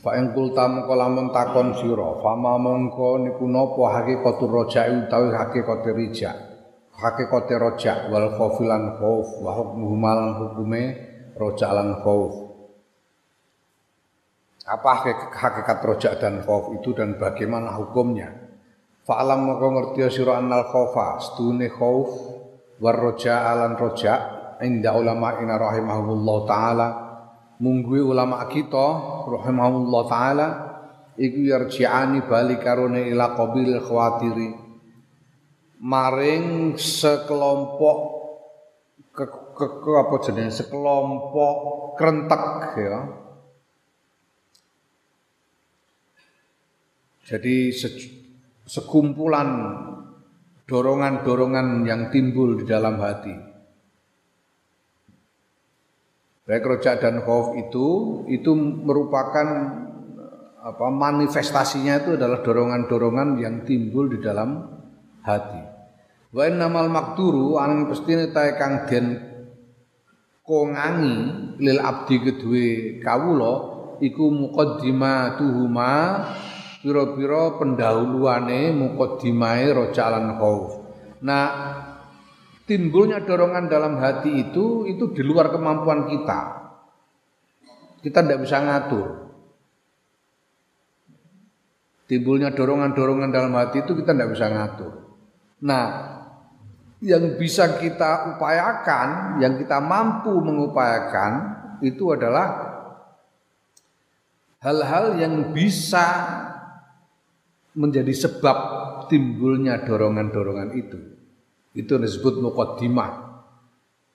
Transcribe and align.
Fa 0.00 0.16
ing 0.16 0.32
kulta 0.32 0.64
mengko 0.64 0.96
lamun 0.96 1.28
takon 1.28 1.76
sira, 1.76 2.16
fama 2.24 2.56
mongko 2.56 3.20
niku 3.20 3.44
napa 3.44 4.00
hakikatur 4.00 4.48
rojak 4.48 4.88
utawi 4.88 5.28
hakikate 5.28 5.90
rijak. 5.92 6.36
Hakikate 6.96 7.60
rojak 7.60 8.08
wal 8.08 8.32
khaufilan 8.32 8.96
khauf 8.96 9.28
wa 9.44 9.52
hukmuhu 9.52 9.94
mal 9.94 10.20
hukume 10.40 10.82
rojak 11.36 11.68
lan 11.68 12.00
khauf. 12.00 12.32
Apa 14.64 14.90
hakikat 15.36 15.78
rojak 15.84 16.12
dan 16.16 16.40
khauf 16.40 16.72
itu 16.72 16.96
dan 16.96 17.20
bagaimana 17.20 17.76
hukumnya? 17.76 18.32
Fa'alam 19.04 19.44
mongko 19.44 19.68
ngerti 19.68 20.16
sira 20.16 20.40
annal 20.40 20.64
khaufa, 20.72 21.20
stune 21.20 21.68
khauf 21.68 22.08
war 22.80 22.96
roja 22.96 23.52
lan 23.52 23.76
rojak 23.76 24.20
inda 24.64 24.96
ulama 24.96 25.44
ina 25.44 25.60
rahimahullah 25.60 26.38
taala 26.48 26.88
mungguwe 27.60 28.00
ulama 28.00 28.48
kita 28.48 28.88
rahimahullah 29.28 30.02
taala 30.08 30.48
iku 31.18 31.40
yarji'ani 31.52 32.24
bali 32.24 32.56
karone 32.56 33.10
ila 33.12 33.36
qabil 33.36 33.76
khawatiri. 33.82 34.50
Maring 35.82 36.78
sekelompok 36.78 37.98
ke, 39.10 39.24
ke, 39.26 39.66
ke 39.82 39.90
apa 39.98 40.14
jenenge? 40.22 40.54
Sekelompok 40.54 41.56
krentek 41.98 42.44
ya. 42.78 42.98
Jadi 47.26 47.74
se, 47.74 47.88
sekumpulan 48.62 49.48
dorongan-dorongan 50.70 51.82
yang 51.82 52.14
timbul 52.14 52.62
di 52.62 52.64
dalam 52.64 53.02
hati 53.02 53.51
Baik 56.42 56.66
rojak 56.66 56.98
dan 56.98 57.22
khauf 57.22 57.54
itu 57.54 57.86
itu 58.26 58.50
merupakan 58.58 59.46
apa 60.62 60.86
manifestasinya 60.90 62.02
itu 62.02 62.10
adalah 62.18 62.42
dorongan-dorongan 62.42 63.38
yang 63.38 63.62
timbul 63.62 64.10
di 64.10 64.18
dalam 64.18 64.66
hati. 65.22 65.62
Wa 66.34 66.46
innamal 66.50 66.90
makturu 66.90 67.62
ang 67.62 67.86
pestine 67.86 68.34
tae 68.34 68.58
kang 68.58 68.90
den 68.90 69.22
kongangi 70.42 71.16
lil 71.62 71.78
abdi 71.78 72.16
kedue 72.18 72.98
kawula 72.98 73.54
iku 74.02 74.26
muqaddimatuhuma 74.34 75.94
pira-pira 76.82 77.54
pendahuluane 77.54 78.74
muqaddimae 78.74 79.70
rojak 79.70 80.08
lan 80.10 80.34
khauf. 80.42 80.82
Nah, 81.22 81.46
timbulnya 82.72 83.20
dorongan 83.20 83.68
dalam 83.68 84.00
hati 84.00 84.48
itu 84.48 84.88
itu 84.88 85.12
di 85.12 85.20
luar 85.20 85.52
kemampuan 85.52 86.08
kita. 86.08 86.40
Kita 88.00 88.24
tidak 88.24 88.48
bisa 88.48 88.64
ngatur. 88.64 89.08
Timbulnya 92.08 92.48
dorongan-dorongan 92.56 93.28
dalam 93.28 93.52
hati 93.60 93.84
itu 93.84 93.92
kita 93.92 94.16
tidak 94.16 94.32
bisa 94.32 94.48
ngatur. 94.48 94.92
Nah, 95.68 95.84
yang 97.04 97.36
bisa 97.36 97.76
kita 97.76 98.32
upayakan, 98.34 99.36
yang 99.44 99.60
kita 99.60 99.76
mampu 99.78 100.32
mengupayakan 100.32 101.32
itu 101.84 102.16
adalah 102.16 102.72
hal-hal 104.64 105.20
yang 105.20 105.52
bisa 105.52 106.08
menjadi 107.76 108.16
sebab 108.16 108.56
timbulnya 109.12 109.84
dorongan-dorongan 109.84 110.70
itu. 110.72 111.21
Itu 111.72 111.96
disebut 111.96 112.44
mukaddimah. 112.44 113.12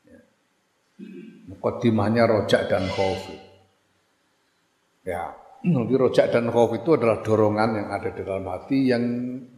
Ya. 0.06 0.20
Mukaddimahnya 1.50 2.24
rojak 2.30 2.70
dan 2.70 2.86
khauf. 2.94 3.24
Ya, 5.08 5.34
jadi 5.64 5.94
rojak 5.98 6.30
dan 6.30 6.54
khauf 6.54 6.76
itu 6.78 6.94
adalah 6.94 7.26
dorongan 7.26 7.70
yang 7.82 7.88
ada 7.90 8.10
di 8.14 8.22
dalam 8.22 8.46
hati 8.46 8.78
yang 8.94 9.04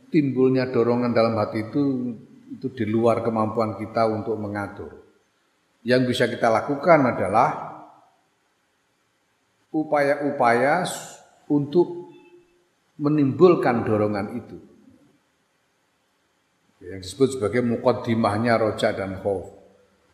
timbulnya 0.07 0.71
dorongan 0.71 1.11
dalam 1.11 1.35
hati 1.35 1.67
itu 1.67 1.83
itu 2.49 2.67
di 2.73 2.85
luar 2.87 3.19
kemampuan 3.21 3.75
kita 3.75 4.07
untuk 4.07 4.39
mengatur. 4.39 4.95
Yang 5.83 6.01
bisa 6.15 6.23
kita 6.31 6.47
lakukan 6.47 6.99
adalah 7.17 7.49
upaya-upaya 9.69 10.87
untuk 11.51 12.13
menimbulkan 12.99 13.83
dorongan 13.85 14.27
itu 14.37 14.68
yang 16.79 17.03
disebut 17.03 17.35
sebagai 17.35 17.59
mukaddimahnya 17.59 18.55
roja 18.55 18.95
dan 18.95 19.19
khauf. 19.19 19.51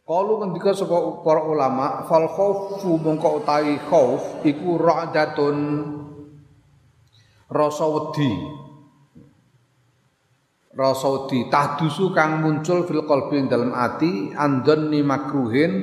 Kalau 0.06 0.38
ketika 0.46 0.74
sapa 0.78 1.26
para 1.26 1.42
ulama 1.46 2.06
fal 2.06 2.30
khaufu 2.30 3.02
mongko 3.02 3.42
utawi 3.42 3.78
khauf 3.90 4.46
iku 4.46 4.78
ra'datun 4.78 5.58
rasa 7.50 7.86
wedi. 7.90 8.34
Rasa 10.78 11.08
wedi 11.10 11.50
tahdusu 11.50 12.14
kang 12.14 12.42
muncul 12.46 12.86
fil 12.86 13.02
qalbi 13.06 13.46
dalam 13.50 13.74
ati 13.74 14.34
andonni 14.34 15.02
makruhin 15.02 15.74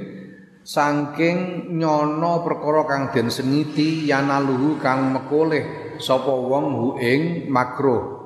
saking 0.63 1.71
nyono 1.75 2.47
perkara 2.47 2.87
kang 2.87 3.03
den 3.11 3.27
sengiti 3.27 4.07
yanaluhu 4.07 4.79
kang 4.79 5.11
mekoleh 5.15 5.99
sapa 5.99 6.31
wong 6.31 6.67
hu 6.79 6.87
ing 7.03 7.51
makruh. 7.51 8.22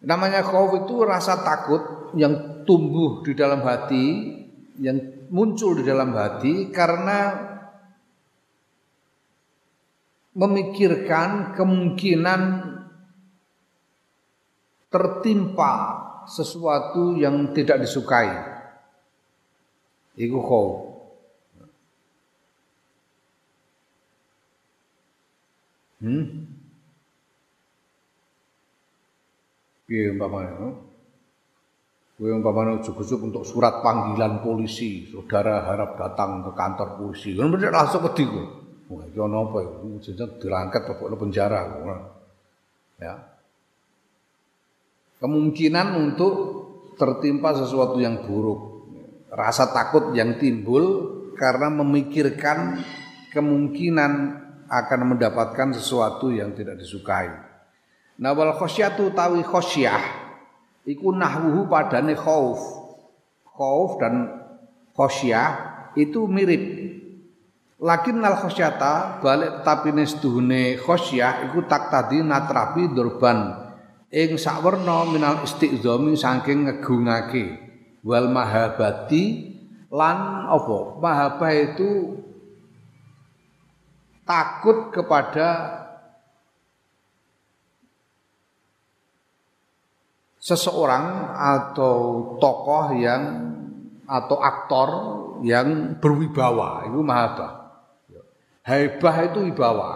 Namanya 0.00 0.40
khauf 0.40 0.86
itu 0.86 1.04
rasa 1.04 1.44
takut 1.44 2.12
yang 2.16 2.64
tumbuh 2.64 3.20
di 3.20 3.36
dalam 3.36 3.60
hati, 3.60 4.06
yang 4.80 5.28
muncul 5.28 5.76
di 5.76 5.84
dalam 5.84 6.16
hati 6.16 6.72
karena 6.72 7.50
memikirkan 10.32 11.52
kemungkinan 11.52 12.40
tertimpa 14.88 15.72
sesuatu 16.24 17.20
yang 17.20 17.52
tidak 17.52 17.84
disukai. 17.84 18.30
Iku 20.16 20.38
khauf. 20.40 20.90
Hmm? 26.00 26.49
Piye 29.90 30.14
umpamanya? 30.14 30.70
Kowe 32.14 32.30
umpamanya 32.30 32.78
ujuk-ujuk 32.78 33.26
untuk 33.26 33.42
surat 33.42 33.82
panggilan 33.82 34.38
polisi, 34.38 35.10
saudara 35.10 35.66
harap 35.66 35.98
datang 35.98 36.46
ke 36.46 36.54
kantor 36.54 36.94
polisi. 36.94 37.34
Kan 37.34 37.50
bener 37.50 37.74
langsung 37.74 38.06
wedi 38.06 38.22
kowe. 38.22 38.44
Wah, 38.94 39.02
ana 39.10 39.38
apa 39.42 39.58
ya? 39.66 39.70
Jeneng 39.98 40.38
dirangket 40.38 40.82
pokoknya 40.86 41.16
penjara. 41.18 41.60
Ya. 43.02 43.14
Kemungkinan 45.18 45.86
untuk 45.98 46.34
tertimpa 46.94 47.58
sesuatu 47.58 47.98
yang 47.98 48.30
buruk. 48.30 48.86
Rasa 49.34 49.74
takut 49.74 50.14
yang 50.14 50.38
timbul 50.38 50.86
karena 51.34 51.66
memikirkan 51.66 52.78
kemungkinan 53.34 54.12
akan 54.70 55.00
mendapatkan 55.02 55.74
sesuatu 55.74 56.30
yang 56.30 56.54
tidak 56.54 56.78
disukai. 56.78 57.49
Nah 58.20 58.36
wal 58.36 58.52
khosyatu 58.52 59.16
tawi 59.16 59.40
khosyah 59.40 60.04
iku 60.84 61.16
nahwuhu 61.16 61.72
padane 61.72 62.12
khauf. 62.12 62.60
Khauf 63.48 63.96
dan 63.96 64.28
khosyah 64.92 65.48
itu 65.96 66.28
mirip. 66.28 66.62
Lakin 67.80 68.20
nal 68.20 68.36
khosyata 68.36 69.24
balik 69.24 69.64
tapi 69.64 69.96
nestuhune 69.96 70.76
khosyah 70.76 71.48
iku 71.48 71.64
tak 71.64 71.88
tadi 71.88 72.20
natrapi 72.20 72.92
durban 72.92 73.56
ing 74.12 74.36
sakwerna 74.36 75.08
minal 75.08 75.40
istiqzami 75.40 76.12
saking 76.12 76.68
ngegungake 76.68 77.56
wal 78.04 78.28
mahabati 78.28 79.54
lan 79.88 80.44
apa 80.44 81.00
mahabah 81.00 81.52
itu 81.56 82.20
takut 84.28 84.92
kepada 84.92 85.79
seseorang 90.50 91.30
atau 91.38 91.94
tokoh 92.42 92.90
yang 92.98 93.22
atau 94.10 94.36
aktor 94.42 94.88
yang 95.46 95.94
berwibawa 96.02 96.90
itu 96.90 96.98
mahabah. 96.98 97.52
Hebah 98.66 99.16
itu 99.30 99.38
wibawa. 99.46 99.90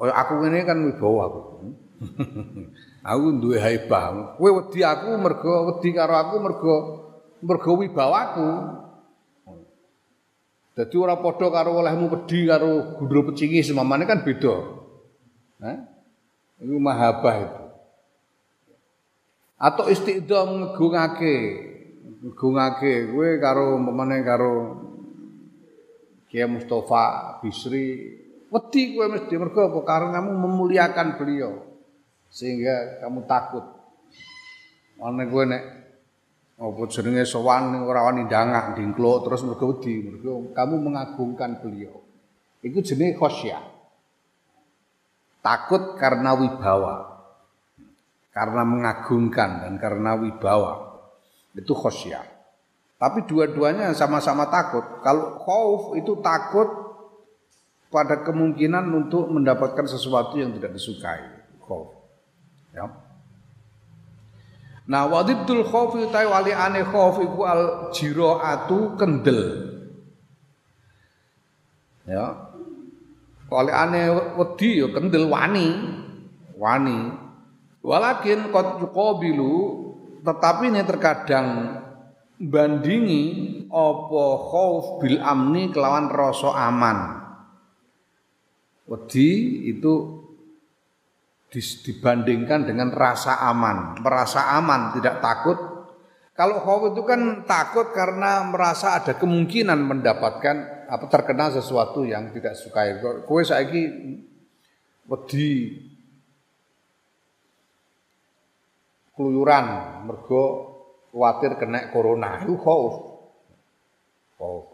Kalau 0.00 0.14
aku 0.16 0.32
ini 0.48 0.64
kan 0.64 0.78
wibawa 0.84 1.22
aku. 1.28 1.40
aku 3.10 3.24
duwe 3.40 3.60
hebah. 3.60 4.36
Kowe 4.40 4.50
wedi 4.60 4.80
aku 4.80 5.08
mergo 5.20 5.52
wedi 5.72 5.88
karo 5.92 6.14
aku 6.16 6.34
mergo 6.40 6.76
mergo 7.44 7.70
wibawaku. 7.76 8.48
Jadi 10.80 10.96
orang 10.96 11.20
bodoh 11.20 11.50
karo 11.52 11.76
olehmu 11.76 12.08
wedi 12.08 12.48
karo 12.48 12.96
gundul 12.96 13.32
pecingi 13.32 13.60
semamane 13.60 14.08
kan 14.08 14.24
beda. 14.24 14.79
Itu 16.60 16.76
mahabah 16.80 17.36
itu. 17.40 17.64
Atau 19.60 19.92
istiqdah 19.92 20.44
ngegungake 20.48 21.36
ngegungake 22.20 23.12
kowe 23.12 23.28
karo 23.40 23.76
umpamane 23.76 24.24
karo 24.24 24.52
Kiai 26.32 26.48
Mustafa 26.48 27.36
Bisri 27.44 28.20
Wedi 28.50 28.98
kowe 28.98 29.06
mesti 29.06 29.34
mergo 29.38 29.70
apa? 29.70 29.80
Karena 29.86 30.18
kamu 30.18 30.30
memuliakan 30.34 31.08
beliau. 31.14 31.70
Sehingga 32.34 32.98
kamu 32.98 33.22
takut. 33.30 33.62
Ana 34.98 35.22
kowe 35.30 35.44
nek 35.46 35.62
apa 36.60 36.82
jenenge 36.92 37.24
sowan 37.24 37.72
ora 37.88 38.04
wani 38.04 38.28
ndangak 38.28 38.76
ndingkluk 38.76 39.24
terus 39.24 39.40
mergo 39.48 39.72
wedi, 39.72 40.02
mergo 40.04 40.50
kamu 40.52 40.74
mengagungkan 40.82 41.62
beliau. 41.62 42.02
Iku 42.60 42.82
jenenge 42.82 43.16
khosyah. 43.16 43.79
Takut 45.40 45.96
karena 45.96 46.36
wibawa. 46.36 47.24
Karena 48.30 48.62
mengagungkan 48.62 49.66
dan 49.66 49.74
karena 49.80 50.16
wibawa. 50.16 51.00
Itu 51.56 51.74
khosyah. 51.74 52.24
Tapi 53.00 53.24
dua-duanya 53.24 53.96
sama-sama 53.96 54.52
takut. 54.52 54.84
Kalau 55.00 55.40
khauf 55.40 55.96
itu 55.96 56.20
takut 56.20 56.68
pada 57.88 58.20
kemungkinan 58.22 58.86
untuk 58.92 59.32
mendapatkan 59.32 59.88
sesuatu 59.88 60.36
yang 60.36 60.52
tidak 60.52 60.76
disukai. 60.76 61.24
Khauf. 61.64 61.96
Ya. 62.76 62.86
Nah, 64.84 65.06
wadidul 65.08 65.64
khauf 65.64 65.96
ta 66.12 66.28
wali 66.28 66.52
ane 66.52 66.84
khauf 66.84 67.24
iku 67.24 67.40
al 67.48 67.62
jiraatu 67.96 69.00
kendel. 69.00 69.40
Ya. 72.04 72.52
Wali 73.50 73.72
ane 73.74 74.00
wedi 74.38 74.78
ya 74.78 74.88
kendel 74.94 75.26
wani. 75.26 75.68
Wani. 76.54 76.98
Walakin 77.82 78.54
qad 78.54 78.78
yuqabilu 78.78 79.54
tetapi 80.20 80.68
ini 80.68 80.84
terkadang 80.84 81.46
bandingi 82.40 83.22
apa 83.68 84.24
khauf 84.48 85.00
bil 85.00 85.18
amni 85.20 85.68
kelawan 85.72 86.08
rasa 86.08 86.50
aman. 86.70 86.98
Wedi 88.88 89.28
itu 89.70 90.20
dibandingkan 91.50 92.62
dengan 92.62 92.94
rasa 92.94 93.42
aman, 93.50 93.98
merasa 93.98 94.54
aman, 94.54 94.94
tidak 94.94 95.18
takut. 95.18 95.58
Kalau 96.38 96.62
khauf 96.62 96.94
itu 96.94 97.02
kan 97.04 97.44
takut 97.44 97.90
karena 97.90 98.46
merasa 98.46 98.96
ada 98.96 99.18
kemungkinan 99.18 99.76
mendapatkan 99.82 100.79
apa 100.90 101.06
terkena 101.06 101.54
sesuatu 101.54 102.02
yang 102.02 102.34
tidak 102.34 102.58
sukai. 102.58 102.98
Kowe 103.00 103.42
saiki 103.46 103.86
wedi 105.06 105.50
keluyuran 109.14 109.66
mergo 110.10 110.42
khawatir 111.14 111.54
kena 111.62 111.94
corona 111.94 112.42
itu 112.42 112.58
khauf. 112.58 112.94
Khauf. 114.34 114.66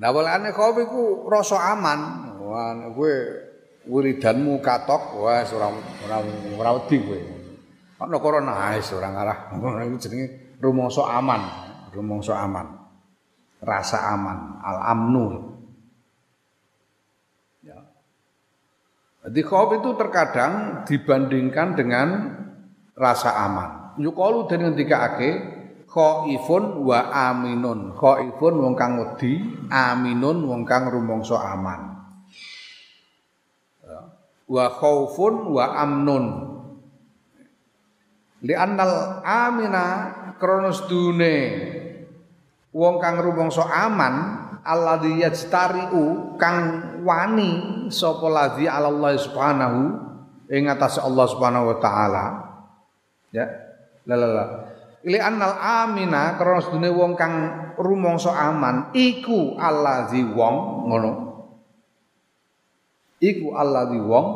Nah, 0.00 0.10
walane 0.10 0.50
khauf 0.50 0.74
iku 0.80 1.30
rasa 1.30 1.76
aman, 1.76 2.00
Wah, 2.40 2.74
kowe 2.90 3.14
wiridanmu 3.86 4.58
katok, 4.58 5.22
wah 5.22 5.46
ora 5.46 5.68
ora 6.02 6.16
ora 6.58 6.70
wedi 6.82 6.98
kowe. 6.98 7.20
Ana 8.00 8.16
corona 8.18 8.74
wis 8.74 8.90
ora 8.96 9.12
ngarah. 9.12 9.38
Iku 9.86 9.96
jenenge 10.00 10.56
rumangsa 10.56 11.04
aman, 11.04 11.42
rumangsa 11.92 12.32
aman. 12.32 12.79
Rasa 13.60 14.16
aman, 14.16 14.56
al-amnu. 14.64 15.26
Ya. 17.60 17.76
Jadi 19.28 19.40
khauf 19.44 19.76
itu 19.76 19.90
terkadang 20.00 20.84
dibandingkan 20.88 21.76
dengan 21.76 22.08
rasa 22.96 23.36
aman. 23.36 23.70
Yukalu 24.00 24.48
dan 24.48 24.64
ngendikake 24.64 25.30
khaifun 25.84 26.80
wa 26.88 27.12
aminun. 27.12 27.92
Khaifun 27.92 28.54
wong 28.64 28.74
kang 28.80 28.96
wedi, 28.96 29.44
aminun 29.68 30.48
wong 30.48 30.64
kang 30.64 30.88
rumangsa 30.88 31.36
aman 31.36 31.90
wa 34.50 34.66
khaufun 34.66 35.54
wa 35.54 35.64
amnun 35.78 36.24
li 38.42 38.50
annal 38.50 39.22
amina 39.22 39.86
kronos 40.42 40.90
dune 40.90 41.36
wong 42.70 43.02
kang 43.02 43.18
rumangsa 43.18 43.66
aman 43.66 44.14
alladzi 44.62 45.24
yajtariu 45.24 46.36
kang 46.36 46.98
wani 47.02 47.86
sapa 47.90 48.26
ladzi 48.28 48.68
Allah 48.68 49.16
subhanahu 49.16 49.80
ing 50.50 50.66
atas 50.66 50.98
Allah 51.00 51.26
subhanahu 51.30 51.74
wa 51.74 51.76
taala. 51.78 52.24
Ya 53.30 53.46
la 54.06 54.14
la 54.18 54.28
la. 54.28 54.44
Li 55.00 55.16
annal 55.16 55.56
amina 55.56 56.36
kronos 56.36 56.68
dune 56.68 56.92
wong 56.92 57.16
kang 57.16 57.34
rumangsa 57.80 58.36
aman 58.36 58.92
iku 58.92 59.56
alladzi 59.56 60.20
wong 60.26 60.56
ngono. 60.90 61.12
Iku 63.20 63.52
alladzi 63.56 64.00
wong 64.00 64.26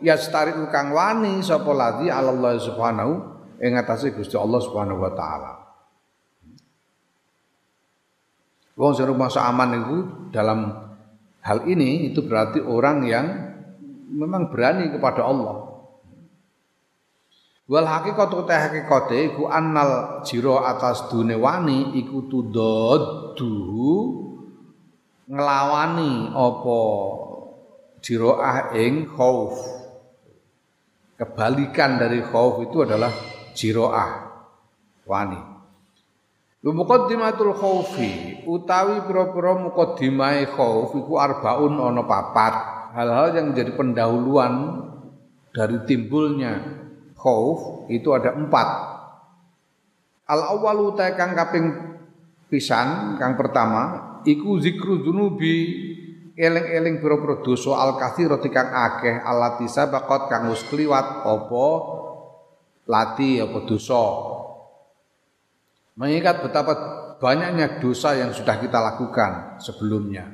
yastariku 0.00 0.68
kang 0.72 0.92
wani 0.96 1.44
sapa 1.44 1.70
ladzi 1.76 2.08
Allah 2.08 2.56
subhanahu 2.56 3.12
ing 3.60 3.76
atase 3.76 4.16
Gusti 4.16 4.34
Allah 4.38 4.60
subhanahu 4.64 5.00
wa 5.00 5.12
taala. 5.12 5.63
Wong 8.74 8.90
sing 8.90 9.06
masa 9.14 9.46
aman 9.46 9.70
itu 9.78 9.96
dalam 10.34 10.74
hal 11.46 11.62
ini 11.70 12.10
itu 12.10 12.26
berarti 12.26 12.58
orang 12.58 13.06
yang 13.06 13.26
memang 14.10 14.50
berani 14.50 14.90
kepada 14.90 15.22
Allah. 15.22 15.74
Wal 17.64 17.88
hakikatu 17.88 18.44
ta 18.44 18.68
hakikate 18.68 19.32
iku 19.32 19.48
annal 19.48 20.20
jiro 20.26 20.60
atas 20.60 21.08
dune 21.08 21.32
wani 21.38 21.96
iku 21.96 22.28
tudaddu 22.28 23.56
nglawani 25.30 26.34
apa 26.34 26.80
jiroah 28.04 28.76
ing 28.76 29.08
khauf. 29.08 29.56
Kebalikan 31.14 31.96
dari 31.96 32.20
khauf 32.26 32.58
itu 32.68 32.84
adalah 32.84 33.14
jiroah 33.56 34.10
wani. 35.06 35.53
Muqaddimatul 36.64 37.52
khaufi 37.60 38.40
utawi 38.48 39.04
pira-pira 39.04 39.52
muqaddimai 39.68 40.48
khauf 40.48 40.96
iku 40.96 41.20
arbaun 41.20 41.76
ana 41.76 42.08
papat. 42.08 42.54
Hal-hal 42.96 43.36
yang 43.36 43.52
menjadi 43.52 43.76
pendahuluan 43.76 44.80
dari 45.52 45.84
timbulnya 45.84 46.64
khauf 47.20 47.84
itu 47.92 48.08
ada 48.16 48.32
empat. 48.32 48.68
Al 50.24 50.40
awalu 50.56 50.96
kang 50.96 51.36
kaping 51.36 51.66
pisan 52.48 53.20
kang 53.20 53.36
pertama 53.36 54.16
iku 54.24 54.56
zikru 54.56 55.04
dzunubi 55.04 55.84
eling-eling 56.32 56.96
pira-pira 56.96 57.44
dosa 57.44 57.76
al-katsira 57.76 58.40
kang 58.40 58.72
akeh 58.72 59.20
alati 59.20 59.68
sabaqat 59.68 60.32
kang 60.32 60.48
wis 60.48 60.64
kliwat 60.72 61.28
apa 61.28 61.66
lati 62.88 63.36
apa 63.44 63.58
dosa. 63.68 64.33
Mengingat 65.94 66.42
betapa 66.42 66.74
banyaknya 67.22 67.78
dosa 67.78 68.18
yang 68.18 68.34
sudah 68.34 68.58
kita 68.58 68.82
lakukan 68.82 69.62
sebelumnya. 69.62 70.26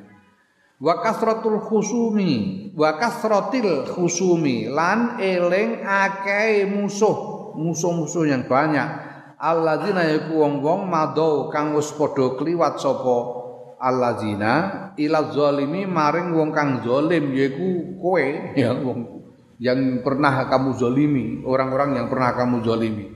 Wa 0.80 1.04
kasratul 1.04 1.60
khusumi, 1.60 2.72
wa 2.72 2.96
kasratil 2.96 3.84
khusumi 3.92 4.72
lan 4.72 5.20
eling 5.20 5.84
akeh 5.84 6.64
musuh, 6.64 7.52
musuh-musuh 7.60 8.24
yang 8.24 8.48
banyak. 8.48 8.88
Alladzina 9.36 10.08
yaku 10.08 10.40
wong-wong 10.40 10.88
madau 10.88 11.52
kang 11.52 11.76
wis 11.76 11.92
padha 11.92 12.36
kliwat 12.40 12.80
sapa 12.80 13.40
allazina 13.80 14.52
ila 15.00 15.32
zalimi 15.32 15.88
maring 15.88 16.36
wong 16.36 16.52
kang 16.52 16.84
zalim 16.84 17.32
yaiku 17.32 17.96
kowe 17.96 18.20
ya 18.52 18.76
wong 18.76 19.20
yang 19.60 20.00
pernah 20.00 20.48
kamu 20.48 20.72
zalimi, 20.72 21.44
orang-orang 21.44 22.00
yang 22.00 22.08
pernah 22.08 22.32
kamu 22.32 22.64
zalimi. 22.64 23.06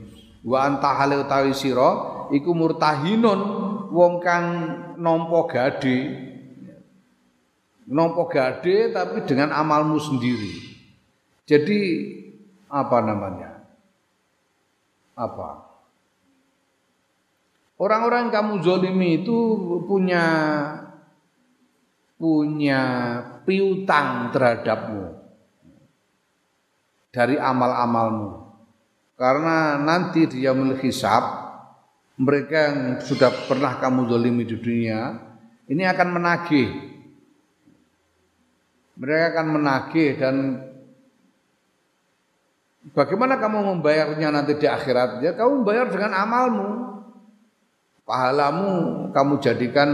Wa 0.45 0.69
anta 0.69 0.93
hale 0.93 1.25
utawi 1.25 1.57
iku 2.33 2.51
murtahinun 2.55 3.39
wong 3.91 4.13
kang 4.23 4.45
nampa 4.97 5.39
gade. 5.51 5.97
Nampa 7.85 8.23
gade 8.31 8.89
tapi 8.89 9.25
dengan 9.29 9.53
amalmu 9.53 10.01
sendiri. 10.01 10.73
Jadi 11.45 11.79
apa 12.71 12.97
namanya? 13.05 13.61
Apa? 15.13 15.63
Orang-orang 17.75 18.31
kamu 18.31 18.63
zolimi 18.63 19.21
itu 19.21 19.37
punya 19.85 20.23
punya 22.15 22.81
piutang 23.43 24.31
terhadapmu. 24.31 25.27
dari 27.15 27.39
amal-amalmu. 27.39 28.43
Karena 29.15 29.79
nanti 29.79 30.27
dia 30.27 30.51
hisab 30.83 31.44
mereka 32.15 32.71
yang 32.71 32.79
sudah 33.03 33.27
pernah 33.47 33.75
kamu 33.75 34.07
zalimi 34.07 34.47
di 34.47 34.55
dunia 34.55 35.19
ini 35.65 35.83
akan 35.83 36.07
menagih. 36.15 36.69
Mereka 38.95 39.25
akan 39.35 39.47
menagih 39.59 40.11
dan 40.15 40.35
bagaimana 42.95 43.35
kamu 43.35 43.75
membayarnya 43.75 44.29
nanti 44.31 44.55
di 44.55 44.67
akhirat? 44.69 45.19
Ya 45.19 45.35
kamu 45.35 45.61
membayar 45.65 45.91
dengan 45.91 46.15
amalmu. 46.15 46.69
Pahalamu 48.05 48.71
kamu 49.11 49.33
jadikan 49.41 49.89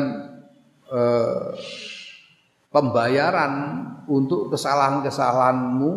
eh, 0.91 1.47
pembayaran 2.69 3.53
untuk 4.05 4.51
kesalahan-kesalahanmu 4.51 5.91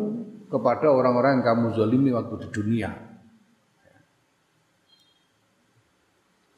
kepada 0.49 0.87
orang-orang 0.87 1.43
yang 1.43 1.45
kamu 1.45 1.66
zalimi 1.75 2.14
waktu 2.14 2.47
di 2.47 2.49
dunia. 2.54 3.13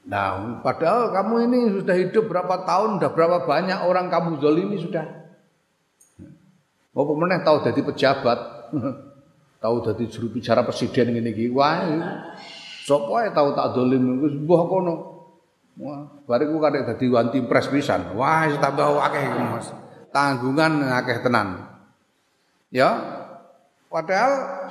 Nah, 0.06 0.62
padahal 0.62 1.10
kamu 1.10 1.34
ini 1.50 1.58
sudah 1.82 1.96
hidup 1.98 2.30
berapa 2.30 2.62
tahun, 2.62 3.02
sudah 3.02 3.10
berapa 3.10 3.42
banyak 3.42 3.90
orang 3.90 4.06
kamu 4.06 4.38
zalimi 4.38 4.78
sudah. 4.78 5.02
Mau 6.94 7.04
pemenang 7.10 7.42
tahu 7.42 7.66
jadi 7.66 7.80
pejabat, 7.82 8.38
tahu 9.62 9.76
jadi 9.82 10.04
juru 10.06 10.38
bicara 10.38 10.62
presiden 10.62 11.10
ini 11.10 11.34
iki. 11.34 11.50
Wah, 11.50 11.82
sapa 12.86 13.34
tahu 13.34 13.48
tak 13.58 13.74
zalim 13.74 14.22
iku 14.22 14.26
mbah 14.46 14.62
kono. 14.70 14.94
Wah, 15.76 16.08
bariku 16.24 16.56
kadek 16.56 16.86
dadi 16.88 17.06
wanti 17.10 17.38
pres 17.44 17.68
pisan. 17.68 18.14
Wah, 18.16 18.48
tambah 18.62 18.96
akeh 18.96 19.22
Mas. 19.28 19.68
Tanggungan 20.14 20.86
akeh 21.02 21.20
tenan. 21.20 21.66
Ya. 22.72 22.96
Padahal 23.92 24.66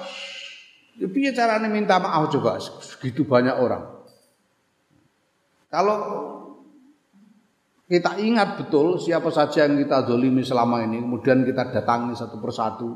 ya 0.95 1.07
piye 1.11 1.31
carane 1.35 1.67
minta 1.69 1.99
maaf 2.01 2.31
coba 2.31 2.57
segitu 2.57 3.27
banyak 3.27 3.53
orang. 3.53 3.94
Kalau 5.75 5.97
kita 7.91 8.15
ingat 8.15 8.63
betul 8.63 8.95
siapa 8.95 9.27
saja 9.27 9.67
yang 9.67 9.75
kita 9.75 10.07
dolimi 10.07 10.39
selama 10.39 10.87
ini, 10.87 11.03
kemudian 11.03 11.43
kita 11.43 11.67
datangi 11.67 12.15
satu 12.15 12.39
persatu 12.39 12.95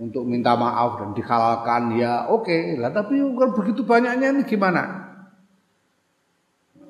untuk 0.00 0.24
minta 0.24 0.56
maaf 0.56 1.04
dan 1.04 1.12
dihalalkan, 1.12 2.00
ya 2.00 2.32
oke 2.32 2.48
okay. 2.48 2.80
lah. 2.80 2.88
Tapi 2.88 3.20
begitu 3.52 3.84
banyaknya 3.84 4.32
ini 4.32 4.48
gimana? 4.48 5.12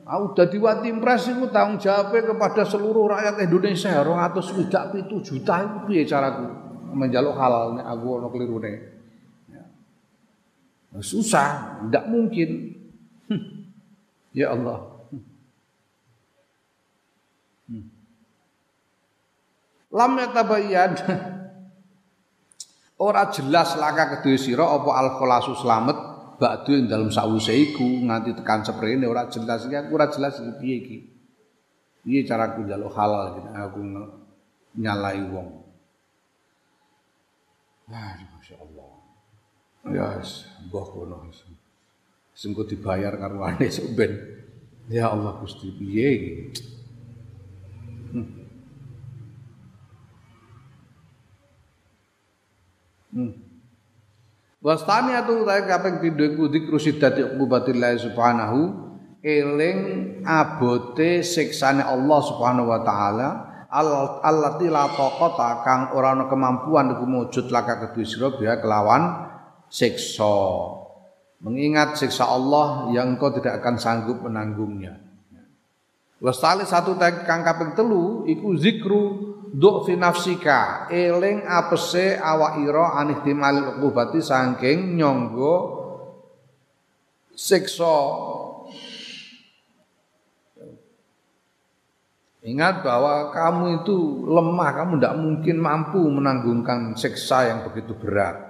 Aku 0.07 0.35
udah 0.35 0.47
diwati 0.47 0.91
impres 0.91 1.31
itu 1.31 1.51
tanggung 1.51 1.79
jawabnya 1.79 2.35
kepada 2.35 2.63
seluruh 2.67 3.11
rakyat 3.11 3.47
Indonesia 3.47 3.95
orang 3.95 4.27
atau 4.31 4.43
swidak 4.43 4.95
itu 4.95 5.23
juta 5.23 5.67
itu 5.67 5.79
piye 5.87 6.03
caraku 6.03 6.51
menjaluk 6.95 7.35
halal 7.39 7.79
nih 7.79 7.85
aku 7.87 8.07
ono 8.19 8.27
nih. 8.31 8.75
Ya. 9.51 9.63
Susah, 11.03 11.83
tidak 11.87 12.07
mungkin. 12.11 12.79
Ya 14.31 14.55
Allah. 14.55 14.79
Hmm. 17.67 17.87
Lam 19.91 20.13
yatabayyan 20.23 20.93
ora 23.01 23.27
jelas 23.35 23.75
laka 23.75 24.19
kedue 24.19 24.39
sira 24.39 24.71
apa 24.71 24.91
al 24.95 25.09
khalasu 25.19 25.59
slamet 25.59 25.99
ba'du 26.39 26.73
ing 26.79 26.87
dalem 26.87 27.11
sawise 27.11 27.53
iku 27.53 28.07
nganti 28.07 28.39
tekan 28.39 28.63
seprene 28.63 29.05
ora 29.05 29.27
jelas 29.27 29.67
iki 29.67 29.77
aku 29.77 29.91
ora 29.99 30.07
jelas 30.09 30.39
iki 30.39 30.53
piye 30.63 30.77
iki. 30.79 30.99
Piye 32.01 32.25
caraku 32.25 32.65
njaluk 32.65 32.95
halal 32.95 33.37
gitu 33.37 33.49
aku 33.51 33.81
nyalai 34.79 35.21
wong. 35.27 35.61
Wah, 37.91 38.15
Masya 38.15 38.57
Allah. 38.63 38.91
Ya, 39.91 40.07
yes, 40.23 40.47
mbah 40.71 40.87
kono. 40.87 41.27
Sengko 42.41 42.65
dibayar 42.65 43.21
karwane 43.21 43.69
ben. 43.93 44.17
Ya 44.89 45.13
Allah 45.13 45.37
Gusti 45.45 45.69
piye 45.77 46.09
iki? 46.17 46.33
Hmm. 48.17 48.29
Hmm. 53.13 53.33
Wastani 54.65 55.13
atu 55.21 55.45
utahe 55.45 55.69
kaping 55.69 56.01
pindho 56.01 56.25
iku 56.33 56.49
zikru 56.49 56.81
siddati 56.81 57.21
subhanahu 58.01 58.61
eling 59.21 59.79
abote 60.25 61.21
siksane 61.21 61.85
Allah 61.85 62.21
subhanahu 62.25 62.73
wa 62.73 62.81
taala 62.81 63.29
allati 64.25 64.73
la 64.73 64.89
taqata 64.89 65.61
kang 65.61 65.93
ora 65.93 66.17
ana 66.17 66.25
kemampuan 66.25 66.97
iku 66.97 67.05
mujud 67.05 67.53
laka 67.53 67.85
kedue 67.85 68.09
sira 68.09 68.33
kelawan 68.37 69.29
siksa 69.69 70.80
mengingat 71.41 71.97
siksa 71.97 72.29
Allah 72.29 72.93
yang 72.93 73.17
engkau 73.17 73.33
tidak 73.33 73.65
akan 73.65 73.77
sanggup 73.81 74.21
menanggungnya. 74.21 75.01
Wastali 76.21 76.69
satu 76.69 77.01
kang 77.01 77.41
kaping 77.41 77.73
telu 77.73 78.29
iku 78.29 78.53
zikru 78.53 79.05
fi 79.89 79.97
nafsika 79.97 80.93
eling 80.93 81.49
apese 81.49 82.21
awak 82.21 82.61
ira 82.61 83.01
anih 83.01 83.25
timal 83.25 83.81
ukubati 83.81 84.21
saking 84.21 85.01
nyonggo 85.01 85.57
siksa 87.33 88.29
Ingat 92.41 92.81
bahwa 92.81 93.29
kamu 93.37 93.85
itu 93.85 94.25
lemah, 94.25 94.73
kamu 94.73 94.97
tidak 94.97 95.17
mungkin 95.21 95.57
mampu 95.61 96.01
menanggungkan 96.09 96.97
siksa 96.97 97.53
yang 97.53 97.69
begitu 97.69 97.93
berat. 97.93 98.50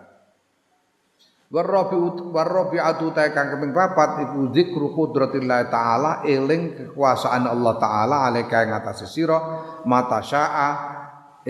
Warabi 1.50 2.78
atu 2.78 3.10
ta 3.10 3.26
kang 3.34 3.50
kaping 3.50 3.74
papat 3.74 4.22
iku 4.22 4.54
zikru 4.54 4.94
qudratillah 4.94 5.66
taala 5.66 6.22
eling 6.22 6.78
kekuasaan 6.78 7.42
Allah 7.42 7.74
taala 7.74 8.30
alika 8.30 8.62
ing 8.62 8.70
atase 8.70 9.10
sira 9.10 9.58
mata 9.82 10.22
syaa 10.22 10.70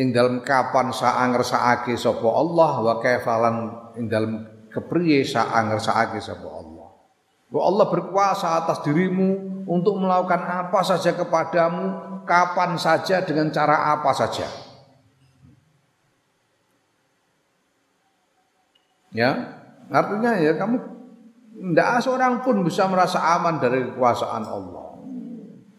ing 0.00 0.09
dalem 0.16 0.40
kapan 0.40 0.88
saa 0.97 1.21
ngersakake 1.28 2.00
sapa 2.00 2.25
Allah 2.33 2.80
wa 2.80 2.95
kaifalan 2.97 3.57
ing 4.00 4.09
dalem 4.09 4.40
kepriye 4.73 5.21
saa 5.21 5.69
ngersakake 5.69 6.16
sapa 6.16 6.49
Allah. 6.49 6.97
Bahwa 7.52 7.62
Allah 7.69 7.87
berkuasa 7.92 8.57
atas 8.57 8.80
dirimu 8.80 9.61
untuk 9.69 10.00
melakukan 10.00 10.64
apa 10.64 10.80
saja 10.80 11.12
kepadamu 11.12 12.25
kapan 12.25 12.80
saja 12.80 13.21
dengan 13.21 13.52
cara 13.52 13.92
apa 13.92 14.16
saja. 14.16 14.49
Ya, 19.12 19.60
Artinya 19.91 20.39
ya 20.39 20.55
kamu 20.55 20.77
tidak 21.61 22.01
seorang 22.01 22.41
pun 22.47 22.63
bisa 22.63 22.87
merasa 22.87 23.19
aman 23.21 23.59
dari 23.59 23.91
kekuasaan 23.91 24.45
Allah. 24.47 24.87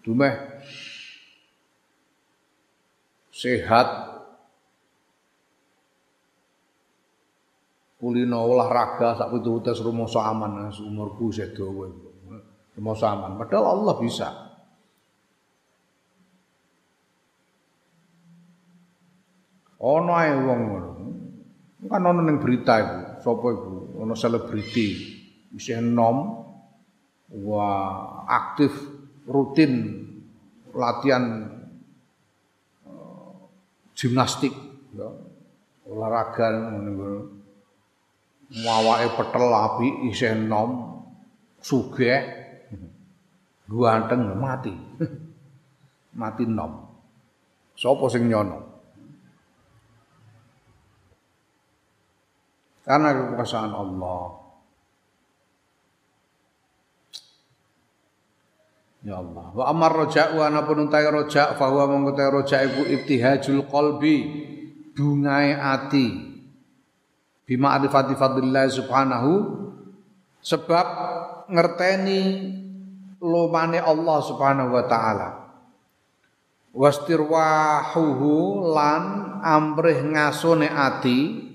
Dumeh. 0.04 0.36
Sehat. 3.32 4.12
Kulino 8.02 8.50
olahraga 8.50 9.14
sak 9.14 9.30
itu 9.38 9.62
tes 9.64 9.80
rumoso 9.80 10.20
aman. 10.20 10.70
Umurku 10.70 11.32
sedo 11.32 11.72
rumoso 12.76 13.06
aman. 13.08 13.40
Padahal 13.40 13.80
Allah 13.80 13.96
bisa. 14.02 14.30
Ono 19.82 20.12
ae 20.14 20.34
wong 20.38 20.62
ngono. 20.62 20.92
Kan 21.90 22.06
ono 22.06 22.22
ning 22.22 22.38
berita 22.38 22.78
iku. 22.78 22.98
Sapa 23.22 23.48
iku 23.50 23.91
ono 24.02 24.18
selebriti 24.18 24.88
isih 25.54 25.78
enom 25.78 26.18
wah 27.46 28.26
aktif 28.26 28.74
rutin 29.30 30.02
latihan 30.74 31.54
uh, 32.90 33.46
gimnastik 33.94 34.52
ya. 34.98 35.06
olahraga 35.86 36.50
ngono 36.50 37.08
mawake 38.66 39.08
petel 39.22 39.46
api 39.54 39.88
isih 40.10 40.34
enom 40.34 40.70
sugih 41.62 42.42
ganteng 43.72 44.36
mati. 44.36 44.74
Mati 46.20 46.44
nom. 46.44 46.92
Sapa 47.72 48.12
sing 48.12 48.28
nyono 48.28 48.71
karena 52.92 53.16
kekuasaan 53.16 53.72
Allah. 53.72 54.24
Ya 59.08 59.16
Allah. 59.16 59.48
Wa 59.56 59.72
amar 59.72 59.96
roja 59.96 60.36
wa 60.36 60.44
anapun 60.52 60.92
untai 60.92 61.08
roja 61.08 61.56
fa 61.56 61.72
huwa 61.72 61.88
mongko 61.88 62.20
roja 62.44 62.60
iku 62.68 62.84
ibtihajul 62.84 63.64
qalbi 63.72 64.16
bungai 64.92 65.56
ati 65.56 66.36
bima 67.48 67.80
arifati 67.80 68.12
fadlillah 68.20 68.68
subhanahu 68.68 69.32
sebab 70.44 70.88
ngerteni 71.48 72.22
lomane 73.24 73.80
Allah 73.80 74.20
subhanahu 74.20 74.76
wa 74.76 74.84
taala 74.84 75.30
wastirwahuhu 76.76 78.32
lan 78.76 79.04
amrih 79.42 80.04
ngasone 80.12 80.68
ati 80.68 81.51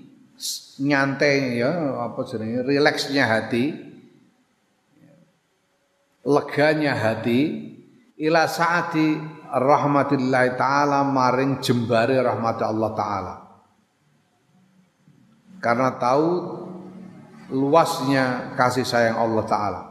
nyantai 0.77 1.57
ya 1.57 1.71
apa 2.05 2.21
jenenge 2.25 2.65
rileksnya 2.65 3.25
hati 3.25 3.73
leganya 6.27 6.93
hati 6.93 7.41
ila 8.19 8.49
saati 8.49 9.37
rahmatillahi 9.47 10.59
taala 10.59 11.07
maring 11.07 11.63
jembare 11.63 12.19
rahmat 12.19 12.57
Allah 12.59 12.91
taala. 12.91 13.35
Karena 15.63 15.95
tahu 15.95 16.29
luasnya 17.55 18.53
kasih 18.59 18.83
sayang 18.83 19.17
Allah 19.17 19.45
taala. 19.47 19.81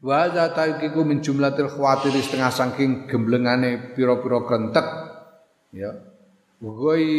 Wa 0.00 0.28
hadza 0.28 0.54
taqiqu 0.54 1.02
min 1.02 1.18
jumlatil 1.18 1.72
khawatir 1.72 2.14
setengah 2.14 2.52
saking 2.54 3.10
gemblengane 3.10 3.96
pira-pira 3.98 4.46
gentek 4.46 4.86
ya. 5.74 5.90
Ghoi 6.62 7.10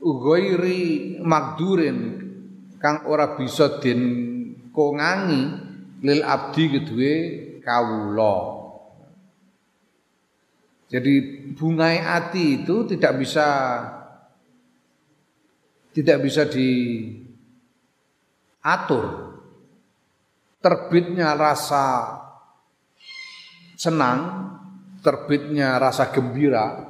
ghairi 0.00 1.18
makdurin 1.22 1.98
kang 2.76 3.08
ora 3.08 3.34
bisa 3.34 3.80
den 3.80 4.00
kongangi 4.70 5.42
lil 6.04 6.20
abdi 6.22 6.64
kedue 6.76 7.14
kawula. 7.64 8.56
Jadi 10.86 11.14
bungai 11.58 11.98
ati 11.98 12.62
itu 12.62 12.86
tidak 12.86 13.18
bisa 13.18 13.48
tidak 15.90 16.22
bisa 16.22 16.46
diatur. 16.46 17.34
Terbitnya 20.62 21.34
rasa 21.34 22.14
senang, 23.74 24.50
terbitnya 25.02 25.78
rasa 25.78 26.10
gembira, 26.14 26.85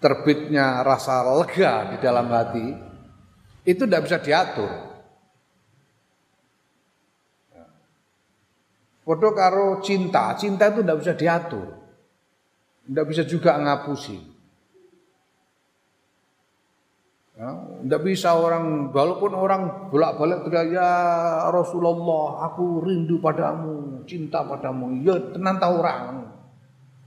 terbitnya 0.00 0.80
rasa 0.80 1.20
lega 1.22 1.94
di 1.94 1.96
dalam 2.00 2.26
hati 2.32 2.66
itu 3.68 3.82
tidak 3.84 4.08
bisa 4.08 4.18
diatur. 4.18 4.72
Podo 9.04 9.34
karo 9.34 9.82
cinta, 9.82 10.32
cinta 10.38 10.70
itu 10.70 10.86
tidak 10.86 10.98
bisa 11.02 11.12
diatur, 11.18 11.66
tidak 12.86 13.06
bisa 13.10 13.22
juga 13.26 13.58
ngapusi. 13.58 14.18
Ya, 17.40 17.56
tidak 17.56 18.04
bisa 18.04 18.36
orang, 18.36 18.92
walaupun 18.92 19.32
orang 19.32 19.88
bolak-balik 19.88 20.44
teriak 20.44 20.76
ya 20.76 20.90
Rasulullah, 21.48 22.44
aku 22.52 22.84
rindu 22.84 23.16
padamu, 23.16 24.04
cinta 24.04 24.44
padamu, 24.44 25.00
ya 25.00 25.16
tenan 25.32 25.56
tahu 25.56 25.74
orang. 25.80 26.28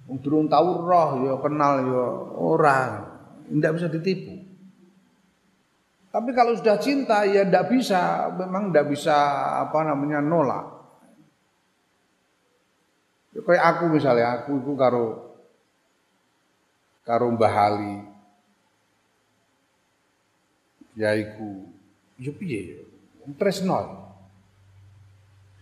Wong 0.03 0.19
durung 0.19 0.51
tahu 0.51 0.83
roh 0.83 1.10
ya 1.24 1.33
kenal 1.39 1.74
ya 1.79 2.05
orang. 2.36 2.89
Tidak 3.48 3.72
bisa 3.75 3.88
ditipu. 3.88 4.43
Tapi 6.13 6.29
kalau 6.38 6.53
sudah 6.53 6.77
cinta 6.77 7.25
ya 7.25 7.41
tidak 7.41 7.74
bisa, 7.74 8.29
memang 8.38 8.69
tidak 8.69 8.93
bisa 8.93 9.17
apa 9.65 9.81
namanya 9.81 10.22
nolak. 10.22 10.65
Ya, 13.33 13.41
kayak 13.41 13.63
aku 13.65 13.83
misalnya, 13.89 14.38
aku 14.38 14.62
itu 14.62 14.72
karo 14.77 15.05
karo 17.01 17.33
Mbah 17.33 17.55
Ali. 17.57 17.95
Ya 20.93 21.17
iku, 21.17 21.65
ya 22.22 22.29
piye 22.29 22.60
ya? 22.77 22.81
Tresno. 23.33 24.05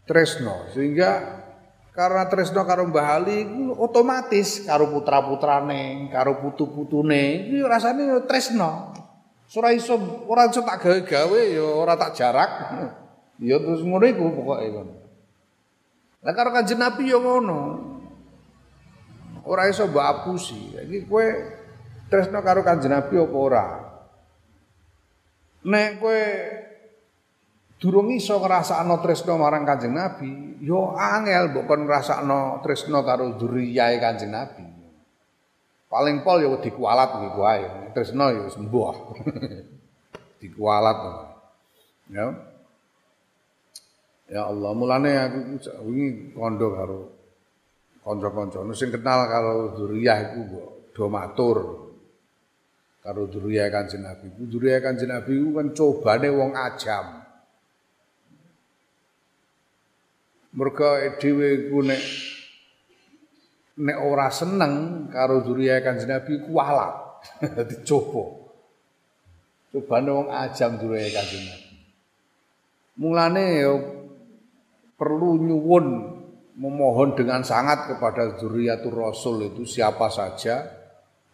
Tresno 0.03 0.67
sehingga 0.75 1.40
karena 1.91 2.23
tresno 2.31 2.63
karo 2.63 2.87
Mbah 2.87 3.07
Ali 3.19 3.43
iku 3.43 3.75
otomatis 3.75 4.63
karo 4.63 4.87
putra-putrane, 4.91 6.07
karo 6.07 6.39
putu-putune, 6.39 7.51
iki 7.51 7.59
rasane 7.63 8.07
tresno. 8.27 8.95
Ora 9.51 9.75
iso 9.75 9.99
ora 10.31 10.47
iso 10.47 10.63
tak 10.63 10.79
gawe-gawe 10.79 11.39
ya 11.51 11.67
ora 11.67 11.99
tak 11.99 12.15
jarak. 12.15 12.51
Ya 13.43 13.59
terus 13.59 13.83
ngono 13.83 14.07
iku 14.07 14.31
pokoke 14.31 14.67
ngono. 14.71 14.93
Lah 16.23 16.33
karo 16.37 16.55
Kanjeng 16.55 16.79
Nabi 16.79 17.11
ya 17.11 17.19
ngono. 17.19 17.59
Ora 19.43 19.67
iso 19.67 19.91
mbok 19.91 20.05
apusi. 20.07 20.71
Iki 20.79 21.11
kowe 21.11 21.27
tresno 22.07 22.39
karo 22.39 22.63
Kanjeng 22.63 22.95
Nabi 22.95 23.19
apa 23.19 23.35
ora? 23.35 23.67
Nek 25.67 25.99
kowe 25.99 26.23
durung 27.81 28.13
iso 28.13 28.37
ngrasakno 28.37 29.01
tresno 29.01 29.41
marang 29.41 29.65
Kanjeng 29.65 29.97
Nabi, 29.97 30.61
yo 30.61 30.93
angel 30.93 31.49
mbok 31.49 31.65
kon 31.65 31.81
ngrasakno 31.89 32.61
tresno 32.61 33.01
karo 33.01 33.33
dzuriyahe 33.41 33.97
Kanjeng 33.97 34.29
Nabi. 34.29 34.65
Paling 35.89 36.21
pol 36.21 36.45
yo 36.45 36.61
dikualat 36.61 37.09
iku 37.19 37.41
wae. 37.41 37.65
Tresno 37.91 38.29
yo 38.29 38.47
sembuh. 38.53 38.95
dikualat. 40.45 40.97
Ya. 42.13 42.25
Ya 44.31 44.47
Allah, 44.47 44.71
mulane 44.71 45.11
aku 45.19 45.39
wingi 45.89 46.31
kondo 46.31 46.71
karo 46.71 46.99
kanca-kanca 48.01 48.63
sing 48.71 48.89
kenal 48.89 49.27
karo 49.27 49.75
dzuriyah 49.75 50.17
iku 50.31 50.41
do 50.95 51.05
matur 51.11 51.57
karo 53.01 53.25
dzuriyah 53.27 53.67
Kanjeng 53.73 54.05
Nabi. 54.05 54.31
Dzuriyah 54.37 54.79
Kanjeng 54.79 55.11
Nabi 55.11 55.33
ku 55.33 55.49
kan 55.57 55.67
cobane 55.73 56.29
wong 56.29 56.53
ajam. 56.53 57.20
Mergo 60.51 60.99
dhewe 61.15 61.71
ku 61.71 61.79
nek 61.79 62.01
nek 63.79 63.97
ora 64.03 64.27
seneng 64.27 65.07
karo 65.07 65.41
zuriyah 65.47 65.79
Kanjeng 65.79 66.11
Nabi 66.11 66.43
ku 66.43 66.59
alat. 66.59 67.23
Dadi 67.55 67.75
coba. 67.87 68.23
Wong 69.71 70.27
ajam 70.27 70.75
zuriyah 70.75 71.11
Kanjeng 71.15 71.43
Nabi. 71.47 71.71
Mulane 72.99 73.45
ya 73.63 73.73
perlu 74.99 75.39
nyuwun 75.39 75.85
memohon 76.59 77.17
dengan 77.17 77.41
sangat 77.41 77.89
kepada 77.89 78.37
zuriatur 78.37 78.93
Rasul 78.93 79.49
itu 79.49 79.65
siapa 79.65 80.11
saja 80.13 80.61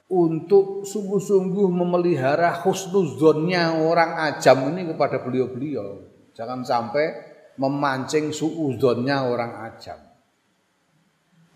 untuk 0.08 0.88
sungguh-sungguh 0.88 1.68
memelihara 1.68 2.64
husnuzonnya 2.64 3.76
orang 3.84 4.16
ajam 4.32 4.72
ini 4.72 4.88
kepada 4.88 5.20
beliau-beliau. 5.20 6.00
Jangan 6.32 6.64
sampai 6.64 7.27
memancing 7.58 8.30
suudonnya 8.32 9.26
orang 9.26 9.52
ajam. 9.70 10.00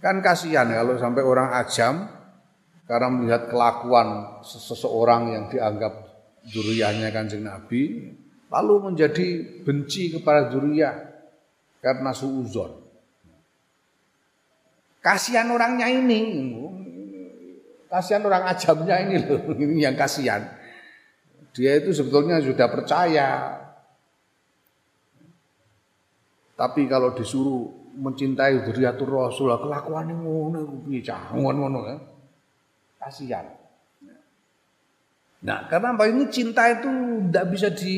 Kan 0.01 0.19
kasihan 0.25 0.65
kalau 0.65 0.97
sampai 0.97 1.21
orang 1.21 1.49
ajam 1.61 2.09
karena 2.89 3.07
melihat 3.07 3.47
kelakuan 3.47 4.41
seseorang 4.41 5.31
yang 5.31 5.45
dianggap 5.47 5.93
juriyahnya 6.49 7.13
kanjeng 7.13 7.45
Nabi, 7.45 8.11
lalu 8.49 8.91
menjadi 8.91 9.61
benci 9.61 10.17
kepada 10.17 10.49
juriyah 10.49 10.95
karena 11.79 12.11
suuzon. 12.11 12.81
Kasihan 15.01 15.49
orangnya 15.49 15.89
ini, 15.89 16.53
kasihan 17.89 18.21
orang 18.25 18.49
ajamnya 18.53 18.95
ini 19.01 19.15
loh, 19.21 19.41
ini 19.63 19.81
yang 19.81 19.97
kasihan. 19.97 20.45
Dia 21.53 21.77
itu 21.77 21.93
sebetulnya 21.93 22.41
sudah 22.41 22.67
percaya 22.69 23.27
tapi 26.61 26.85
kalau 26.85 27.17
disuruh 27.17 27.89
mencintai 27.97 28.61
dzurriyyatur 28.61 29.09
Rasul, 29.09 29.49
kelakuan 29.49 30.13
ngono 30.13 30.85
piye 30.85 31.01
cah? 31.01 31.33
Ngono 31.33 31.89
ya. 31.89 31.97
Kasihan. 33.01 33.49
Nah, 35.41 35.65
karena 35.65 35.97
apa 35.97 36.05
ini 36.05 36.29
cinta 36.29 36.69
itu 36.69 36.85
tidak 37.25 37.45
bisa 37.49 37.73
di 37.73 37.97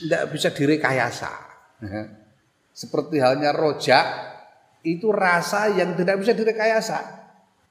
tidak 0.00 0.32
bisa 0.32 0.48
direkayasa. 0.48 1.32
Seperti 2.72 3.20
halnya 3.20 3.52
rojak 3.52 4.32
itu 4.88 5.12
rasa 5.12 5.68
yang 5.76 5.92
tidak 5.92 6.24
bisa 6.24 6.32
direkayasa. 6.32 6.98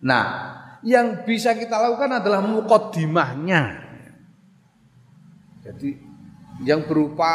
Nah, 0.05 0.25
yang 0.85 1.25
bisa 1.25 1.57
kita 1.57 1.73
lakukan 1.73 2.21
adalah 2.21 2.45
mukodimahnya. 2.45 3.81
Jadi 5.65 5.97
yang 6.69 6.85
berupa 6.85 7.33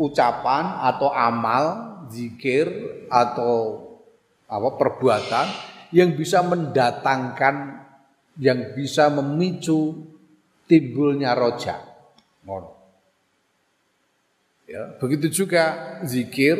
ucapan 0.00 0.80
atau 0.80 1.12
amal, 1.12 1.64
zikir 2.08 2.66
atau 3.12 3.84
apa 4.48 4.68
perbuatan 4.80 5.46
yang 5.92 6.16
bisa 6.16 6.40
mendatangkan 6.40 7.84
yang 8.40 8.72
bisa 8.72 9.12
memicu 9.12 10.08
timbulnya 10.64 11.36
roja. 11.36 11.76
Ya, 14.70 14.96
begitu 15.02 15.44
juga 15.44 15.98
zikir 16.06 16.56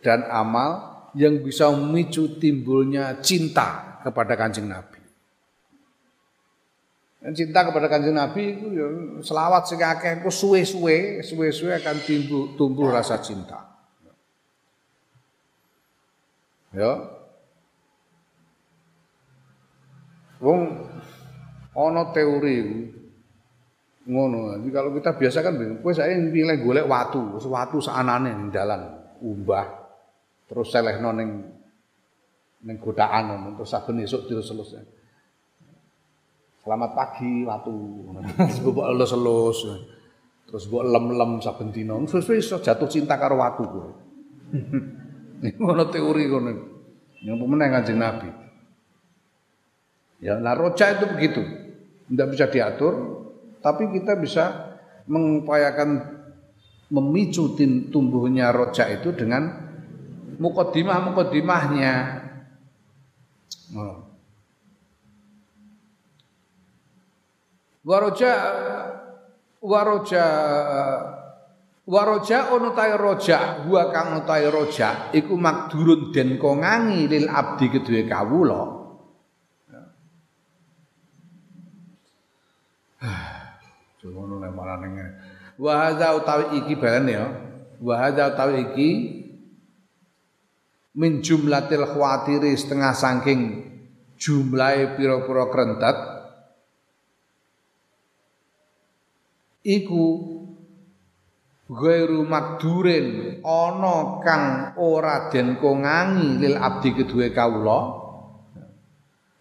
dan 0.00 0.24
amal 0.30 0.88
yang 1.18 1.42
bisa 1.42 1.68
memicu 1.74 2.38
timbulnya 2.38 3.18
cinta 3.18 3.98
kepada 4.06 4.38
kanjeng 4.38 4.70
Nabi. 4.70 4.97
Cinta 7.34 7.66
kepada 7.66 7.90
kanjeng 7.90 8.16
Nabi 8.16 8.56
itu 8.56 8.66
ya 8.72 8.86
selawat 9.20 9.66
sing 9.68 9.82
akeh 9.82 10.22
ku 10.22 10.30
suwe-suwe, 10.30 11.20
suwe-suwe 11.20 11.76
akan 11.76 11.96
tumbuh, 12.06 12.44
tumbuh 12.54 12.88
rasa 12.94 13.18
cinta. 13.20 13.68
Ya. 16.72 16.92
Wong 20.38 20.86
ana 21.74 22.14
teori 22.14 22.56
Ngono. 24.08 24.56
Jadi 24.56 24.68
kalau 24.72 24.90
kita 24.96 25.20
biasa 25.20 25.44
kan 25.44 25.54
kowe 25.84 25.92
saya 25.92 26.16
pilih 26.16 26.56
golek 26.64 26.88
watu, 26.88 27.36
watu 27.44 27.76
saanane 27.76 28.32
ning 28.32 28.48
dalan, 28.48 28.88
umbah. 29.20 29.68
Terus 30.48 30.72
selehno 30.72 31.12
ning 31.12 31.44
ning 32.64 32.76
godaan 32.80 33.52
terus 33.52 33.68
saben 33.68 34.00
esuk 34.00 34.24
selesai. 34.32 34.97
Selamat 36.68 36.92
pagi 36.92 37.48
watu. 37.48 37.76
Terus 38.36 38.60
mbok 38.60 38.92
elus-elus. 38.92 39.58
Terus 40.44 40.68
mbok 40.68 40.84
lem-lem 40.84 41.40
saben 41.40 41.72
dina. 41.72 41.96
Wis 41.96 42.44
jatuh 42.44 42.84
cinta 42.84 43.16
karo 43.16 43.40
watu 43.40 43.64
kowe. 43.64 43.88
Ngono 45.64 45.88
teori 45.88 46.28
ngono. 46.28 46.50
Yang 47.24 47.36
pemenang 47.40 47.72
kanjeng 47.72 47.96
Nabi. 47.96 48.28
Ya, 50.20 50.36
nah 50.36 50.52
roja 50.52 50.92
itu 50.92 51.08
begitu. 51.08 51.40
Tidak 52.04 52.28
bisa 52.36 52.52
diatur, 52.52 52.94
tapi 53.64 53.88
kita 53.88 54.20
bisa 54.20 54.76
mengupayakan 55.08 56.20
memicu 56.92 57.56
tumbuhnya 57.88 58.52
roja 58.52 58.92
itu 58.92 59.16
dengan 59.16 59.72
mukodimah-mukodimahnya. 60.36 61.94
Oh. 63.72 64.07
Waroja 67.88 68.32
waroja 69.64 70.24
waroja 71.88 72.38
ono 72.52 72.76
tae 72.76 72.92
roja 73.00 73.64
gua 73.64 73.88
kang 73.88 74.28
tae 74.28 74.44
roja 74.52 75.08
iku 75.16 75.40
makdurun 75.40 76.12
den 76.12 76.36
kongangi 76.36 77.08
lil 77.08 77.32
abdi 77.32 77.72
kedue 77.72 78.04
kawula 78.04 78.76
Ngono 84.08 84.40
nek 84.40 84.52
marane. 84.56 84.88
Wa 85.60 85.84
hadza 85.84 86.16
utawi 86.16 86.64
iki 86.64 86.80
balen 86.80 87.06
ya. 87.12 87.24
Wa 87.76 87.94
hadza 88.00 88.32
utawi 88.32 88.72
iki 88.72 88.90
min 90.96 91.20
jumlatil 91.20 91.84
khawatiri 91.84 92.56
setengah 92.56 92.96
saking 92.96 93.68
jumlahe 94.16 94.96
pira-pira 94.96 95.46
krentet 95.52 96.17
iku 99.68 100.04
ghairu 101.68 102.24
makdurin 102.24 103.38
ana 103.44 104.24
kang 104.24 104.72
ora 104.80 105.28
den 105.28 105.60
kongangi 105.60 106.40
lil 106.40 106.56
abdi 106.56 106.96
kedue 106.96 107.28
kawula 107.36 108.08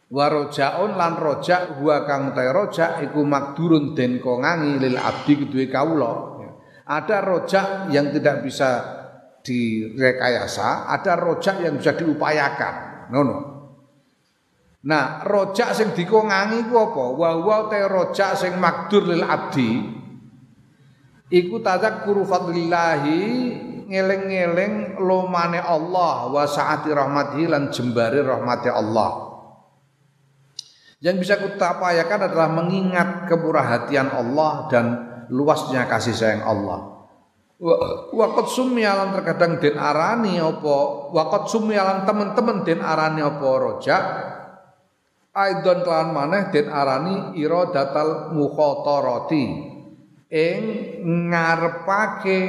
Warojaun 0.08 0.96
lan 0.96 1.20
rojak 1.20 1.84
gua 1.84 2.08
kang 2.08 2.32
te 2.32 2.48
rojak 2.48 3.04
iku 3.04 3.28
makdurun 3.28 3.92
den 3.92 4.24
kongangi 4.24 4.80
lil 4.80 4.96
abdi 4.96 5.36
kedue 5.36 5.68
kawula. 5.68 6.40
Ada 6.88 7.20
rojak 7.20 7.92
yang 7.92 8.16
tidak 8.16 8.40
bisa 8.40 8.88
direkayasa, 9.44 10.88
ada 10.88 11.20
rojak 11.20 11.60
yang 11.60 11.76
bisa 11.76 11.92
diupayakan. 12.00 12.76
Ngono. 13.12 13.38
Nah, 14.88 15.28
rojak 15.28 15.76
sing 15.76 15.92
dikongangi 15.92 16.72
ku 16.72 16.80
apa? 16.80 17.06
Wa 17.12 17.30
wa 17.44 17.58
te 17.68 17.84
rojak 17.84 18.40
sing 18.40 18.56
makdur 18.56 19.12
lil 19.12 19.28
abdi 19.28 19.84
iku 21.32 21.60
tadzakuru 21.60 22.24
fadlillahi 22.24 23.24
ngeleng-ngeleng 23.88 25.00
lomane 25.00 25.60
Allah 25.63 26.28
wa 26.28 26.44
saati 26.44 26.92
rahmatihi 26.92 27.48
lan 27.48 27.72
jembare 27.72 28.20
rahmati 28.20 28.68
Allah. 28.68 29.12
Yang 30.98 31.16
bisa 31.24 31.36
kita 31.38 31.78
upayakan 31.78 32.26
adalah 32.26 32.50
mengingat 32.52 33.30
kemurahatian 33.30 34.10
Allah 34.12 34.66
dan 34.68 34.86
luasnya 35.30 35.86
kasih 35.86 36.16
sayang 36.16 36.44
Allah. 36.44 36.98
Wakot 38.13 38.54
sumyalan 38.54 39.18
terkadang 39.18 39.58
den 39.58 39.82
arani 39.82 40.38
apa 40.38 40.78
wakot 41.10 41.50
sumyalan 41.50 42.06
teman-teman 42.06 42.62
den 42.62 42.86
arani 42.86 43.26
apa 43.26 43.50
rojak 43.50 44.04
Aidon 45.34 45.82
kelan 45.82 46.13
maneh 46.13 46.54
den 46.54 46.70
arani 46.70 47.34
iradatal 47.34 48.34
mukhatarati 48.38 49.66
ing 50.28 50.63
ngarepake 51.32 52.42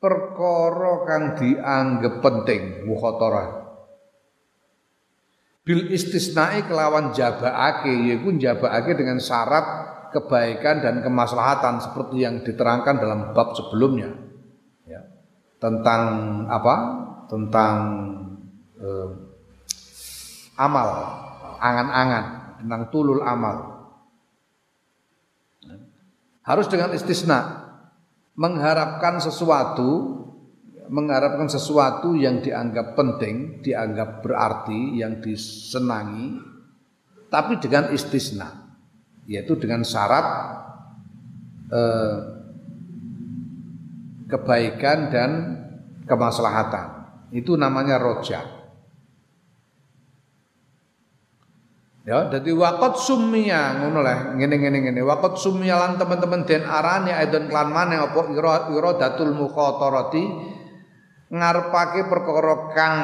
perkara 0.00 0.94
kang 1.08 1.24
dianggep 1.36 2.14
penting 2.20 2.62
mukhatarah 2.88 3.64
bil 5.64 5.88
istisnai 5.88 6.68
kelawan 6.68 7.16
jabaake 7.16 7.88
yaitu 7.88 8.36
jabaake 8.36 8.92
dengan 8.92 9.16
syarat 9.16 9.64
kebaikan 10.12 10.84
dan 10.84 11.00
kemaslahatan 11.02 11.82
seperti 11.82 12.22
yang 12.22 12.46
diterangkan 12.46 13.02
dalam 13.02 13.20
bab 13.34 13.58
sebelumnya. 13.58 14.14
Ya. 14.86 15.02
tentang 15.58 16.02
apa? 16.46 16.76
Tentang 17.26 17.74
eh, 18.78 19.08
amal 20.54 20.88
angan-angan 21.58 22.24
tentang 22.62 22.82
tulul 22.94 23.24
amal 23.24 23.73
harus 26.44 26.68
dengan 26.68 26.92
istisna 26.92 27.64
mengharapkan 28.36 29.18
sesuatu 29.18 30.20
mengharapkan 30.88 31.48
sesuatu 31.48 32.12
yang 32.12 32.44
dianggap 32.44 32.92
penting, 32.92 33.64
dianggap 33.64 34.20
berarti, 34.20 35.00
yang 35.00 35.16
disenangi, 35.24 36.36
tapi 37.32 37.56
dengan 37.56 37.88
istisna, 37.88 38.76
yaitu 39.24 39.56
dengan 39.56 39.80
syarat 39.80 40.26
eh, 41.72 42.16
kebaikan 44.28 44.98
dan 45.08 45.30
kemaslahatan. 46.04 47.08
Itu 47.32 47.56
namanya 47.56 47.98
roja. 47.98 48.63
Ya, 52.04 52.28
jadi 52.28 52.52
wakot 52.52 53.00
sumia 53.00 53.80
ngono 53.80 54.04
lah, 54.04 54.36
ngene 54.36 54.60
ngene. 54.60 55.00
Wakot 55.00 55.40
sumia 55.40 55.80
lan 55.80 55.96
teman-teman 55.96 56.44
den 56.44 56.60
arani 56.68 57.16
aidon 57.16 57.48
klan 57.48 57.72
maneh 57.72 57.96
apa 57.96 58.28
ira 58.28 58.68
ira 58.76 58.90
datul 59.00 59.32
mukhatarati 59.32 60.52
ngarepake 61.32 62.04
perkara 62.06 62.56
kang 62.76 62.96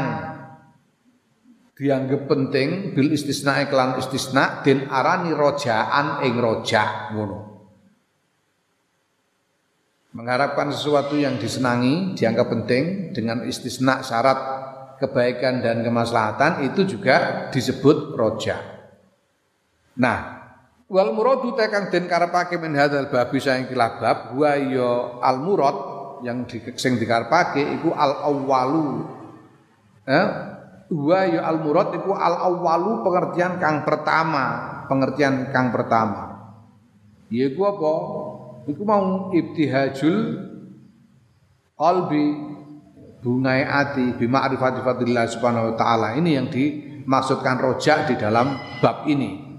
dianggap 1.80 2.28
penting 2.28 2.92
bil 2.92 3.08
istisna 3.10 3.58
iklan 3.64 3.96
istisna 3.96 4.60
den 4.60 4.86
arani 4.86 5.32
rojaan 5.32 6.20
ing 6.28 6.36
roja 6.36 7.10
ngono 7.16 7.38
mengharapkan 10.12 10.70
sesuatu 10.70 11.16
yang 11.16 11.40
disenangi 11.40 12.12
dianggap 12.14 12.52
penting 12.52 13.16
dengan 13.16 13.48
istisna 13.48 14.04
syarat 14.04 14.38
kebaikan 15.00 15.64
dan 15.64 15.80
kemaslahatan 15.80 16.68
itu 16.68 16.84
juga 16.84 17.48
disebut 17.48 18.12
roja 18.12 18.69
nah 20.00 20.40
wal 20.90 21.14
muradu 21.14 21.54
tekang 21.54 21.88
den 21.88 22.10
karepake 22.10 22.58
min 22.58 22.74
hadzal 22.74 23.06
babi 23.06 23.38
saing 23.38 23.70
kilabab 23.70 24.34
wa 24.34 24.52
ya 24.58 25.22
al 25.22 25.38
murad 25.38 25.78
yang 26.26 26.44
di, 26.44 26.60
sing 26.76 27.00
dikarepake 27.00 27.80
iku 27.80 27.94
al 27.94 28.28
awwalu. 28.28 29.06
Eh? 30.04 30.26
Wa 30.90 31.20
ya 31.24 31.46
al 31.46 31.62
murad 31.62 31.94
iku 31.94 32.12
al 32.12 32.36
awwalu 32.50 33.06
pengertian 33.06 33.62
kang 33.62 33.86
pertama 33.86 34.44
pengertian 34.90 35.54
kang 35.54 35.70
pertama. 35.70 36.52
Yaiku 37.30 37.62
apa? 37.62 37.92
Iku 38.66 38.82
mau 38.82 39.30
ibtihajul 39.30 40.18
qalbi 41.78 42.26
bungai 43.22 43.62
ati 43.62 44.18
bima 44.18 44.42
arifati 44.42 44.82
fadillah 44.82 45.30
subhanahu 45.30 45.72
wa 45.72 45.74
taala. 45.78 46.18
Ini 46.18 46.30
yang 46.42 46.50
dimaksudkan 46.50 47.62
rojak 47.62 48.10
di 48.10 48.18
dalam 48.18 48.58
bab 48.82 49.06
ini 49.06 49.49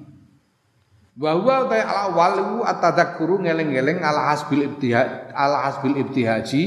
bahwa 1.15 1.67
ta 1.67 1.77
ala 1.83 2.05
walu 2.15 2.63
atadzakuru 2.63 3.43
ngeleng-eleng 3.43 3.99
ala 3.99 4.31
hasbil 4.31 4.63
ibtihaj 4.71 5.35
ala 5.35 5.67
hasbil 5.67 5.99
ibtihaji 5.99 6.63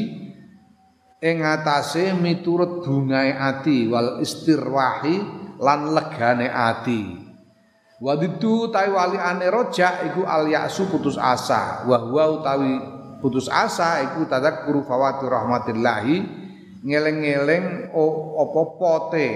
ing 1.24 1.40
atase 1.40 2.12
miturut 2.12 2.84
bungae 2.84 3.32
ati 3.32 3.88
wal 3.88 4.20
istirwahi 4.20 5.16
lan 5.56 5.96
legane 5.96 6.52
ati. 6.52 7.24
Waditu 8.04 8.68
tawi 8.68 8.92
wali 8.92 9.16
ane 9.16 9.48
rojak 9.48 10.12
iku 10.12 10.28
al 10.28 10.44
yaksu 10.44 10.92
putus 10.92 11.16
asa. 11.16 11.88
Wa 11.88 12.04
huwa 12.04 12.36
utawi 12.36 12.76
putus 13.24 13.48
asa 13.48 14.04
iku 14.04 14.28
tadzakuru 14.28 14.84
fawati 14.84 15.24
rahmatillahi 15.24 16.16
ngeleng-eleng 16.84 17.96
apa 18.36 18.62
pote 18.76 19.28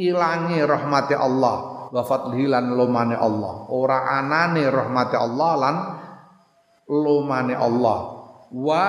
ilange 0.00 0.64
rahmati 0.64 1.12
Allah 1.12 1.75
wa 1.90 2.02
fadlihi 2.02 2.50
lan 2.50 2.74
lumane 2.74 3.14
Allah. 3.14 3.68
Ora 3.70 4.18
anane 4.18 4.66
rahmati 4.66 5.16
Allah 5.16 5.52
lan 5.58 5.76
lumane 6.90 7.54
Allah. 7.54 7.98
Wa 8.50 8.84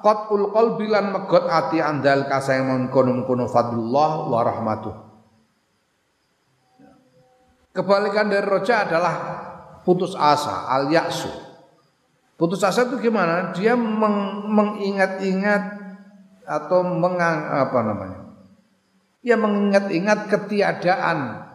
qatul 0.00 0.52
qalbi 0.52 0.86
lan 0.90 1.12
megot 1.16 1.48
ati 1.48 1.80
andal 1.80 2.28
kasayang 2.28 2.92
kono-kono 2.92 3.48
fadlullah 3.48 4.10
wa 4.28 4.40
rahmatuh. 4.44 4.94
Kebalikan 7.72 8.28
dari 8.28 8.44
roja 8.44 8.84
adalah 8.84 9.14
putus 9.80 10.12
asa 10.12 10.68
al 10.68 10.92
yaksu 10.92 11.52
Putus 12.42 12.58
asa 12.66 12.90
itu 12.90 12.98
gimana? 12.98 13.54
Dia 13.54 13.78
meng, 13.78 14.50
mengingat-ingat 14.50 15.62
atau 16.42 16.82
mengang 16.82 17.38
apa 17.46 17.78
namanya? 17.86 18.18
Ya 19.22 19.38
mengingat-ingat 19.38 20.26
ketiadaan 20.26 21.51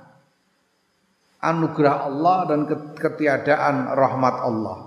anugerah 1.42 2.10
Allah 2.10 2.38
dan 2.50 2.60
ketiadaan 2.98 3.94
rahmat 3.94 4.36
Allah 4.42 4.78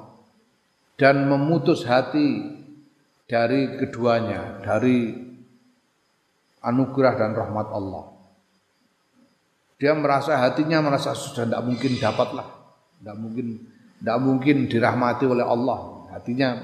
dan 1.00 1.30
memutus 1.30 1.88
hati 1.88 2.60
dari 3.24 3.78
keduanya, 3.78 4.60
dari 4.60 5.16
anugerah 6.60 7.14
dan 7.16 7.30
rahmat 7.32 7.68
Allah. 7.72 8.04
Dia 9.80 9.96
merasa 9.96 10.36
hatinya 10.36 10.84
merasa 10.84 11.16
sudah 11.16 11.48
tidak 11.48 11.62
mungkin 11.64 11.96
dapatlah, 11.96 12.46
tidak 13.00 13.16
mungkin 13.16 13.46
tidak 14.02 14.18
mungkin 14.20 14.56
dirahmati 14.68 15.24
oleh 15.24 15.46
Allah. 15.46 16.04
Hatinya 16.12 16.58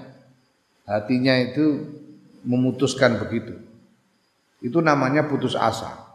hatinya 0.84 1.34
itu 1.40 1.96
memutuskan 2.44 3.16
begitu. 3.16 3.56
Itu 4.60 4.84
namanya 4.84 5.24
putus 5.24 5.56
asa. 5.56 6.05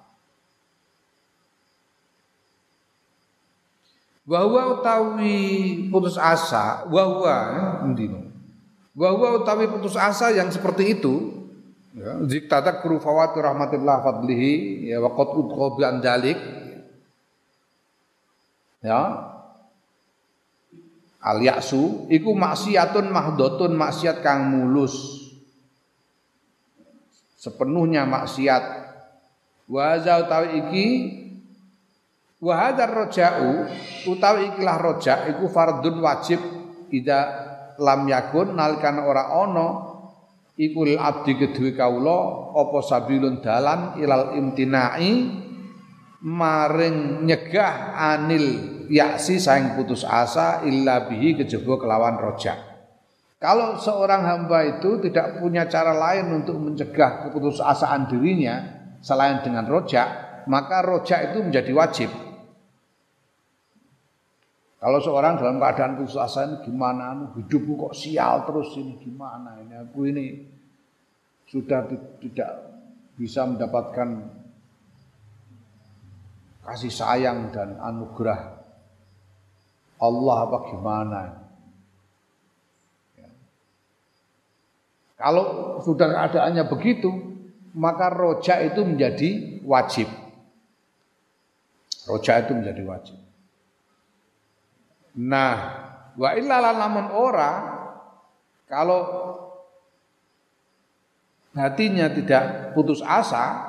Bahwa 4.21 4.77
utawi 4.77 5.37
putus 5.89 6.13
asa, 6.13 6.85
bahwa 6.85 7.35
endino. 7.81 8.29
Bahwa 8.93 9.41
utawi 9.41 9.65
putus 9.65 9.97
asa 9.97 10.29
yang 10.29 10.53
seperti 10.53 10.93
itu, 10.93 11.41
ya, 11.97 12.21
jika 12.29 12.61
kru 12.85 13.01
fawati 13.01 13.41
rahmatillah 13.41 13.97
fadlihi 14.05 14.85
ya 14.93 15.01
waqad 15.01 15.29
udqa 15.33 15.65
bi 15.73 15.81
andalik 15.81 16.37
ya. 18.85 19.29
Al 21.21 21.37
yaksu 21.41 22.09
iku 22.09 22.33
maksiatun 22.33 23.09
mahdotun 23.09 23.73
maksiat 23.73 24.21
kang 24.21 24.53
mulus. 24.53 25.21
Sepenuhnya 27.41 28.05
maksiat. 28.05 28.85
Wa 29.65 29.97
utawi 29.97 30.49
iki 30.61 30.85
Wa 32.41 32.53
hadzal 32.57 33.05
roja'u 33.05 33.51
utawi 34.09 34.49
ikilah 34.49 34.77
roja 34.81 35.29
iku 35.29 35.45
fardun 35.45 36.01
wajib 36.01 36.41
ida 36.89 37.19
lam 37.77 38.09
yakun 38.09 38.57
nalikan 38.57 38.97
ora 38.97 39.29
ana 39.29 39.67
iku 40.57 40.89
lil 40.89 40.97
abdi 40.97 41.37
kedue 41.37 41.77
kawula 41.77 42.49
apa 42.57 42.77
sabilun 42.81 43.45
dalan 43.45 44.01
ilal 44.01 44.33
imtinai 44.33 45.37
maring 46.25 47.29
nyegah 47.29 47.93
anil 47.93 48.45
yaksi 48.89 49.37
saing 49.37 49.77
putus 49.77 50.01
asa 50.01 50.65
illa 50.65 51.05
bihi 51.05 51.37
kejaba 51.37 51.77
kelawan 51.77 52.17
roja. 52.17 52.57
Kalau 53.41 53.77
seorang 53.77 54.21
hamba 54.21 54.65
itu 54.65 55.01
tidak 55.01 55.41
punya 55.41 55.65
cara 55.65 55.97
lain 55.97 56.41
untuk 56.41 56.57
mencegah 56.61 57.25
keputusasaan 57.25 58.05
dirinya 58.09 58.61
selain 59.01 59.41
dengan 59.41 59.65
rojak, 59.65 60.45
maka 60.45 60.85
rojak 60.85 61.33
itu 61.33 61.41
menjadi 61.41 61.73
wajib. 61.73 62.30
Kalau 64.81 64.97
seorang 64.97 65.37
dalam 65.37 65.61
keadaan 65.61 66.01
asa 66.09 66.49
ini 66.49 66.57
gimana? 66.65 67.13
Anu, 67.13 67.37
hidupku 67.37 67.77
kok 67.77 67.93
sial 67.93 68.49
terus 68.49 68.73
ini 68.81 68.97
gimana? 68.97 69.61
Ini 69.61 69.85
aku 69.85 70.09
ini 70.09 70.41
sudah 71.45 71.85
tidak 72.17 72.51
bisa 73.13 73.45
mendapatkan 73.45 74.25
kasih 76.65 76.89
sayang 76.89 77.53
dan 77.53 77.77
anugerah 77.77 78.57
Allah 80.01 80.37
apa 80.49 80.57
gimana? 80.73 81.21
Ya. 83.13 83.29
Kalau 85.21 85.77
sudah 85.85 86.09
keadaannya 86.09 86.65
begitu, 86.65 87.37
maka 87.77 88.09
rojak 88.09 88.73
itu 88.73 88.81
menjadi 88.81 89.29
wajib. 89.61 90.09
Rojak 92.09 92.49
itu 92.49 92.57
menjadi 92.57 92.81
wajib. 92.81 93.21
Nah, 95.19 95.55
wa 96.15 96.29
illa 96.35 96.63
lamun 96.71 97.11
ora 97.11 97.51
kalau 98.71 98.99
hatinya 101.51 102.07
tidak 102.07 102.71
putus 102.71 103.03
asa, 103.03 103.67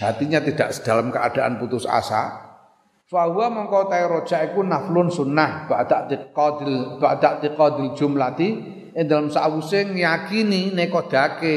hatinya 0.00 0.40
tidak 0.40 0.72
dalam 0.80 1.12
keadaan 1.12 1.60
putus 1.60 1.84
asa, 1.84 2.44
huwa 3.12 3.46
mengko 3.52 3.86
ta 3.86 4.00
roja 4.08 4.42
iku 4.42 4.66
naflun 4.66 5.12
sunnah 5.12 5.70
ba'da 5.70 6.10
tiqadil 6.10 6.98
ba'da 6.98 7.38
tiqadil 7.38 7.94
jumlati 7.94 8.48
ing 8.90 9.06
dalam 9.06 9.30
sawuse 9.30 9.86
ngiyakini 9.94 10.74
nekodake 10.74 11.54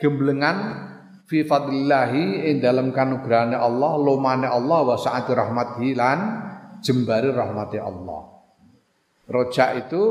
gemblengan 0.00 0.88
fi 1.28 1.44
fadlillahi 1.44 2.48
ing 2.48 2.64
dalam 2.64 2.88
kanugrahane 2.94 3.58
Allah 3.58 3.92
lumane 4.00 4.48
Allah 4.48 4.80
wa 4.86 4.96
sa'ati 4.96 5.32
rahmatihi 5.36 5.92
lan 5.92 6.18
jembari 6.82 7.30
rahmati 7.32 7.78
Allah. 7.78 8.38
Rojak 9.28 9.88
itu 9.88 10.02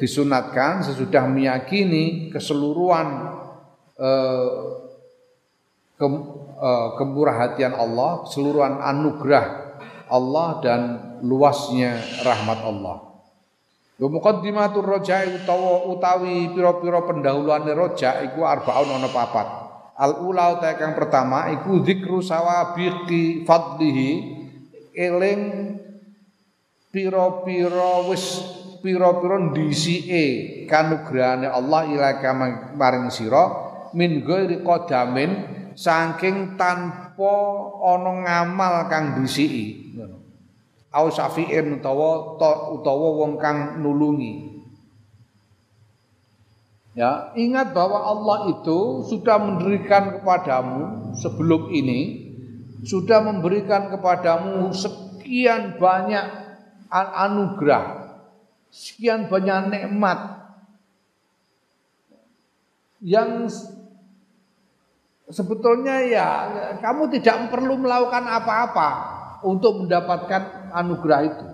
disunatkan 0.00 0.84
sesudah 0.84 1.28
meyakini 1.28 2.32
keseluruhan 2.32 3.08
eh, 4.00 4.48
ke, 5.96 6.06
eh, 6.60 6.88
kemurahatian 7.00 7.72
Allah, 7.76 8.24
keseluruhan 8.28 8.80
anugerah 8.80 9.46
Allah 10.06 10.48
dan 10.62 10.80
luasnya 11.24 11.98
rahmat 12.22 12.58
Allah. 12.62 12.96
Wa 13.96 14.08
muqaddimatur 14.12 14.84
roja 14.84 15.24
utawa 15.24 15.88
utawi 15.88 16.52
pira-pira 16.52 17.00
pendahuluane 17.08 17.72
roja 17.72 18.20
iku 18.28 18.44
arbaun 18.44 18.92
ana 18.92 19.08
papat. 19.08 19.48
Al 19.96 20.20
ula 20.20 20.60
kang 20.76 20.92
pertama 20.92 21.48
iku 21.56 21.80
zikru 21.80 22.20
sawabiqi 22.20 23.48
fadlihi 23.48 24.10
eling 24.92 25.40
pira-pira 26.90 28.06
wis 28.06 28.42
pira-pira 28.80 29.40
ndisike 29.50 30.24
kanugrahane 30.70 31.50
Allah 31.50 31.86
ilaka 31.90 32.30
maring 32.74 33.10
sira 33.10 33.66
min 33.96 34.22
ghairi 34.22 34.62
qadamin 34.62 35.30
saking 35.76 36.56
tanpa 36.56 37.36
ana 37.84 38.12
ngamal 38.24 38.74
kang 38.88 39.20
ndisiki. 39.20 39.92
Ngono. 39.94 40.16
Au 40.90 41.12
safiin 41.12 41.76
utawa 41.78 42.40
utawa 42.72 43.08
wong 43.20 43.36
kang 43.36 43.84
nulungi. 43.84 44.56
Ya, 46.96 47.28
ingat 47.36 47.76
bahwa 47.76 48.00
Allah 48.08 48.56
itu 48.56 49.04
sudah 49.04 49.36
memberikan 49.36 50.16
kepadamu 50.16 51.12
sebelum 51.12 51.68
ini 51.68 52.24
sudah 52.88 53.20
memberikan 53.20 53.92
kepadamu 53.92 54.72
sekian 54.72 55.76
banyak 55.76 56.45
anugerah, 56.90 58.16
sekian 58.70 59.26
banyak 59.26 59.72
nikmat 59.72 60.18
yang 63.00 63.46
sebetulnya 65.30 66.06
ya 66.06 66.28
kamu 66.80 67.12
tidak 67.18 67.50
perlu 67.50 67.76
melakukan 67.76 68.24
apa-apa 68.24 68.90
untuk 69.44 69.84
mendapatkan 69.84 70.72
anugerah 70.72 71.20
itu. 71.26 71.46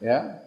Ya. 0.00 0.44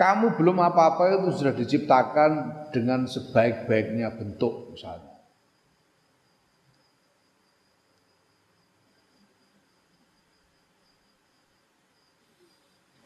Kamu 0.00 0.32
belum 0.40 0.56
apa-apa 0.64 1.12
itu 1.12 1.28
sudah 1.36 1.52
diciptakan 1.52 2.30
dengan 2.72 3.04
sebaik-baiknya 3.04 4.16
bentuk 4.16 4.72
misalnya. 4.72 5.09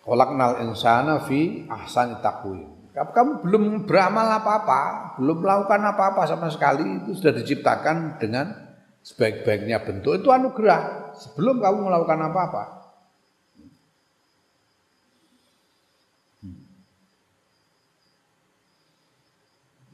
Kolaknal 0.04 0.60
insana 0.68 1.24
fi 1.24 1.64
ahsani 1.64 2.20
taqwim. 2.20 2.92
Kamu 2.92 3.42
belum 3.42 3.88
beramal 3.88 4.38
apa-apa, 4.38 5.16
belum 5.18 5.42
melakukan 5.42 5.82
apa-apa 5.82 6.28
sama 6.30 6.46
sekali, 6.52 7.02
itu 7.02 7.16
sudah 7.16 7.34
diciptakan 7.34 8.20
dengan 8.22 8.52
sebaik-baiknya 9.02 9.82
bentuk. 9.82 10.20
Itu 10.20 10.30
anugerah 10.30 11.12
sebelum 11.16 11.58
kamu 11.58 11.90
melakukan 11.90 12.20
apa-apa. 12.30 12.64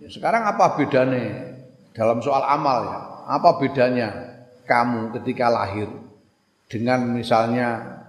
Ya, 0.01 0.09
sekarang 0.09 0.49
apa 0.49 0.81
bedanya 0.81 1.57
dalam 1.93 2.19
soal 2.21 2.45
amal 2.45 2.79
ya? 2.85 3.01
Apa 3.31 3.63
bedanya 3.63 4.09
kamu 4.67 5.13
ketika 5.21 5.49
lahir 5.49 5.89
dengan 6.69 7.05
misalnya 7.15 8.00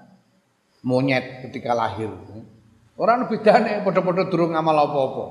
monyet 0.82 1.46
ketika 1.48 1.74
lahir. 1.78 2.10
Orang 2.98 3.30
bedane 3.30 3.82
padha-padha 3.82 4.30
durung 4.30 4.54
ngamal 4.54 4.78
apa-apa. 4.78 5.26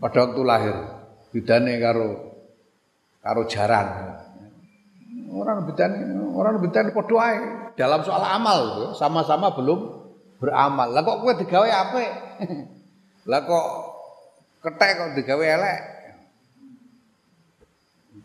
Pada 0.00 0.18
waktu 0.28 0.42
lahir 0.44 0.76
bedane 1.32 1.80
karo 1.80 2.08
karo 3.24 3.42
jaran. 3.48 3.86
Orang 5.32 5.64
bedani 5.64 5.98
orang 6.34 6.60
bedani 6.60 6.90
padha 6.92 7.16
ae 7.24 7.38
dalam 7.74 8.04
soal 8.04 8.20
amal 8.20 8.92
sama-sama 8.92 9.54
belum 9.56 9.80
beramal. 10.38 10.92
Lah 10.92 11.02
kok 11.02 11.18
kowe 11.24 11.32
digawe 11.32 11.68
apik? 11.68 12.10
Lah 13.30 13.40
kok 13.48 13.66
ketek 14.60 14.90
kok 14.94 15.10
digawe 15.16 15.44
elek? 15.44 15.80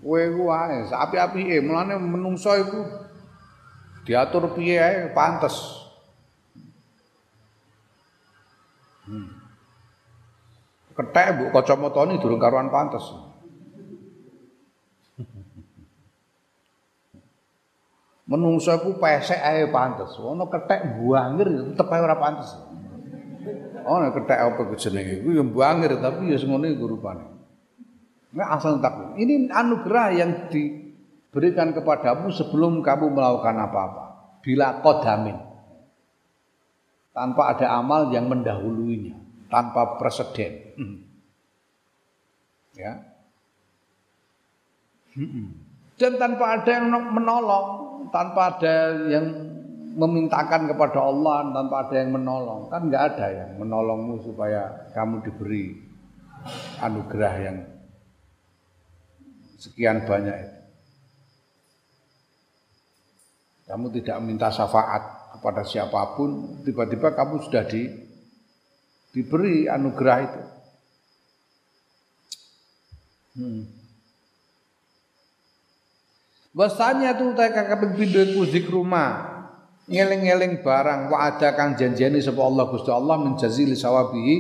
Kowe 0.04 0.24
ku 0.36 0.44
ae 0.52 0.84
api-apike, 0.84 1.64
mulane 1.64 1.96
menungso 1.96 2.52
iku 2.60 3.09
diatur 4.10 4.58
piye 4.58 4.82
ae 4.82 5.14
pantes. 5.14 5.54
Hmm. 9.06 9.38
Ketek 10.98 11.54
kacamata 11.54 12.10
ini 12.10 12.18
durung 12.18 12.42
karuan 12.42 12.74
pantes. 12.74 13.06
Menungso 18.26 18.74
iku 18.74 18.98
pesek 18.98 19.38
ae 19.38 19.70
pantes. 19.70 20.18
Ono 20.18 20.50
kethek 20.50 20.98
buangir 20.98 21.46
tetep 21.70 21.86
ae 21.94 22.02
ora 22.02 22.18
pantes. 22.18 22.50
Ono 23.86 24.10
kethek 24.10 24.38
apa 24.42 24.74
jenenge 24.74 25.22
iku 25.22 25.38
ya 25.38 25.46
buangir 25.46 26.02
tapi 26.02 26.34
ya 26.34 26.38
ngono 26.42 26.66
iku 26.66 26.98
rupane. 26.98 27.26
Nek 28.34 28.50
asal 28.58 28.82
tak. 28.82 29.18
Ini 29.22 29.54
anugerah 29.54 30.08
yang 30.18 30.50
diberikan 31.30 31.78
kepadamu 31.78 32.34
sebelum 32.34 32.82
kamu 32.82 33.14
melakukan 33.14 33.56
apa-apa. 33.70 34.06
Bila 34.42 34.82
kodamin. 34.82 35.38
Tanpa 37.14 37.54
ada 37.54 37.78
amal 37.78 38.10
yang 38.10 38.26
mendahuluinya, 38.26 39.14
tanpa 39.54 40.02
presiden. 40.02 40.54
Ya. 42.80 42.96
Dan 46.00 46.16
tanpa 46.16 46.56
ada 46.56 46.70
yang 46.80 46.88
menolong, 46.88 47.68
tanpa 48.08 48.56
ada 48.56 48.96
yang 49.12 49.26
memintakan 50.00 50.70
kepada 50.72 51.02
Allah 51.02 51.50
tanpa 51.52 51.76
ada 51.84 51.96
yang 52.00 52.16
menolong 52.16 52.72
kan 52.72 52.88
nggak 52.88 53.04
ada 53.04 53.28
yang 53.36 53.52
menolongmu 53.60 54.22
supaya 54.24 54.88
kamu 54.96 55.20
diberi 55.28 55.76
anugerah 56.80 57.34
yang 57.42 57.58
sekian 59.60 60.08
banyak 60.08 60.36
itu. 60.40 60.59
Kamu 63.70 63.94
tidak 63.94 64.18
minta 64.26 64.50
syafaat 64.50 65.38
kepada 65.38 65.62
siapa 65.62 66.18
pun, 66.18 66.58
tiba-tiba 66.66 67.14
kamu 67.14 67.46
sudah 67.46 67.62
di, 67.70 67.86
diberi 69.14 69.70
anugerah 69.70 70.20
itu. 70.26 70.42
Hmm. 73.38 73.62
Wasanya 76.58 77.14
tu 77.14 77.30
ta 77.38 77.54
kaping 77.54 77.94
pindho 77.94 78.26
iku 78.26 78.42
zikruma. 78.50 79.38
Ngeling-eling 79.86 80.66
barang 80.66 81.10
wa 81.14 81.30
ada 81.30 81.54
kang 81.54 81.78
janjeni 81.78 82.22
sapa 82.22 82.42
Allah 82.46 82.70
Gusti 82.70 82.94
Allah 82.94 83.18
menjazili 83.22 83.74
sawabihi 83.74 84.36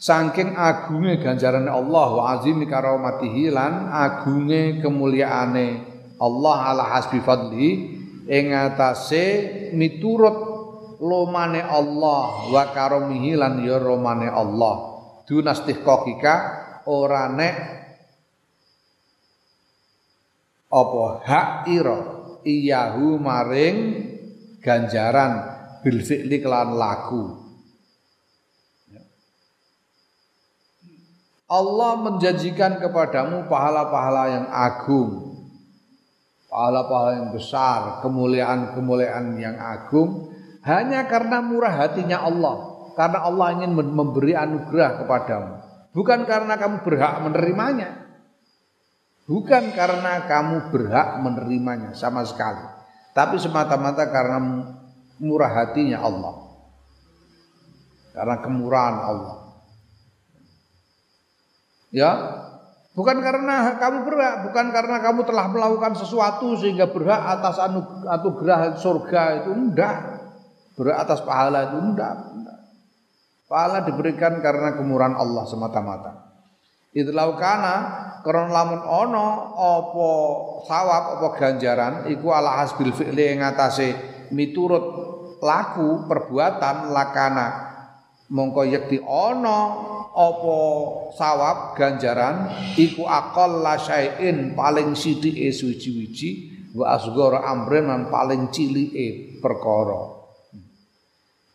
saking 0.00 0.56
agunge 0.56 1.20
ganjaran 1.20 1.68
Allah 1.68 2.08
wa 2.08 2.24
azimi 2.32 2.64
karamatihi 2.64 3.52
lan 3.52 3.92
agunge 3.92 4.80
kemuliaane 4.80 5.68
Allah 6.16 6.58
ala 6.72 6.84
hasbi 6.88 7.20
fadli 7.20 8.01
ing 8.28 8.54
atase 8.54 9.24
miturut 9.74 10.36
lomane 11.02 11.62
Allah 11.62 12.50
wa 12.50 12.64
karomihi 12.70 13.34
lan 13.34 13.62
ya 13.62 13.78
romane 13.82 14.30
Allah. 14.30 14.90
Dunastih 15.26 15.80
kokika 15.82 16.34
ora 16.86 17.30
nek 17.30 17.56
apa 20.70 21.04
hak 21.26 21.50
ira. 21.70 22.00
Iyahu 22.42 23.22
maring 23.22 23.78
ganjaran 24.58 25.46
bil 25.82 26.02
fi'li 26.02 26.42
kelan 26.42 26.74
laku 26.74 27.42
Allah 31.52 32.00
menjanjikan 32.00 32.80
kepadamu 32.80 33.44
pahala-pahala 33.44 34.24
yang 34.32 34.46
agung 34.48 35.31
pahala-pahala 36.52 37.12
yang 37.16 37.30
besar 37.32 38.04
kemuliaan-kemuliaan 38.04 39.40
yang 39.40 39.56
agung 39.56 40.28
hanya 40.68 41.08
karena 41.08 41.40
murah 41.40 41.72
hatinya 41.72 42.20
Allah. 42.20 42.70
Karena 42.92 43.24
Allah 43.24 43.56
ingin 43.56 43.72
memberi 43.72 44.36
anugerah 44.36 45.00
kepadamu. 45.00 45.52
Bukan 45.96 46.28
karena 46.28 46.60
kamu 46.60 46.84
berhak 46.84 47.24
menerimanya. 47.24 47.90
Bukan 49.24 49.72
karena 49.72 50.28
kamu 50.28 50.68
berhak 50.68 51.24
menerimanya 51.24 51.96
sama 51.96 52.26
sekali, 52.26 52.60
tapi 53.16 53.40
semata-mata 53.40 54.10
karena 54.12 54.38
murah 55.22 55.52
hatinya 55.56 56.04
Allah. 56.04 56.34
Karena 58.12 58.36
kemurahan 58.44 58.98
Allah. 58.98 59.36
Ya, 61.94 62.10
bukan 62.92 63.16
karena 63.20 63.76
kamu 63.76 63.98
berhak, 64.04 64.34
bukan 64.48 64.66
karena 64.72 64.96
kamu 65.00 65.20
telah 65.28 65.46
melakukan 65.48 65.92
sesuatu 65.96 66.56
sehingga 66.56 66.88
berhak 66.88 67.20
atas 67.40 67.60
anugerah 68.08 68.76
surga 68.80 69.44
itu 69.44 69.50
enggak. 69.52 69.96
Berhak 70.76 70.98
atas 71.04 71.20
pahala 71.24 71.72
itu 71.72 71.78
enggak. 71.80 72.14
enggak. 72.32 72.58
Pahala 73.48 73.84
diberikan 73.84 74.40
karena 74.40 74.76
kemurahan 74.76 75.16
Allah 75.16 75.44
semata-mata. 75.44 76.32
Idlau 76.92 77.40
kana 77.40 77.74
karena 78.22 78.52
lamun 78.52 78.80
ono 78.84 79.28
apa 79.58 80.10
sawab 80.68 81.04
apa 81.18 81.28
ganjaran 81.40 81.92
iku 82.12 82.30
ala 82.30 82.62
hasbil 82.62 82.94
fi'li 82.94 83.34
ing 83.34 83.40
atase 83.42 83.96
miturut 84.30 84.84
laku 85.42 86.06
perbuatan 86.06 86.94
lakana 86.94 87.46
mongko 88.30 88.62
yekti 88.62 89.02
ono 89.02 89.91
apa 90.12 90.58
sawab 91.16 91.72
ganjaran 91.72 92.52
iku 92.76 93.08
akal 93.08 93.64
la 93.64 93.80
syai'in 93.80 94.52
paling 94.52 94.92
sithike 94.92 95.48
suci-wiji 95.48 96.30
wa 96.76 96.96
asghara 96.96 97.48
amrin 97.48 97.88
lan 97.88 98.12
paling 98.12 98.52
cilike 98.52 99.40
perkara 99.40 100.20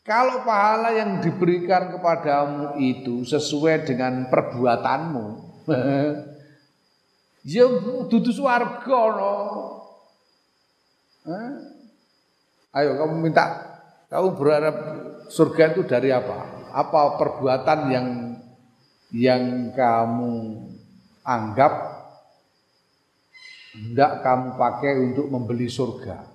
kalau 0.01 0.41
pahala 0.47 0.95
yang 0.95 1.21
diberikan 1.21 1.93
kepadamu 1.93 2.81
itu 2.81 3.21
sesuai 3.23 3.85
dengan 3.85 4.25
perbuatanmu 4.29 5.25
Ya 7.47 7.63
dudu 8.11 8.27
swarga 8.27 8.99
no. 9.15 9.33
Ayo 12.75 12.99
kamu 12.99 13.23
minta 13.23 13.45
kamu 14.11 14.35
berharap 14.35 14.75
surga 15.31 15.71
itu 15.71 15.87
dari 15.87 16.11
apa? 16.11 16.67
Apa 16.75 17.15
perbuatan 17.15 17.79
yang 17.87 18.07
yang 19.15 19.71
kamu 19.71 20.67
anggap 21.23 21.73
hendak 23.77 24.25
kamu 24.25 24.57
pakai 24.57 24.97
untuk 24.99 25.29
membeli 25.31 25.69
surga? 25.69 26.25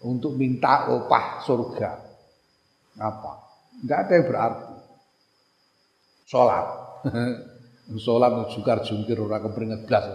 Untuk 0.00 0.32
minta 0.32 0.88
upah 0.88 1.44
surga. 1.44 1.90
Apa? 2.96 3.32
Enggak 3.84 4.08
ada 4.08 4.12
yang 4.16 4.26
berarti. 4.26 4.72
Sholat. 6.24 6.66
Sholat 8.04 8.32
jungkar 8.54 8.78
jungkir 8.80 9.20
ora 9.20 9.44
kepringet 9.44 9.84
blas. 9.84 10.08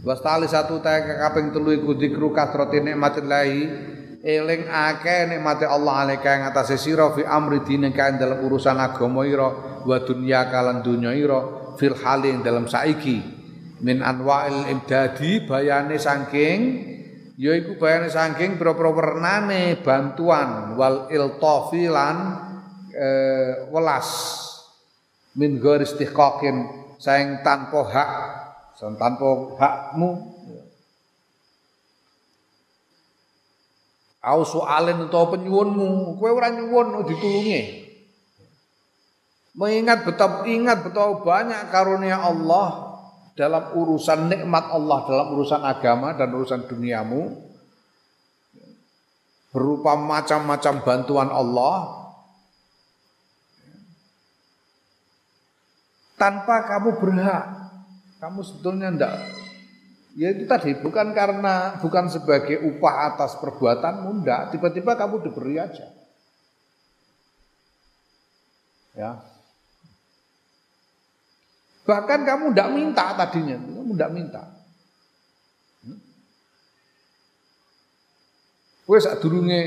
Wastali 0.06 0.46
satu 0.46 0.78
ta 0.84 1.02
kaping 1.02 1.50
telu 1.50 1.74
iku 1.74 1.98
zikru 1.98 2.30
kasrati 2.30 2.86
nikmatillahi 2.86 3.62
eling 4.22 4.70
akeh 4.70 5.30
nikmate 5.30 5.66
Allah 5.66 6.06
alaika 6.06 6.38
ing 6.38 6.44
atase 6.46 6.78
sira 6.78 7.10
fi 7.18 7.26
amri 7.26 7.66
dine 7.66 7.90
dalam 7.92 8.46
urusan 8.46 8.78
agama 8.78 9.26
ira 9.26 9.50
wa 9.82 9.98
dunya 10.04 10.48
kalan 10.54 10.86
dunya 10.86 11.18
ira 11.18 11.74
fil 11.82 11.98
halin 11.98 12.46
dalam 12.46 12.70
saiki 12.70 13.20
min 13.82 14.02
anwa'il 14.02 14.70
imdadi 14.74 15.46
bayane 15.46 15.98
saking 16.02 16.60
yaiku 17.38 17.78
bayane 17.78 18.10
saking 18.10 18.58
pira-pira 18.58 18.90
wernane 18.90 19.78
bantuan 19.86 20.74
wal 20.74 21.06
iltafi 21.08 21.86
lan 21.86 22.18
e, 22.90 23.08
welas. 23.70 24.10
Min 25.38 25.62
ghairi 25.62 25.86
istihqaqin 25.86 26.66
saing 26.98 27.46
tanpa 27.46 27.86
hak 27.86 28.12
tanpa 28.82 29.30
hakmu. 29.62 30.34
Au 34.28 34.42
soalen 34.44 35.08
utawa 35.08 35.38
penyuwunmu 35.38 36.18
kowe 36.18 36.30
ora 36.34 36.50
nyuwun 36.52 37.06
ditulungi. 37.06 37.86
Mengingat 39.58 40.04
betapa 40.04 40.44
ingat 40.46 40.84
betapa 40.84 41.22
banyak 41.22 41.70
karunia 41.70 42.20
Allah 42.22 42.87
dalam 43.38 43.78
urusan 43.78 44.34
nikmat 44.34 44.66
Allah 44.74 45.06
dalam 45.06 45.28
urusan 45.38 45.62
agama 45.62 46.18
dan 46.18 46.34
urusan 46.34 46.66
duniamu 46.66 47.38
berupa 49.54 49.94
macam-macam 49.94 50.74
bantuan 50.82 51.30
Allah 51.30 52.10
tanpa 56.18 56.66
kamu 56.66 56.98
berhak 56.98 57.46
kamu 58.18 58.42
sebetulnya 58.42 58.90
ndak. 58.98 59.14
Ya 60.18 60.34
itu 60.34 60.50
tadi 60.50 60.74
bukan 60.82 61.14
karena 61.14 61.78
bukan 61.78 62.10
sebagai 62.10 62.58
upah 62.66 63.14
atas 63.14 63.38
perbuatanmu 63.38 64.26
ndak. 64.26 64.58
Tiba-tiba 64.58 64.98
kamu 64.98 65.30
diberi 65.30 65.62
aja. 65.62 65.94
Ya 68.98 69.37
Bahkan 71.88 72.20
kamu 72.28 72.52
tidak 72.52 72.70
minta 72.76 73.16
tadinya, 73.16 73.56
kamu 73.56 73.96
tidak 73.96 74.12
minta. 74.12 74.44
Kowe 78.88 79.00
sak 79.04 79.20
durunge 79.20 79.62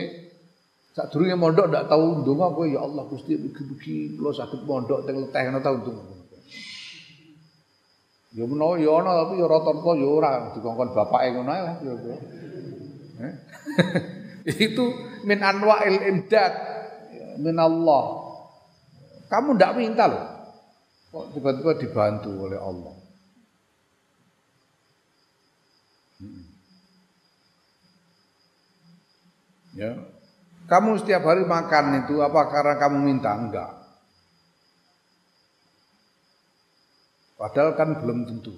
sak 0.96 1.12
durunge 1.12 1.36
mondok 1.36 1.68
ndak 1.68 1.92
tahu 1.92 2.24
ndonga 2.24 2.56
kowe 2.56 2.64
ya 2.64 2.80
Allah 2.80 3.04
Gusti 3.04 3.36
mugi-mugi 3.36 4.16
kula 4.16 4.32
saged 4.32 4.64
mondok 4.64 5.04
teng 5.04 5.20
leteh 5.20 5.44
ana 5.44 5.60
tau 5.60 5.76
ndonga. 5.76 6.04
Ya 8.32 8.48
menawa 8.48 8.80
ya 8.80 8.96
ana 8.96 9.10
tapi 9.24 9.44
ya 9.44 9.46
rata-rata 9.48 9.92
ya 10.00 10.08
ora 10.08 10.32
dikongkon 10.56 10.88
bapake 10.96 11.28
ngono 11.36 11.50
ae 11.52 11.62
lah 11.64 11.76
ya. 11.84 11.92
Itu 14.68 14.84
min 15.28 15.40
anwa'il 15.44 16.00
imdad 16.00 16.52
min 17.44 17.56
Allah. 17.60 18.04
Kamu 19.28 19.60
ndak 19.60 19.76
minta 19.76 20.08
loh. 20.08 20.39
Kok 21.10 21.34
tiba-tiba 21.34 21.74
dibantu 21.74 22.30
oleh 22.46 22.58
Allah. 22.58 22.96
Hmm. 26.22 26.44
Ya. 29.74 29.90
Kamu 30.70 31.02
setiap 31.02 31.26
hari 31.26 31.42
makan 31.42 32.06
itu 32.06 32.22
apa 32.22 32.46
karena 32.46 32.74
kamu 32.78 32.98
minta? 33.02 33.34
Enggak. 33.34 33.70
Padahal 37.34 37.74
kan 37.74 37.98
belum 37.98 38.30
tentu. 38.30 38.54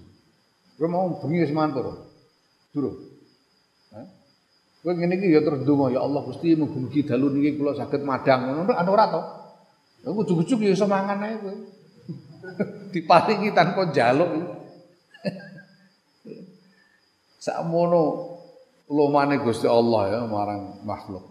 Gue 0.76 0.88
mau 0.92 1.09
bengi 1.24 1.48
semantur. 1.48 2.05
Durung. 2.76 3.12
Gue 4.82 4.92
ngene 4.98 5.14
iki 5.14 5.30
ya 5.30 5.40
terus 5.46 5.62
ya 5.62 6.00
Allah 6.03 6.20
Gusti 6.26 6.59
mugi 6.59 7.07
dalu 7.07 7.38
niki 7.38 7.55
kula 7.55 7.78
saged 7.78 8.03
madang 8.03 8.50
ngono 8.50 8.74
anu 8.74 8.90
ora 8.90 9.07
to. 9.09 9.22
Aku 10.03 10.26
ujug-ujug 10.26 10.59
ya 10.66 10.74
iso 10.74 10.90
kowe 10.90 11.55
diparingi 12.95 13.51
tanpa 13.55 13.90
jaluk. 13.90 14.30
Sakmono 17.43 18.03
lumane 18.86 19.43
Gusti 19.43 19.66
Allah 19.66 20.03
ya 20.14 20.20
marang 20.30 20.84
makhluk. 20.86 21.26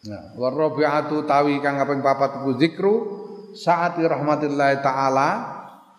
Nah, 0.00 0.32
warabi'atu 0.38 1.26
tawi 1.28 1.60
kang 1.60 1.76
kaping 1.76 2.00
papat 2.00 2.40
iku 2.40 2.50
zikru 2.56 2.94
saati 3.52 4.00
rahmatillah 4.06 4.80
taala 4.80 5.28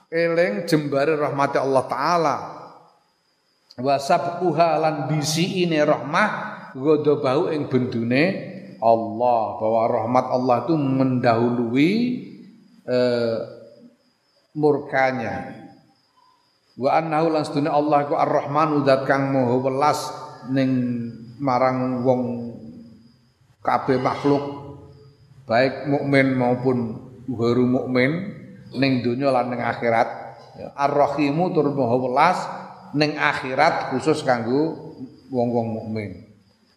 eling 0.09 0.65
jembare 0.65 1.19
rahmati 1.19 1.59
Allah 1.59 1.83
taala. 1.85 2.37
Wa 3.75 3.95
sabquha 3.99 4.79
lan 4.79 4.95
bisiine 5.11 5.83
rahmah 5.83 6.29
ghadabahu 6.75 7.51
ing 7.51 7.67
bendune 7.67 8.23
Allah 8.81 9.41
bahwa 9.61 9.81
rahmat 9.85 10.25
Allah 10.31 10.55
itu 10.65 10.73
mendahului 10.79 11.93
eh, 12.89 13.37
murkanya. 14.55 15.67
Wa 16.79 16.97
annahu 16.99 17.35
lan 17.35 17.43
sedune 17.43 17.67
Allah 17.67 18.07
ku 18.07 18.15
ar-rahmanu 18.15 18.87
zat 18.87 19.03
kang 19.05 19.31
maha 19.35 19.55
welas 19.59 19.99
ning 20.49 20.71
marang 21.37 22.01
wong 22.01 22.21
kabeh 23.61 24.01
makhluk 24.01 24.41
baik 25.45 25.85
mukmin 25.85 26.33
maupun 26.33 26.77
gharu 27.27 27.67
mukmin 27.67 28.33
ning 28.75 29.03
donya 29.03 29.29
lan 29.29 29.51
ning 29.51 29.61
akhirat. 29.61 30.09
Ar-rahimu 30.75 31.51
tur 31.51 31.69
maha 31.75 31.95
welas 31.99 32.39
ning 32.95 33.15
akhirat 33.19 33.91
khusus 33.93 34.23
kanggo 34.23 34.95
wong-wong 35.31 35.67
mukmin. 35.75 36.27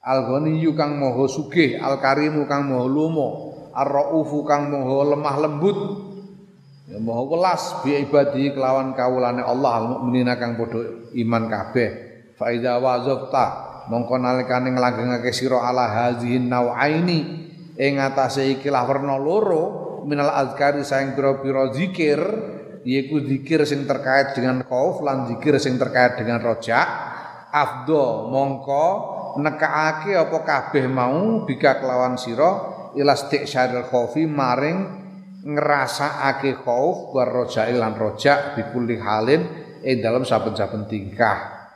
Al-ghaniyyu 0.05 0.77
kang 0.77 1.01
maha 1.01 1.25
sugih 1.31 1.81
al-karimu 1.81 2.45
kang 2.45 2.69
maha 2.69 2.87
lumo 2.87 3.57
ar-raufu 3.73 4.47
kang 4.47 4.71
maha 4.71 5.17
lemah 5.17 5.37
lembut 5.43 5.79
Ya 6.85 7.01
maha 7.01 7.25
welas 7.25 7.81
bi 7.81 7.97
ibadi 7.97 8.53
kelawan 8.53 8.93
kawulane 8.93 9.41
Allah 9.41 9.73
al 9.81 9.87
mukminina 9.89 10.37
kang 10.37 10.61
padha 10.61 10.85
iman 11.17 11.49
kabeh. 11.49 11.91
Fa 12.37 12.53
iza 12.53 12.77
wazafta 12.77 13.47
mongko 13.89 14.21
nalikane 14.21 14.69
nglanggengake 14.77 15.33
sira 15.33 15.65
ala 15.65 15.89
hazihin 15.89 16.53
nauaini 16.53 17.21
ing 17.81 17.97
atase 17.97 18.61
ikilah 18.61 18.85
werna 18.85 19.17
loro 19.17 19.65
minal 20.05 20.29
azkari 20.29 20.85
saing 20.85 21.17
pira-pira 21.17 21.73
zikir 21.73 22.21
yaiku 22.85 23.25
zikir 23.25 23.65
sing 23.65 23.89
terkait 23.89 24.37
dengan 24.37 24.61
khauf 24.69 25.01
lan 25.01 25.25
zikir 25.25 25.57
sing 25.57 25.81
terkait 25.81 26.21
dengan 26.21 26.37
roja 26.45 26.85
afdo 27.49 28.29
mongko 28.29 28.87
nekaake 29.41 30.13
apa 30.13 30.39
kabeh 30.45 30.85
mau 30.85 31.49
bika 31.49 31.81
kelawan 31.81 32.21
sira 32.21 32.51
ilastik 32.93 33.49
syaril 33.49 33.89
khaufi 33.89 34.29
maring 34.29 35.04
ngrasakake 35.45 36.65
khauf 36.65 37.13
war 37.13 37.29
roja'i 37.29 37.77
lan 37.77 37.93
roja 37.93 38.57
bikulli 38.57 38.97
halin 38.97 39.45
eh 39.85 40.01
dalam 40.01 40.25
saben-saben 40.25 40.89
tingkah. 40.89 41.69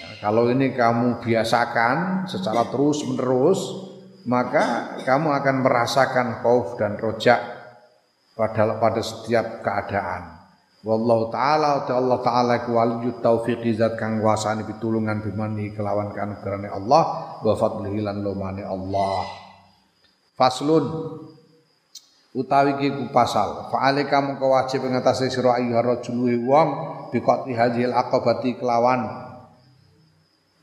Ya, 0.00 0.08
kalau 0.24 0.48
ini 0.48 0.72
kamu 0.72 1.20
biasakan 1.20 2.24
secara 2.24 2.72
terus 2.72 3.04
menerus, 3.04 3.60
maka 4.24 4.96
kamu 5.04 5.36
akan 5.36 5.56
merasakan 5.60 6.40
khauf 6.40 6.80
dan 6.80 6.96
roja 6.96 7.36
pada 8.32 8.80
pada 8.80 9.04
setiap 9.04 9.60
keadaan. 9.60 10.40
Wallahu 10.80 11.28
taala 11.28 11.84
ta 11.84 12.00
Allah 12.00 12.24
taala 12.24 12.56
waliyut 12.64 13.20
taufiq 13.20 13.60
zat 13.76 14.00
kang 14.00 14.24
wasani 14.24 14.64
pitulungan 14.64 15.20
bimani 15.20 15.76
kelawan 15.76 16.08
kanugerane 16.16 16.72
Allah 16.72 17.36
wa 17.44 17.52
fadlihi 17.52 18.00
lan 18.00 18.24
lumane 18.24 18.64
Allah. 18.64 19.28
Faslun 20.40 20.84
utawi 22.30 22.78
ki 22.78 22.88
ku 22.94 23.04
pasal 23.10 23.70
fa 23.74 23.90
alika 23.90 24.22
mengko 24.22 24.54
wajib 24.54 24.86
ngatasi 24.86 25.30
sira 25.30 25.58
ayu 25.58 25.74
rajul 25.74 26.30
wong 26.46 26.68
biqati 27.10 27.52
hadhil 27.58 27.90
aqabati 27.90 28.54
kelawan. 28.54 29.02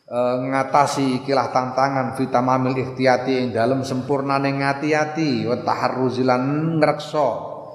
E, 0.07 0.18
ngatasi 0.47 1.20
ikilah 1.24 1.51
tantangan 1.51 2.15
fitamamil 2.15 2.72
ikhtiyati 2.72 3.43
ing 3.43 3.47
dalem 3.51 3.84
sempurnane 3.84 4.55
ngati-ati 4.55 5.43
wa 5.43 5.59
taharruzi 5.59 6.24
lan 6.24 6.80
ngreksa 6.80 7.28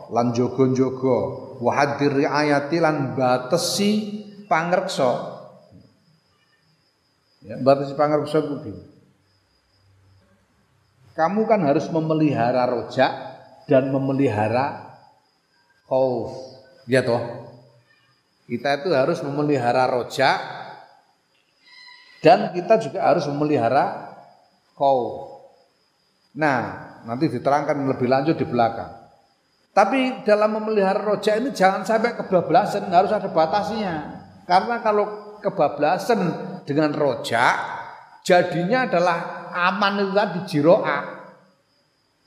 lan 0.08 0.32
jaga-jaga 0.32 1.18
wa 1.60 1.70
hadir 1.76 2.16
riayati 2.16 2.76
lan 2.80 3.12
batesi 3.12 3.90
pangreksa 4.48 5.10
ya 7.44 7.60
batesi 7.60 7.92
pangreksa 7.92 8.40
kuwi 8.40 8.72
kamu 11.12 11.44
kan 11.44 11.60
harus 11.68 11.88
memelihara 11.92 12.64
rojak 12.72 13.31
dan 13.66 13.90
memelihara 13.90 14.98
khauf. 15.86 16.32
Ya 16.88 17.02
toh. 17.02 17.20
Kita 18.46 18.82
itu 18.82 18.90
harus 18.92 19.22
memelihara 19.22 19.86
roja 19.88 20.36
dan 22.22 22.54
kita 22.54 22.78
juga 22.78 23.06
harus 23.06 23.26
memelihara 23.26 24.14
khauf. 24.78 25.32
Nah, 26.38 26.60
nanti 27.04 27.28
diterangkan 27.28 27.76
lebih 27.92 28.08
lanjut 28.08 28.36
di 28.38 28.46
belakang. 28.46 29.02
Tapi 29.72 30.20
dalam 30.28 30.52
memelihara 30.52 31.00
roja 31.00 31.32
ini 31.40 31.48
jangan 31.52 31.82
sampai 31.82 32.12
kebablasan, 32.12 32.92
harus 32.92 33.08
ada 33.08 33.32
batasnya. 33.32 34.20
Karena 34.44 34.84
kalau 34.84 35.38
kebablasan 35.40 36.20
dengan 36.68 36.92
roja, 36.92 37.56
jadinya 38.20 38.84
adalah 38.84 39.48
aman 39.52 40.04
itu 40.04 40.12
tadi 40.12 40.40
jiroa. 40.44 40.98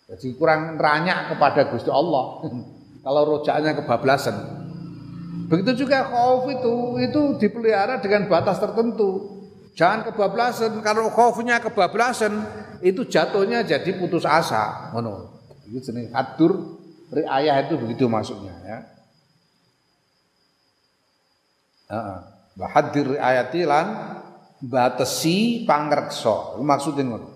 Jadi 0.06 0.38
kurang 0.38 0.78
ranyak 0.78 1.34
kepada 1.34 1.70
Gusti 1.74 1.90
Allah. 1.90 2.46
Kalau 3.06 3.22
rojaknya 3.26 3.78
kebablasan. 3.78 4.66
Begitu 5.46 5.86
juga 5.86 6.10
khauf 6.10 6.50
itu 6.50 6.74
itu 7.06 7.22
dipelihara 7.38 8.02
dengan 8.02 8.26
batas 8.26 8.58
tertentu. 8.58 9.42
Jangan 9.78 10.10
kebablasan. 10.10 10.82
Kalau 10.82 11.14
khaufnya 11.14 11.62
kebablasan 11.62 12.34
itu 12.82 13.06
jatuhnya 13.06 13.62
jadi 13.62 13.94
putus 13.98 14.26
asa. 14.26 14.90
Ngono. 14.94 15.38
Itu 15.70 15.82
jenis 15.92 16.14
hadur 16.14 16.82
riayah 17.14 17.66
itu 17.66 17.78
begitu 17.78 18.10
maksudnya 18.10 18.54
ya. 18.66 18.80
Heeh. 21.94 22.20
Uh, 22.58 22.70
hadir 22.74 23.06
batesi 24.66 25.68
pangreksa. 25.70 26.58
Maksudnya 26.58 27.04
ngono. 27.06 27.30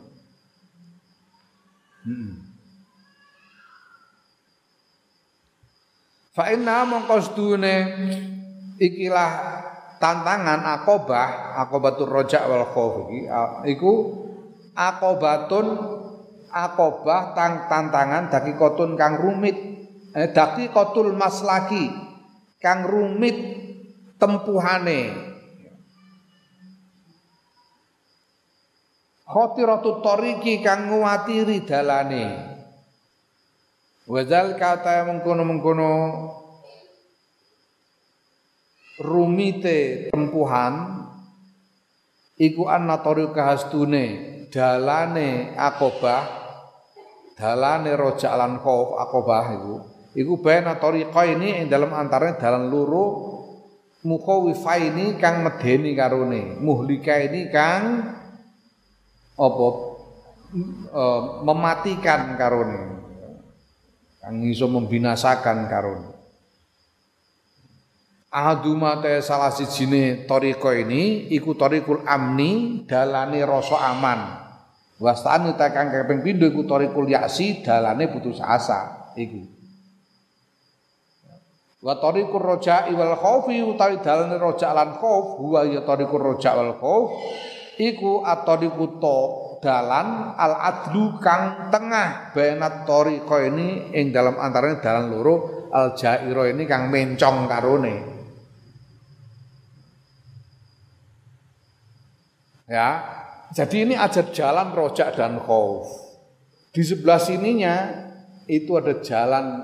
Hmm. 2.08 2.39
Fa 6.30 6.54
inna 6.54 6.86
mongko 6.86 7.34
ikilah 8.78 9.32
tantangan 9.98 10.62
akobah, 10.78 11.58
akobatur 11.58 12.06
rojak 12.06 12.46
wal 12.46 12.70
khauf 12.70 13.10
iku 13.66 13.94
akobatun 14.78 15.68
akobah 16.54 17.34
tang 17.34 17.66
tantangan 17.66 18.30
kotun 18.54 18.94
kang 18.94 19.18
rumit 19.18 19.58
eh, 20.14 20.30
kotul 20.70 21.18
maslaki 21.18 21.90
kang 22.62 22.86
rumit 22.86 23.38
tempuhane. 24.22 25.30
Khotiratu 29.30 30.02
toriki 30.02 30.62
kang 30.66 30.90
nguwatiri 30.90 31.62
dalane 31.62 32.49
Wazal 34.10 34.58
kata 34.58 35.06
mengkono-mengkono 35.06 35.92
rumite 39.06 40.10
tempuhan 40.10 41.06
iku 42.34 42.66
anna 42.66 43.06
tariqa 43.06 43.54
hastune 43.54 44.06
dalane 44.50 45.54
akobah 45.54 46.26
dalane 47.38 47.94
rojak 47.94 48.34
lan 48.34 48.58
khauf 48.58 48.98
akobah 48.98 49.46
iku. 49.54 49.76
Iku 50.18 50.42
baina 50.42 50.82
tariqa 50.82 51.30
ini 51.30 51.62
ing 51.62 51.66
dalam 51.70 51.94
antaranya 51.94 52.42
dalan 52.42 52.66
loro 52.66 53.06
ini 54.02 55.22
kang 55.22 55.46
medeni 55.46 55.94
karone 55.94 56.58
muhlika 56.58 57.14
ini 57.20 57.52
kang 57.54 57.84
apa 59.38 59.68
e, 60.90 61.04
mematikan 61.46 62.34
karone 62.40 62.99
kang 64.20 64.44
iso 64.44 64.68
membinasakan 64.68 65.68
karun 65.72 66.20
Ahaduma 68.30 69.02
te 69.02 69.26
salah 69.26 69.50
sijine 69.50 70.30
toriko 70.30 70.70
ini 70.70 71.34
iku 71.34 71.58
torikul 71.58 72.06
amni 72.06 72.86
dalane 72.86 73.42
rasa 73.42 73.90
aman. 73.90 74.22
Wastani 75.02 75.58
ta 75.58 75.74
kang 75.74 75.90
kaping 75.90 76.22
pindho 76.22 76.46
iku 76.46 76.62
torikul 76.62 77.10
yaksi 77.10 77.66
dalane 77.66 78.06
putus 78.06 78.38
asa 78.38 79.10
iku. 79.18 79.42
Wa 81.82 81.98
tariqur 81.98 82.44
roja'i 82.44 82.94
wal 82.94 83.18
khaufi 83.18 83.66
utawi 83.66 83.98
dalane 84.06 84.38
roja 84.38 84.78
lan 84.78 85.02
khauf 85.02 85.42
huwa 85.42 85.66
ya 85.66 85.82
tariqur 85.82 86.22
roja 86.22 86.54
wal 86.54 86.78
khauf 86.78 87.10
iku 87.82 88.22
atariqu 88.22 89.00
dalan 89.60 90.34
al 90.40 90.54
adlu 90.56 91.20
kang 91.20 91.72
tengah 91.72 92.32
benat 92.32 92.88
tariqa 92.88 93.38
ini 93.48 93.92
ing 93.94 94.16
dalam 94.16 94.40
antaranya 94.40 94.80
dalan 94.80 95.06
loro 95.12 95.36
al 95.72 95.94
jairo 96.00 96.48
ini 96.48 96.64
kang 96.64 96.88
mencong 96.88 97.48
karone 97.48 97.96
ya 102.72 102.90
jadi 103.52 103.78
ini 103.84 103.96
ada 104.00 104.24
jalan 104.32 104.72
rojak 104.72 105.14
dan 105.14 105.38
khauf 105.44 106.10
di 106.72 106.82
sebelah 106.86 107.20
sininya 107.20 107.76
itu 108.50 108.74
ada 108.78 108.98
jalan 109.02 109.62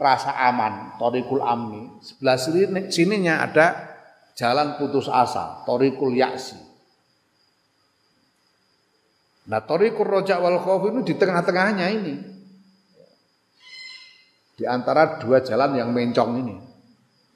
rasa 0.00 0.32
aman, 0.48 0.96
torikul 0.96 1.44
amni. 1.44 2.00
Sebelah 2.00 2.40
sini 2.40 2.88
sininya 2.88 3.44
ada 3.44 3.66
jalan 4.32 4.80
putus 4.80 5.12
asa, 5.12 5.60
torikul 5.68 6.16
yaksi. 6.16 6.69
Nah, 9.50 9.66
Torikur 9.66 10.06
Rojak 10.06 10.38
wal 10.38 10.62
Khauf 10.62 10.86
ini 10.94 11.02
di 11.02 11.18
tengah-tengahnya 11.18 11.86
ini. 11.90 12.14
Di 14.54 14.62
antara 14.62 15.18
dua 15.18 15.42
jalan 15.42 15.74
yang 15.74 15.90
mencong 15.90 16.30
ini. 16.38 16.56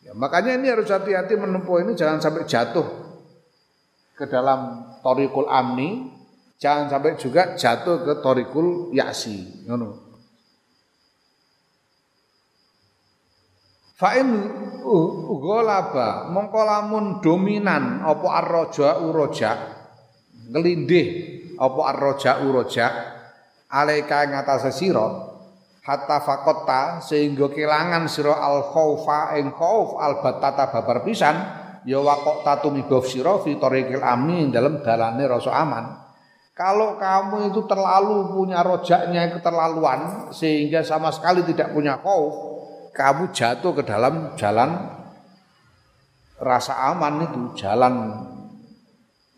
Ya, 0.06 0.14
makanya 0.14 0.54
ini 0.54 0.70
harus 0.70 0.86
hati-hati 0.86 1.34
menempuh 1.34 1.82
ini 1.82 1.98
jangan 1.98 2.22
sampai 2.22 2.46
jatuh 2.46 2.86
ke 4.14 4.30
dalam 4.30 4.86
Torikul 5.02 5.50
Amni, 5.50 6.06
jangan 6.62 6.86
sampai 6.86 7.18
juga 7.18 7.58
jatuh 7.58 8.06
ke 8.06 8.12
Torikul 8.22 8.94
Yaksi. 8.94 9.66
Ngono. 9.66 10.04
Fa'in 13.98 14.28
ugolaba 14.84 16.28
mongko 16.30 16.60
lamun 16.62 17.04
dominan 17.24 18.04
apa 18.04 18.26
arroja 18.42 19.00
uroja 19.00 19.52
ngelindih 20.50 21.06
apa 21.59 21.80
arroja 21.94 22.42
uroja 22.42 22.86
alaika 23.70 24.26
ing 24.26 24.38
atase 24.38 24.70
sira 24.70 25.34
hatta 25.84 26.18
faqatta 26.22 27.05
sehingga 27.05 27.52
kelangan 27.52 28.07
sira 28.09 28.38
al 28.38 28.70
khaufa 28.72 29.36
ing 29.36 29.52
khauf 29.52 30.00
al 30.00 30.22
batata 30.24 30.70
babar 30.70 31.05
pisan 31.05 31.36
ya 31.84 32.00
waqta 32.00 32.64
tatumibaf 32.64 33.05
sira 33.05 33.38
fi 33.44 33.61
tariqil 33.61 34.00
amin 34.00 34.48
dalam 34.48 34.80
dalane 34.80 35.24
rasa 35.28 35.52
aman. 35.52 35.84
Kalau 36.55 36.94
kamu 36.94 37.50
itu 37.50 37.66
terlalu 37.66 38.30
punya 38.30 38.62
rojaknya 38.62 39.26
keterlaluan 39.34 40.30
sehingga 40.30 40.86
sama 40.86 41.11
sekali 41.11 41.42
tidak 41.42 41.74
punya 41.74 41.98
khauf 41.98 42.55
kamu 42.94 43.34
jatuh 43.34 43.74
ke 43.74 43.82
dalam 43.82 44.38
jalan 44.38 44.70
rasa 46.38 46.94
aman 46.94 47.26
itu 47.26 47.40
jalan 47.59 47.94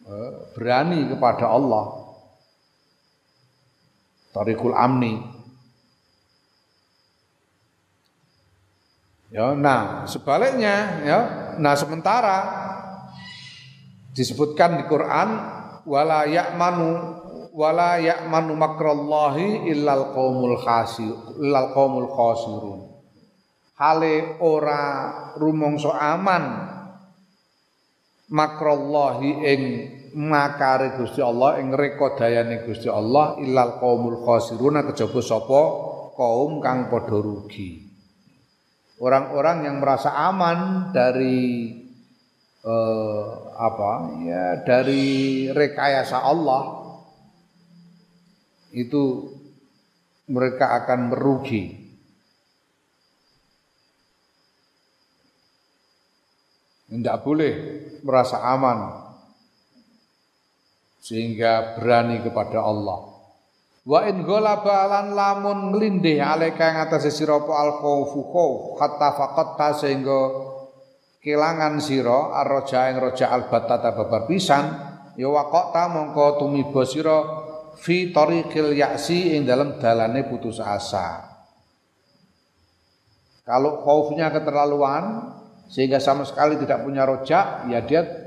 eh, 0.05 0.33
berani 0.53 1.09
kepada 1.09 1.49
Allah 1.49 1.96
Tariqul 4.37 4.77
Amni. 4.77 5.17
Ya, 9.33 9.57
nah 9.57 10.05
sebaliknya 10.05 11.01
ya, 11.09 11.19
nah 11.57 11.73
sementara 11.73 12.37
disebutkan 14.13 14.77
di 14.77 14.85
Quran 14.85 15.29
wala 15.89 16.29
ya'manu 16.29 17.17
wala 17.57 17.97
ya'manu 17.97 18.53
makrallahi 18.61 19.73
illal 19.73 20.13
qaumul 20.13 20.61
khasir 20.61 21.17
illal 21.41 21.73
qaumul 21.73 22.13
khasirun. 22.13 22.81
Hale 23.81 24.37
ora 24.45 24.85
rumangsa 25.41 25.97
aman 25.97 26.45
makrallahi 28.29 29.31
ing 29.49 29.63
makare 30.15 31.01
Gusti 31.01 31.25
Allah 31.25 31.59
ing 31.59 31.73
rekodayane 31.73 32.69
Gusti 32.69 32.87
Allah 32.87 33.41
ilal 33.41 33.81
qaumul 33.81 34.21
khasiruna 34.23 34.85
kejaba 34.87 35.21
sapa 35.25 35.63
kaum 36.13 36.61
kang 36.61 36.93
padha 36.93 37.17
rugi. 37.17 37.87
Orang-orang 38.97 39.69
yang 39.69 39.77
merasa 39.81 40.13
aman 40.13 40.91
dari 40.93 41.69
eh, 42.65 43.29
apa 43.57 43.91
ya 44.25 44.45
dari 44.65 45.49
rekayasa 45.53 46.25
Allah 46.25 46.63
itu 48.77 49.33
mereka 50.29 50.85
akan 50.85 51.13
merugi. 51.13 51.65
Tidak 56.87 57.19
boleh 57.21 57.53
merasa 58.07 58.41
aman 58.47 59.06
sehingga 61.07 61.79
berani 61.79 62.19
kepada 62.19 62.67
Allah. 62.67 63.15
Wa 63.87 64.03
in 64.11 64.27
ghalaba 64.27 64.91
lan 64.91 65.15
lamun 65.15 65.71
nglindih 65.71 66.19
alaika 66.19 66.75
ing 66.75 66.91
atase 66.91 67.15
sira 67.15 67.39
apa 67.39 67.55
al 67.55 67.73
khaufu 67.79 68.19
khauf 68.35 68.83
hatta 68.83 69.15
faqatta 69.15 69.69
sehingga 69.79 70.21
kelangan 71.23 71.79
sira 71.79 72.35
arroja 72.43 72.91
ing 72.91 72.99
roja 72.99 73.31
al 73.31 73.47
batata 73.47 73.95
babar 73.95 74.27
pisan 74.27 74.65
ya 75.15 75.31
waqata 75.31 75.87
mongko 75.87 76.43
tumiba 76.43 76.83
sira 76.83 77.23
fi 77.79 78.11
tariqil 78.11 78.75
yaksi 78.75 79.39
ing 79.39 79.47
dalam 79.47 79.79
dalane 79.79 80.27
putus 80.27 80.59
asa. 80.59 81.23
Kalau 83.47 83.87
khaufnya 83.87 84.35
keterlaluan 84.35 85.31
sehingga 85.71 86.03
sama 86.03 86.27
sekali 86.27 86.59
tidak 86.59 86.83
punya 86.83 87.07
rojak, 87.07 87.71
ya 87.71 87.79
dia 87.87 88.26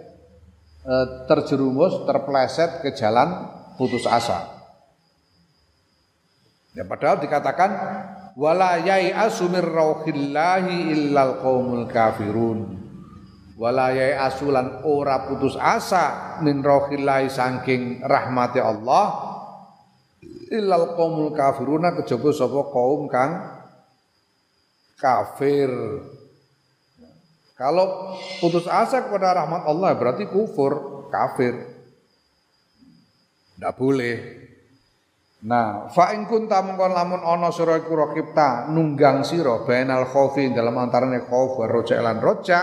terjerumus, 1.29 2.05
terpleset 2.09 2.81
ke 2.81 2.97
jalan 2.97 3.45
putus 3.77 4.09
asa. 4.09 4.49
Ya 6.73 6.85
padahal 6.85 7.21
dikatakan 7.21 7.71
wala 8.37 8.81
yai'asu 8.81 9.49
mir 9.49 9.65
rauhillahi 9.65 10.93
illal 10.93 11.41
qaumul 11.41 11.85
kafirun. 11.89 12.77
Wala 13.59 13.91
asulan 14.23 14.87
ora 14.87 15.27
putus 15.27 15.59
asa 15.59 16.39
min 16.39 16.63
rauhillahi 16.63 17.27
saking 17.27 17.99
rahmati 17.99 18.63
Allah. 18.63 19.07
Illal 20.49 20.95
qaumul 20.95 21.35
kafiruna 21.35 21.93
kejaba 21.99 22.31
sapa 22.31 22.71
kaum 22.71 23.11
kang 23.11 23.31
kafir 24.95 25.69
kalau 27.59 28.15
putus 28.39 28.63
asa 28.71 29.03
kepada 29.03 29.35
rahmat 29.35 29.67
Allah 29.67 29.91
berarti 29.99 30.31
kufur 30.31 31.03
kafir. 31.11 31.59
Tidak 33.59 33.75
boleh. 33.75 34.15
Nah, 35.43 35.91
fa 35.91 36.15
in 36.15 36.23
kunta 36.23 36.63
mengkon 36.63 36.95
lamun 36.95 37.19
ana 37.19 37.51
sira 37.51 37.79
iku 37.79 37.95
nunggang 38.71 39.27
sira 39.27 39.67
bainal 39.67 40.07
khaufi 40.07 40.51
dalam 40.55 40.75
antarane 40.79 41.27
khauf 41.27 41.59
wa 41.59 41.67
roja 41.67 41.99
lan 41.99 42.23
roja 42.23 42.59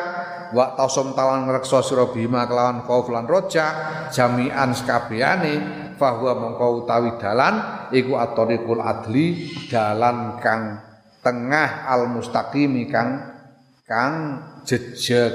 wa 0.53 0.77
tasum 0.77 1.13
talan 1.13 1.49
ngreksa 1.49 1.85
sira 1.85 2.09
bima 2.09 2.49
kelawan 2.49 2.85
khauf 2.85 3.09
lan 3.13 3.25
roja 3.29 3.65
jami'an 4.13 4.77
sekabehane 4.77 5.55
fa 5.97 6.21
huwa 6.21 6.37
mongko 6.37 6.85
utawi 6.85 7.17
dalan 7.17 7.89
iku 7.93 8.21
at-tariqul 8.21 8.85
adli 8.85 9.49
dalan 9.73 10.37
kang 10.41 10.77
tengah 11.25 11.89
al 11.89 12.13
mustaqimi 12.13 12.93
kang 12.93 13.25
kang 13.89 14.15
jejeg. 14.67 15.33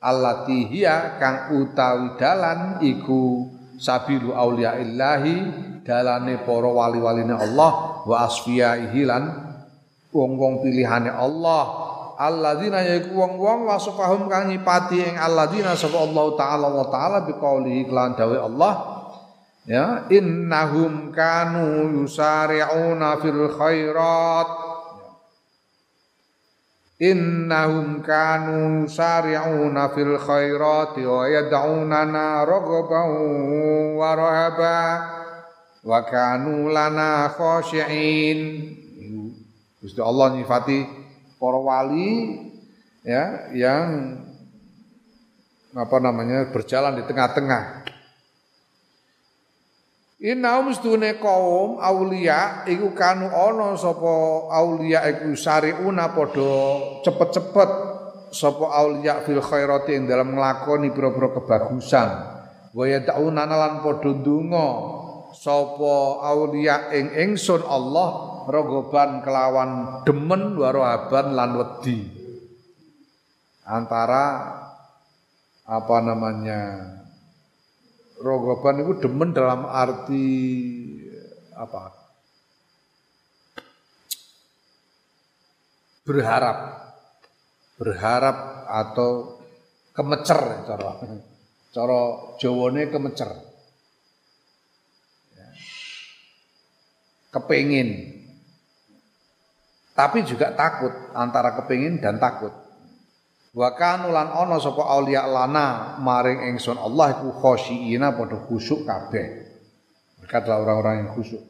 Allati 0.00 0.64
hiya 0.64 1.20
kang 1.20 1.52
utawi 1.60 2.16
dalan 2.16 2.80
iku 2.80 3.52
sabilu 3.76 4.32
illahi 4.32 5.36
dalane 5.84 6.40
para 6.40 6.68
wali-waline 6.72 7.36
Allah 7.36 8.00
wa 8.08 8.16
asfiyaihi 8.24 9.04
lan 9.04 9.28
wong-wong 10.08 10.64
pilihane 10.64 11.12
Allah. 11.12 11.92
Alladzina 12.20 12.84
yaiku 12.84 13.16
wong-wong 13.16 13.64
wasfahum 13.64 14.28
kang 14.28 14.52
nyipati 14.52 15.00
ing 15.00 15.16
alladzina 15.16 15.72
sapa 15.72 16.04
Allah 16.04 16.26
taala 16.36 16.68
wa 16.68 16.84
taala 16.92 17.24
biqaulihi 17.24 17.88
kelan 17.88 18.12
dawe 18.12 18.36
Allah. 18.40 18.74
Ya 19.68 20.08
innahum 20.08 21.12
kanu 21.12 21.92
yusari'una 22.00 23.20
fil 23.20 23.52
khairat 23.56 24.48
innahum 27.00 28.04
kanu 28.04 28.84
yusari'una 28.84 29.88
fil 29.96 30.20
khairati 30.20 31.08
wa 31.08 31.24
yad'unana 31.24 32.44
raghaban 32.44 33.08
wa 33.96 34.10
rahaba 34.12 34.78
wa 35.80 35.98
kanu 36.04 36.68
lana 36.68 37.32
khashi'in. 37.32 38.38
Gusti 39.80 40.00
Allah 40.04 40.36
nyifati 40.36 40.84
para 41.40 41.56
wali 41.56 42.36
ya 43.00 43.48
yang 43.56 44.20
apa 45.72 45.96
namanya 46.04 46.52
berjalan 46.52 47.00
di 47.00 47.08
tengah-tengah 47.08 47.88
Innaum 50.20 50.68
mustune 50.68 51.16
kaum 51.16 51.80
aulia 51.80 52.68
iku 52.68 52.92
kanu 52.92 53.32
ana 53.32 53.72
sapa 53.72 54.52
aulia 54.52 55.00
iku 55.08 55.32
sariuna 55.32 56.12
padha 56.12 57.00
cepet-cepet 57.00 57.70
sapa 58.28 58.68
aulia 58.68 59.24
fil 59.24 59.40
khairati 59.40 59.96
ing 59.96 60.04
dalam 60.04 60.36
nglakoni 60.36 60.92
pira-pira 60.92 61.32
kebagusan. 61.40 62.08
Wa 62.76 62.84
yad'una 62.84 63.48
lan 63.48 63.80
padha 63.80 64.12
ndonga 64.12 64.68
sapa 65.32 65.94
aulia 66.20 66.92
ing 66.92 67.16
ingsun 67.16 67.64
Allah 67.64 68.44
rogoban 68.44 69.24
kelawan 69.24 70.04
demen 70.04 70.52
warohaban 70.60 71.32
lan 71.32 71.64
wedi. 71.64 71.96
Antara 73.64 74.52
apa 75.64 75.96
namanya 76.04 76.60
rogoban 78.20 78.84
itu 78.84 78.92
demen 79.00 79.32
dalam 79.32 79.64
arti 79.64 80.28
apa? 81.56 81.92
Berharap. 86.04 86.58
Berharap 87.80 88.36
atau 88.68 89.40
kemecer 89.96 90.40
cara. 90.68 90.90
Cara 91.72 92.00
jawane 92.36 92.92
kemecer. 92.92 93.30
Kepingin. 97.30 98.20
Tapi 99.94 100.24
juga 100.24 100.52
takut 100.56 100.92
antara 101.12 101.56
kepingin 101.60 102.00
dan 102.00 102.16
takut 102.16 102.69
wa 103.50 103.68
kanu 103.74 104.14
lan 104.14 104.30
ana 104.30 104.62
sapa 104.62 104.86
aulia 104.86 105.26
lana 105.26 105.98
maring 105.98 106.54
ingsun 106.54 106.78
Allah 106.78 107.18
iku 107.18 107.34
khosyiina 107.34 108.14
padha 108.14 108.38
khusyuk 108.46 108.86
kabeh. 108.86 109.26
Mereka 110.22 110.34
adalah 110.46 110.62
orang-orang 110.62 110.94
yang 111.06 111.10
khusyuk 111.16 111.42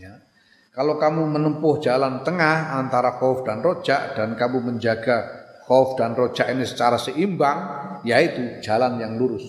ya. 0.00 0.16
Kalau 0.70 0.96
kamu 0.96 1.26
menempuh 1.28 1.82
jalan 1.82 2.24
tengah 2.24 2.78
antara 2.78 3.20
khauf 3.20 3.44
dan 3.44 3.60
rojak 3.60 4.16
dan 4.16 4.38
kamu 4.38 4.72
menjaga 4.72 5.28
khauf 5.68 5.98
dan 5.98 6.16
rojak 6.16 6.48
ini 6.48 6.64
secara 6.64 6.96
seimbang 6.96 7.58
yaitu 8.06 8.62
jalan 8.64 8.96
yang 8.96 9.20
lurus. 9.20 9.44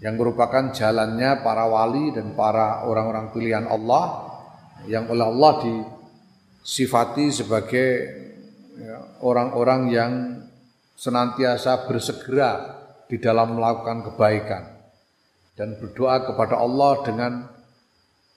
Yang 0.00 0.14
merupakan 0.20 0.72
jalannya 0.72 1.42
para 1.42 1.64
wali 1.68 2.12
dan 2.12 2.32
para 2.38 2.86
orang-orang 2.86 3.32
pilihan 3.32 3.66
Allah 3.66 4.30
yang 4.84 5.08
oleh 5.08 5.26
Allah 5.26 5.52
disifati 5.64 7.32
sebagai 7.32 7.88
orang-orang 9.22 9.82
yang 9.90 10.12
senantiasa 10.94 11.86
bersegera 11.86 12.82
di 13.10 13.18
dalam 13.18 13.58
melakukan 13.58 14.10
kebaikan 14.10 14.62
dan 15.54 15.78
berdoa 15.78 16.26
kepada 16.26 16.58
Allah 16.58 16.92
dengan 17.06 17.32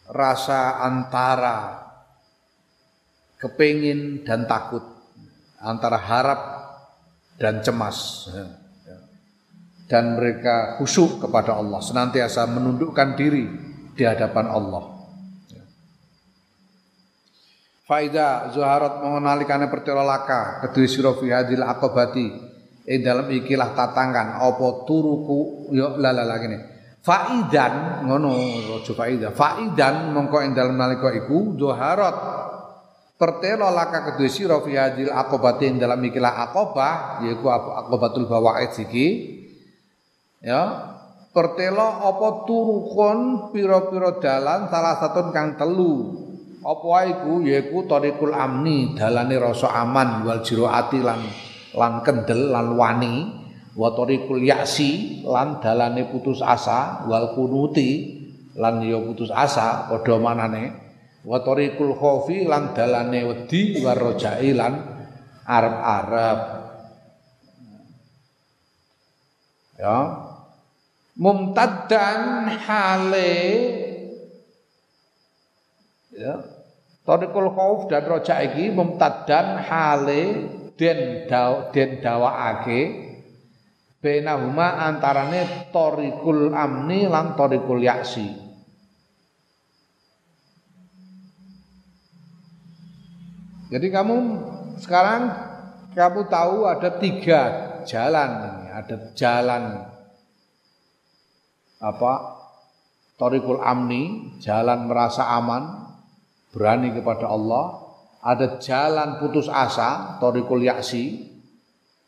rasa 0.09 0.81
antara 0.85 1.57
kepingin 3.41 4.25
dan 4.25 4.45
takut 4.45 4.81
antara 5.61 5.97
harap 5.97 6.41
dan 7.37 7.61
cemas 7.61 8.29
dan 9.87 10.19
mereka 10.19 10.75
khusyuk 10.77 11.23
kepada 11.23 11.55
Allah, 11.55 11.79
senantiasa 11.79 12.43
menundukkan 12.51 13.15
diri 13.15 13.47
di 13.95 14.03
hadapan 14.03 14.51
Allah. 14.51 14.96
Faida 17.87 18.51
zuharat 18.51 18.99
mengenalikane 18.99 19.71
pertela 19.71 20.03
laka 20.03 20.59
kedue 20.67 20.91
sira 20.91 21.15
fi 21.15 21.31
hadil 21.31 21.63
aqabati. 21.63 22.27
Ing 22.83 22.99
dalam 22.99 23.31
ikilah 23.31 23.71
tatangan. 23.71 24.43
Apa 24.43 24.83
turuku? 24.83 25.71
Yo 25.71 25.95
la 25.95 26.11
la 26.11 26.35
ngene. 26.35 26.57
Faidan 26.99 28.03
ngono 28.03 28.35
aja 28.75 28.91
faida. 28.91 29.31
Faidan 29.31 30.11
mongko 30.11 30.43
ing 30.43 30.51
dalem 30.51 30.75
nalika 30.75 31.15
iku 31.15 31.55
zuharat. 31.55 32.15
Pertela 33.15 33.71
laka 33.71 34.11
kedue 34.11 34.27
sira 34.27 34.59
fi 34.59 34.75
hadil 34.75 35.07
aqabati 35.07 35.71
ing 35.71 35.79
dalam 35.79 36.03
ikilah 36.03 36.43
aqabah 36.51 37.23
yaiku 37.23 37.47
aqabatul 37.47 38.27
bawaid 38.27 38.75
iki 38.83 39.07
ya. 40.43 40.91
Pertelo 41.31 42.03
apa 42.03 42.43
turukon 42.43 43.51
pira-pira 43.55 44.19
dalan 44.19 44.67
salah 44.67 44.99
satu 44.99 45.31
kang 45.31 45.55
telu 45.55 46.26
apa 46.67 47.07
iku? 47.07 47.39
Yaiku 47.47 47.87
tariqul 47.87 48.35
amni 48.35 48.91
dalane 48.91 49.39
rasa 49.39 49.71
aman 49.71 50.27
wal 50.27 50.43
jiroati 50.43 50.99
lan 50.99 51.23
lan 51.71 52.03
kendel 52.03 52.51
lan 52.51 52.75
wani. 52.75 53.15
Wa 53.77 53.93
tariqul 53.93 54.43
yaksi 54.43 55.23
lan 55.23 55.63
dalane 55.63 56.11
putus 56.11 56.43
asa 56.43 57.07
wal 57.07 57.31
kunuti 57.37 58.19
lan 58.57 58.83
ya 58.83 58.99
putus 58.99 59.31
asa 59.31 59.87
padha 59.87 60.19
manane. 60.19 60.75
Wa 61.23 61.39
tariqul 61.39 61.95
lan 62.51 62.75
dalane 62.75 63.19
wedi 63.23 63.79
war 63.79 63.95
rojai 63.95 64.51
lan 64.51 64.73
arep-arep 65.47 66.39
ya. 69.79 69.97
Mumtaddan 71.17 72.45
hale. 72.61 73.33
Ya 76.13 76.56
Tariqul 77.07 77.55
khauf 77.55 77.87
dan 77.87 78.03
roja 78.03 78.43
iki 78.43 78.67
mumtaddan 78.67 79.63
hale 79.63 80.23
den 80.75 81.23
daw 81.31 81.71
den 81.71 82.03
dawaake 82.03 82.81
benahuma 84.03 84.91
antarane 84.91 85.71
tariqul 85.71 86.51
amni 86.51 87.07
lan 87.07 87.39
tariqul 87.39 87.79
yaksi. 87.79 88.27
Jadi 93.71 93.87
kamu 93.87 94.15
sekarang 94.83 95.31
kamu 95.95 96.21
tahu 96.27 96.67
ada 96.67 96.91
tiga 96.99 97.41
jalan 97.87 98.31
ada 98.77 98.95
jalan 99.17 99.63
apa? 101.81 102.13
Torikul 103.17 103.57
Amni, 103.65 104.37
jalan 104.37 104.85
merasa 104.85 105.25
aman, 105.33 105.86
berani 106.57 106.89
kepada 106.97 107.29
Allah, 107.29 107.85
ada 108.25 108.57
jalan 108.57 109.21
putus 109.21 109.45
asa, 109.45 110.17
torikul 110.17 110.65
yaksi, 110.65 111.29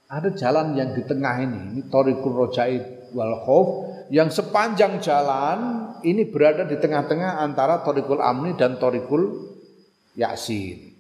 ada 0.10 0.34
jalan 0.34 0.74
yang 0.74 0.98
di 0.98 1.06
tengah 1.06 1.38
ini, 1.38 1.78
ini 1.78 1.82
torikul 1.86 2.34
rojaid 2.34 3.14
wal 3.14 3.46
khuf, 3.46 3.68
yang 4.10 4.34
sepanjang 4.34 4.98
jalan 5.06 5.94
ini 6.02 6.26
berada 6.26 6.66
di 6.66 6.82
tengah-tengah 6.82 7.46
antara 7.46 7.86
torikul 7.86 8.18
amni 8.18 8.58
dan 8.58 8.82
torikul 8.82 9.54
yasin. 10.18 10.98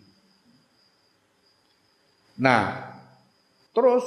Nah, 2.37 2.93
terus 3.73 4.05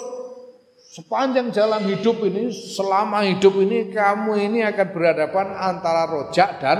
sepanjang 0.95 1.51
jalan 1.51 1.83
hidup 1.91 2.23
ini, 2.23 2.55
selama 2.55 3.27
hidup 3.27 3.59
ini 3.59 3.91
kamu 3.91 4.39
ini 4.39 4.59
akan 4.71 4.89
berhadapan 4.95 5.47
antara 5.59 6.07
rojak 6.07 6.63
dan 6.63 6.79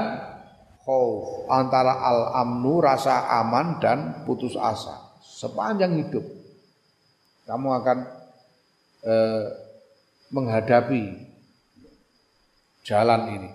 khauf, 0.83 1.47
antara 1.47 2.03
al-amnu 2.03 2.83
rasa 2.83 3.31
aman 3.41 3.79
dan 3.79 4.27
putus 4.27 4.59
asa. 4.59 5.15
Sepanjang 5.23 5.99
hidup 5.99 6.23
kamu 7.47 7.69
akan 7.83 7.99
eh, 9.03 9.45
menghadapi 10.31 11.03
jalan 12.87 13.23
ini. 13.31 13.51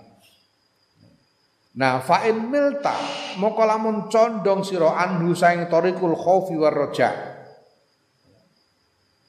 Nah, 1.78 2.02
fa'in 2.02 2.50
milta 2.50 2.98
moko 3.38 3.62
lamun 3.62 4.10
condong 4.10 4.66
sira 4.66 4.98
anhu 4.98 5.38
saing 5.38 5.70
tariqul 5.70 6.18
khaufi 6.18 6.58
war 6.58 6.74
roja. 6.74 7.14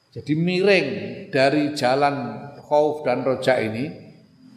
Jadi 0.09 0.33
miring 0.33 0.87
dari 1.29 1.77
jalan 1.77 2.49
khauf 2.65 3.05
dan 3.05 3.21
roja 3.21 3.61
ini 3.61 3.93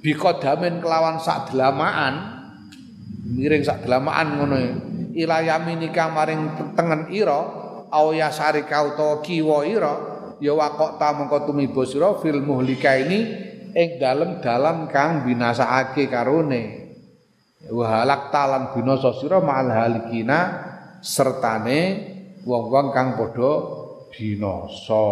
bikodamin 0.01 0.81
kelawan 0.81 1.21
sak 1.21 1.53
delamaan 1.53 2.42
miring 3.33 3.65
sak 3.65 3.87
delamaan 3.87 4.39
ngono 4.39 4.57
ila 5.17 5.45
yaminika 5.45 6.09
maring 6.09 6.75
tengen 6.77 7.13
ira 7.13 7.41
au 7.93 8.17
yasarika 8.17 8.93
utawa 8.93 9.21
kiwa 9.21 9.65
ira 9.69 9.95
ya 10.43 10.57
waqta 10.57 11.09
mengko 11.15 11.47
tumiba 11.47 11.87
sira 11.87 12.19
fil 12.19 12.43
muhlika 12.43 12.99
ini 12.99 13.21
ing 13.73 13.97
dalem 14.03 14.43
dalan 14.45 14.89
kang 14.91 15.25
binasakake 15.25 16.11
karone. 16.11 16.83
Wa 17.73 18.03
halak 18.03 18.35
talan 18.35 18.75
binasa 18.75 19.15
sira 19.17 19.39
ma'al 19.39 19.71
halikina 19.71 20.39
sertane 20.99 21.81
wong-wong 22.43 22.91
kang 22.91 23.15
padha 23.15 23.53
binasa. 24.11 25.09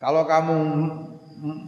Kalau 0.00 0.24
kamu 0.28 0.58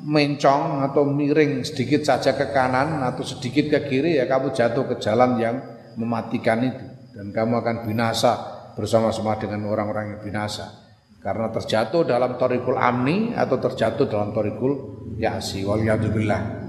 mencong 0.07 0.81
atau 0.89 1.05
miring 1.05 1.61
sedikit 1.61 2.01
saja 2.01 2.33
ke 2.33 2.49
kanan 2.51 3.05
atau 3.05 3.23
sedikit 3.23 3.69
ke 3.69 3.79
kiri 3.93 4.17
ya 4.17 4.25
kamu 4.25 4.57
jatuh 4.57 4.89
ke 4.89 4.97
jalan 4.99 5.37
yang 5.37 5.57
mematikan 6.01 6.65
itu. 6.65 6.87
Dan 7.17 7.33
kamu 7.33 7.65
akan 7.65 7.77
binasa 7.89 8.33
bersama-sama 8.77 9.41
dengan 9.41 9.69
orang-orang 9.73 10.17
yang 10.17 10.21
binasa. 10.21 10.85
Karena 11.21 11.49
terjatuh 11.49 12.05
dalam 12.05 12.37
torikul 12.37 12.77
amni 12.77 13.33
atau 13.33 13.57
terjatuh 13.57 14.05
dalam 14.09 14.37
torikul 14.37 14.73
yasi. 15.17 15.65
Wal 15.65 15.85
yadubillah 15.85 16.66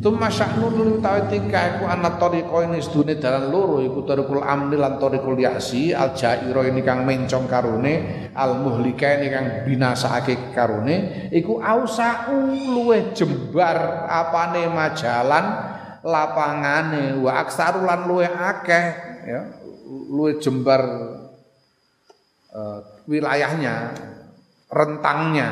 Tumma 0.00 0.32
sya'nun 0.32 0.96
utawi 0.96 1.28
tingkah 1.28 1.76
iku 1.76 1.84
ana 1.84 2.16
tariqa 2.16 2.64
ini 2.64 2.80
sedune 2.80 3.20
dalan 3.20 3.52
loro 3.52 3.84
iku 3.84 4.00
tariqul 4.08 4.40
amni 4.40 4.80
lan 4.80 4.96
tariqul 4.96 5.36
ya'si 5.36 5.92
al 5.92 6.16
jaira 6.16 6.64
ini 6.64 6.80
kang 6.80 7.04
mencong 7.04 7.44
karune 7.44 8.28
al 8.32 8.64
muhlika 8.64 9.20
ini 9.20 9.28
kang 9.28 9.46
binasaake 9.68 10.56
karune 10.56 11.28
iku 11.28 11.60
ausau 11.60 12.48
luweh 12.48 13.12
jembar 13.12 14.08
apane 14.08 14.72
majalan 14.72 15.44
lapangane 16.00 17.20
wa 17.20 17.44
aksaru 17.44 17.84
lan 17.84 18.08
luweh 18.08 18.28
akeh 18.28 18.84
ya 19.28 19.40
luweh 20.08 20.40
jembar 20.40 20.80
uh, 22.54 22.78
wilayahnya, 23.10 23.94
rentangnya 24.70 25.48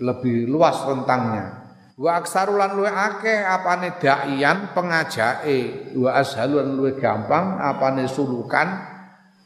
lebih 0.00 0.48
luas 0.48 0.80
rentangnya. 0.84 1.63
Wa 1.94 2.18
aksarulan 2.18 2.74
luwe 2.74 2.90
akeh 2.90 3.38
apane 3.46 3.94
daian 4.02 4.74
pengajake, 4.74 5.94
wa 5.94 6.18
ashalulan 6.18 6.74
luwe 6.74 6.98
gampang 6.98 7.62
apane 7.62 8.10
sulukan 8.10 8.66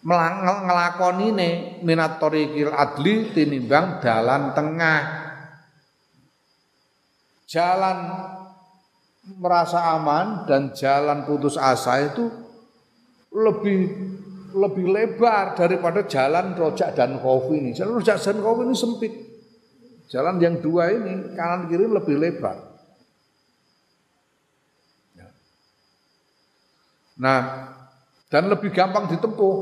ngelakonine 0.01 1.82
minat 1.84 2.16
torikil 2.16 2.72
adli 2.72 3.36
tinimbang 3.36 4.01
dalan 4.01 4.57
tengah. 4.57 5.03
Jalan 7.44 7.99
merasa 9.36 9.92
aman 9.96 10.49
dan 10.49 10.72
jalan 10.72 11.28
putus 11.28 11.61
asa 11.61 12.01
itu 12.01 12.32
lebih 13.28 13.92
lebih 14.57 14.88
lebar 14.88 15.53
daripada 15.53 16.09
jalan 16.09 16.57
rojak 16.57 16.96
dan 16.96 17.20
kofi 17.20 17.61
ini. 17.61 17.76
Jalan 17.76 18.01
rojak 18.01 18.16
dan 18.16 18.40
kofi 18.40 18.62
ini 18.64 18.76
sempit. 18.76 19.28
Jalan 20.09 20.40
yang 20.40 20.64
dua 20.64 20.88
ini 20.88 21.36
kanan 21.36 21.68
kiri 21.68 21.84
lebih 21.84 22.16
lebar. 22.16 22.56
Ya. 25.12 25.28
Nah, 27.20 27.40
dan 28.32 28.48
lebih 28.48 28.72
gampang 28.72 29.09
ditempuh. 29.12 29.56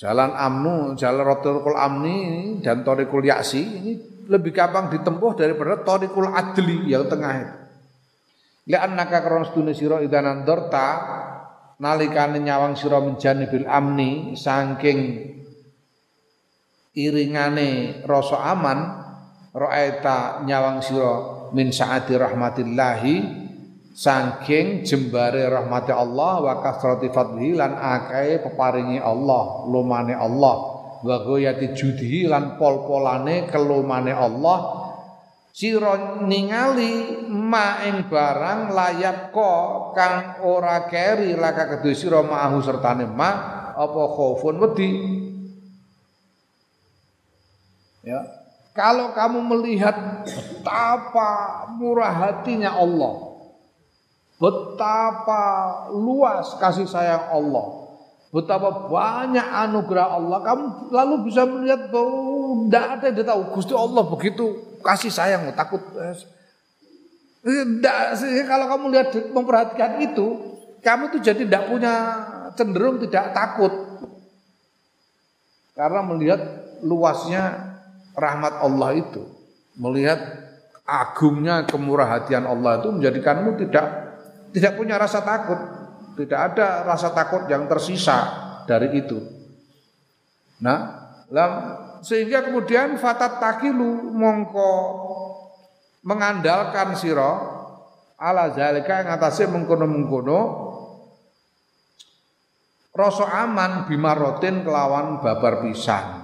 Jalan 0.00 0.32
Amnu, 0.32 0.96
jalan 0.96 1.22
Rotorikul 1.22 1.76
Amni 1.76 2.18
dan 2.64 2.82
Torikul 2.82 3.20
Yaksi 3.20 3.60
ini 3.60 3.92
lebih 4.26 4.50
gampang 4.50 4.88
ditempuh 4.88 5.36
daripada 5.36 5.84
Torikul 5.84 6.30
Adli 6.32 6.88
yang 6.88 7.04
tengah 7.04 7.32
itu. 7.36 7.56
Li'annaka 8.70 9.18
karena 9.20 9.44
sedune 9.44 9.72
sira 9.74 9.98
idanan 10.00 10.46
dorta 10.46 10.88
nalikane 11.82 12.38
nyawang 12.38 12.78
sira 12.78 13.02
menjani 13.02 13.50
bil 13.50 13.66
amni 13.66 14.38
saking 14.38 14.98
iringane 17.08 18.02
rasa 18.04 18.52
aman 18.52 18.78
ra'aita 19.54 20.44
nyawang 20.44 20.84
sira 20.84 21.14
min 21.56 21.74
saati 21.74 22.14
rahmatillahi 22.14 23.14
saking 23.90 24.86
jembare 24.86 25.44
rahmati 25.50 25.92
Allah 25.92 26.40
wa 26.40 26.54
kasrati 26.62 27.10
fadlihi 27.10 27.58
lan 27.58 27.74
akeh 27.76 28.40
peparingi 28.40 29.02
Allah 29.02 29.66
lumane 29.68 30.14
Allah. 30.16 30.78
Wa 31.00 31.16
goyati 31.24 31.72
judhi 31.72 32.28
lan 32.28 32.60
pol-polane 32.60 33.48
kelumane 33.48 34.12
Allah. 34.12 34.80
Sira 35.50 36.22
ningali 36.22 37.26
ma 37.26 37.82
ing 37.82 38.06
barang 38.06 38.70
layak 38.70 39.34
ko 39.34 39.52
kang 39.90 40.38
ora 40.46 40.86
keri 40.86 41.34
laka 41.34 41.66
kedue 41.76 41.92
sira 41.92 42.22
ma'ahu 42.22 42.62
sertane 42.62 43.02
ma 43.04 43.30
apa 43.74 44.02
khaufun 44.14 44.62
wedi 44.62 44.90
ya 48.10 48.20
kalau 48.74 49.14
kamu 49.14 49.38
melihat 49.46 50.26
betapa 50.26 51.30
murah 51.78 52.10
hatinya 52.10 52.74
Allah 52.74 53.38
betapa 54.42 55.42
luas 55.94 56.58
kasih 56.58 56.90
sayang 56.90 57.30
Allah 57.30 57.86
betapa 58.34 58.90
banyak 58.90 59.46
anugerah 59.46 60.18
Allah 60.18 60.38
kamu 60.42 60.90
lalu 60.90 61.14
bisa 61.30 61.46
melihat 61.46 61.86
bahwa 61.94 62.66
tidak 62.66 62.84
ada 62.98 63.06
yang 63.14 63.26
tahu 63.26 63.42
Gusti 63.54 63.74
Allah 63.78 64.04
begitu 64.10 64.70
kasih 64.80 65.12
sayang, 65.12 65.52
takut. 65.52 65.80
Tidak, 67.40 67.96
kalau 68.44 68.66
kamu 68.68 68.84
lihat 68.92 69.08
memperhatikan 69.32 69.96
itu, 70.04 70.26
kamu 70.84 71.08
tuh 71.16 71.20
jadi 71.24 71.40
tidak 71.44 71.72
punya 71.72 71.94
cenderung 72.56 73.00
tidak 73.00 73.32
takut. 73.32 73.72
Karena 75.72 76.00
melihat 76.04 76.40
luasnya 76.84 77.69
rahmat 78.16 78.62
Allah 78.62 78.90
itu, 78.98 79.22
melihat 79.78 80.18
agungnya 80.84 81.64
kemurahatian 81.70 82.42
Allah 82.44 82.82
itu 82.82 82.90
menjadikanmu 82.90 83.54
tidak 83.62 83.86
tidak 84.50 84.74
punya 84.74 84.98
rasa 84.98 85.22
takut, 85.22 85.60
tidak 86.18 86.40
ada 86.52 86.82
rasa 86.82 87.14
takut 87.14 87.46
yang 87.46 87.70
tersisa 87.70 88.18
dari 88.66 88.98
itu. 88.98 89.22
Nah, 90.60 90.78
sehingga 92.02 92.42
kemudian 92.42 92.98
fatat 92.98 93.38
takilu 93.38 94.10
mongko 94.10 94.72
mengandalkan 96.02 96.98
siro 96.98 97.32
ala 98.18 98.52
zalika 98.52 99.00
yang 99.00 99.16
atasnya 99.16 99.48
mengkono-mengkono 99.54 100.40
rasa 102.90 103.46
aman 103.46 103.86
bimarotin 103.88 104.66
kelawan 104.66 105.22
babar 105.24 105.64
pisan 105.64 106.04
ya, 106.04 106.19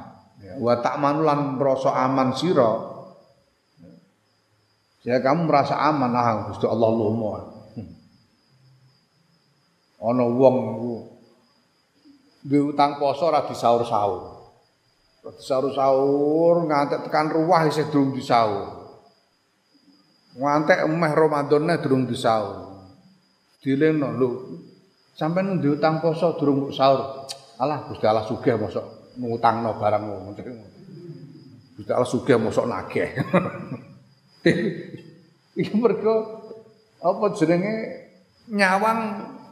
wa 0.56 0.74
manulan 0.96 1.60
rasa 1.60 1.90
aman 2.06 2.32
siro 2.32 2.72
ya 5.06 5.22
kamu 5.22 5.46
merasa 5.46 5.76
aman 5.78 6.12
ah 6.16 6.50
Gusti 6.50 6.66
Allah 6.66 6.90
lomo 6.90 7.28
hmm. 7.76 7.90
ana 10.02 10.24
wong 10.24 10.56
duwe 12.46 12.74
utang 12.74 12.98
poso 13.00 13.28
ora 13.28 13.44
disaur-saur 13.46 14.34
Sahur-sahur 15.26 16.70
ngantek 16.70 17.10
tekan 17.10 17.34
ruah 17.34 17.66
isih 17.66 17.90
durung 17.90 18.14
disaur. 18.14 18.94
Ngantek 20.38 20.86
emeh 20.86 21.12
Ramadanne 21.18 21.82
durung 21.82 22.06
disaur. 22.06 22.66
dilengno 23.66 24.14
lho 24.14 24.30
sampean 25.18 25.58
diutang 25.58 25.98
poso 25.98 26.38
durung 26.38 26.70
sahur 26.70 27.26
alah 27.58 27.90
Gusti 27.90 28.06
Allah 28.06 28.22
sugih 28.22 28.54
mosok 28.54 28.86
ngutangno 29.16 29.76
barang 29.80 30.02
ngono 30.04 30.30
Gusti 31.76 31.92
Allah 31.92 32.08
sugih 32.08 32.40
mosok 32.40 32.64
nagih. 32.72 33.08
Iki 35.60 35.76
mergo 35.76 36.40
apa 37.04 37.36
jenenge? 37.36 38.08
Nyawang 38.48 39.00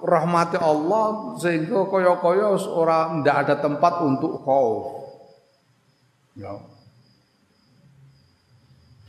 rahmati 0.01 0.57
Allah 0.57 1.37
sehingga 1.37 1.85
kaya-kaya 1.85 2.57
ora 2.73 3.12
ndak 3.21 3.37
ada 3.45 3.61
tempat 3.61 4.01
untuk 4.01 4.41
khauf. 4.41 5.05
Ya. 6.39 6.57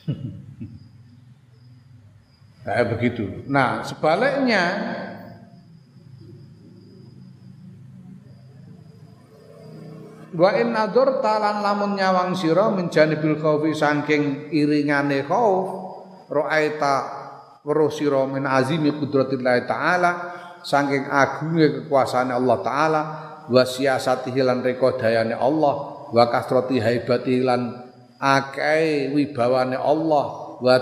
Kayak 2.66 2.98
begitu. 2.98 3.46
Nah, 3.46 3.86
sebaliknya 3.86 4.64
Wa 10.36 10.52
in 10.60 10.76
nadur 10.76 11.24
talan 11.24 11.64
lamun 11.64 11.96
nyawang 11.96 12.36
sira 12.36 12.68
min 12.68 12.92
janibil 12.92 13.40
khaufi 13.40 13.72
saking 13.72 14.52
iringane 14.52 15.24
khauf 15.24 15.66
ra'aita 16.28 16.96
weruh 17.64 17.88
sira 17.88 18.28
min 18.28 18.44
azimi 18.44 18.92
qudratillah 18.92 19.64
taala 19.64 20.12
saking 20.60 21.08
agungnya 21.08 21.80
kekuasaan 21.80 22.36
Allah 22.36 22.58
taala 22.60 23.02
wa 23.48 23.64
siasatihi 23.64 24.44
lan 24.44 24.60
rekodayane 24.60 25.40
Allah 25.40 25.76
wa 26.12 26.24
kasrati 26.28 26.84
haibati 26.84 27.40
lan 27.40 27.72
akeh 28.20 29.16
wibawane 29.16 29.80
Allah 29.80 30.26
wa 30.60 30.76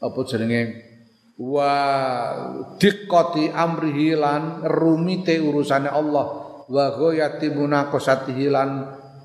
apa 0.00 0.20
jenenge? 0.24 0.88
Wa 1.36 1.72
diqqati 2.80 3.52
amrihi 3.52 4.16
lan 4.16 4.64
rumite 4.64 5.36
urusane 5.36 5.88
Allah 5.88 6.49
wa 6.70 6.86
ghayati 6.94 7.50
munaqasatihi 7.50 8.46
lan 8.46 8.70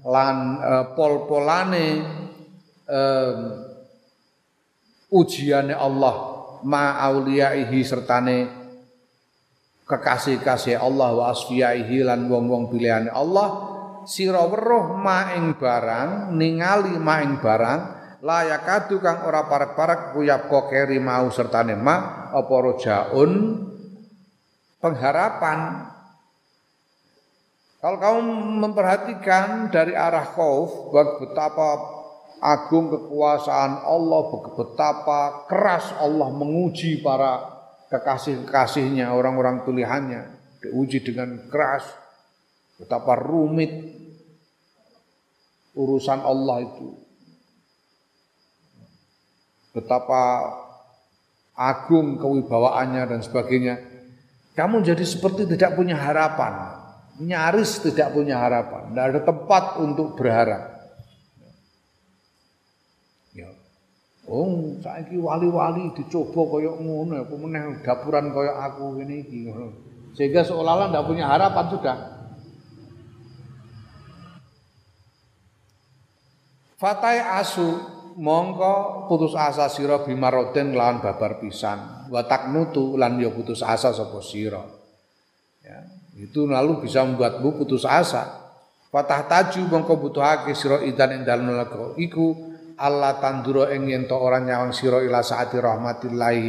lan 0.05 0.35
uh, 0.61 0.83
pol-polane 0.97 1.87
uh, 2.89 3.33
ujiane 5.13 5.73
Allah 5.77 6.15
ma 6.65 6.97
auliyaihi 7.05 7.85
sertane 7.85 8.37
kekasih-kasih 9.85 10.81
Allah 10.81 11.13
wa 11.13 11.25
asfiyaihi 11.29 12.01
lan 12.01 12.25
wong-wong 12.25 12.73
pilihane 12.73 13.13
Allah 13.13 13.77
sira 14.09 14.41
weruh 14.49 14.97
ma 14.97 15.37
ing 15.37 15.57
barang 15.61 16.33
ningali 16.33 16.97
ma 16.97 17.21
ing 17.21 17.37
barang 17.37 17.79
layakadu 18.25 18.97
kang 18.97 19.29
ora 19.29 19.45
parek-parek 19.45 20.17
kuyap 20.17 20.49
kokeri 20.49 20.97
mau 20.97 21.29
sertane 21.29 21.77
ma 21.77 22.29
apa 22.33 22.55
rojaun 22.57 23.31
pengharapan 24.81 25.59
kalau 27.85 28.01
kamu 28.01 28.21
memperhatikan 28.65 29.69
dari 29.69 29.93
arah 29.93 30.25
khauf 30.33 30.89
betapa 31.21 31.85
agung 32.41 32.89
kekuasaan 32.89 33.85
Allah 33.85 34.21
betapa 34.57 35.45
keras 35.45 35.93
Allah 36.01 36.33
menguji 36.33 37.05
para 37.05 37.45
kekasih-kekasihnya 37.93 39.13
orang-orang 39.13 39.61
pilihannya 39.61 40.33
diuji 40.65 41.05
dengan 41.05 41.45
keras 41.45 41.85
betapa 42.81 43.21
rumit 43.21 43.69
urusan 45.77 46.25
Allah 46.25 46.65
itu 46.65 46.89
betapa 49.77 50.23
agung 51.53 52.17
kewibawaannya 52.17 53.03
dan 53.11 53.19
sebagainya. 53.21 53.75
Kamu 54.55 54.87
jadi 54.87 55.03
seperti 55.03 55.43
tidak 55.51 55.75
punya 55.75 55.99
harapan, 55.99 56.74
nyaris 57.19 57.79
tidak 57.79 58.11
punya 58.11 58.39
harapan, 58.39 58.91
tidak 58.91 59.05
ada 59.11 59.19
tempat 59.23 59.63
untuk 59.79 60.19
berharap. 60.19 60.63
Ya. 63.31 63.51
Oh, 64.27 64.75
saiki 64.83 65.15
wali-wali 65.15 65.95
dicoba 65.95 66.41
kaya 66.57 66.71
ngono, 66.75 67.23
apa 67.23 67.35
meneh 67.39 67.63
dapuran 67.83 68.31
kaya 68.35 68.53
aku 68.67 68.99
ini 68.99 69.23
Sehingga 70.15 70.43
seolah-olah 70.47 70.91
tidak 70.91 71.07
punya 71.07 71.25
harapan 71.27 71.65
sudah. 71.71 71.97
Fatai 76.75 77.19
asu 77.39 77.79
mongko 78.19 79.07
putus 79.07 79.35
asa 79.35 79.67
sira 79.71 80.03
bimaroden 80.03 80.75
lawan 80.75 81.03
babar 81.03 81.39
pisan 81.39 82.07
wa 82.11 82.23
taknutu 82.23 82.95
lan 82.95 83.19
ya 83.19 83.31
putus 83.31 83.59
asa 83.63 83.91
sapa 83.91 84.19
sira 84.23 84.63
ya 84.63 84.74
itu 86.15 86.47
lalu 86.47 86.87
bisa 86.87 87.03
membuatmu 87.03 87.59
putus 87.59 87.83
asa. 87.83 88.47
Patah 88.87 89.27
taju 89.27 89.61
mongko 89.67 89.99
butuhake 89.99 90.55
sira 90.55 90.79
idan 90.79 91.19
ing 91.19 91.21
dalem 91.27 91.51
iku 91.99 92.31
Allah 92.79 93.19
tanduro 93.19 93.67
ing 93.67 93.91
yen 93.91 94.07
to 94.07 94.15
ora 94.15 94.39
nyawang 94.39 94.71
sira 94.71 95.03
ila 95.03 95.19
saati 95.19 95.59
rahmatillahi 95.59 96.43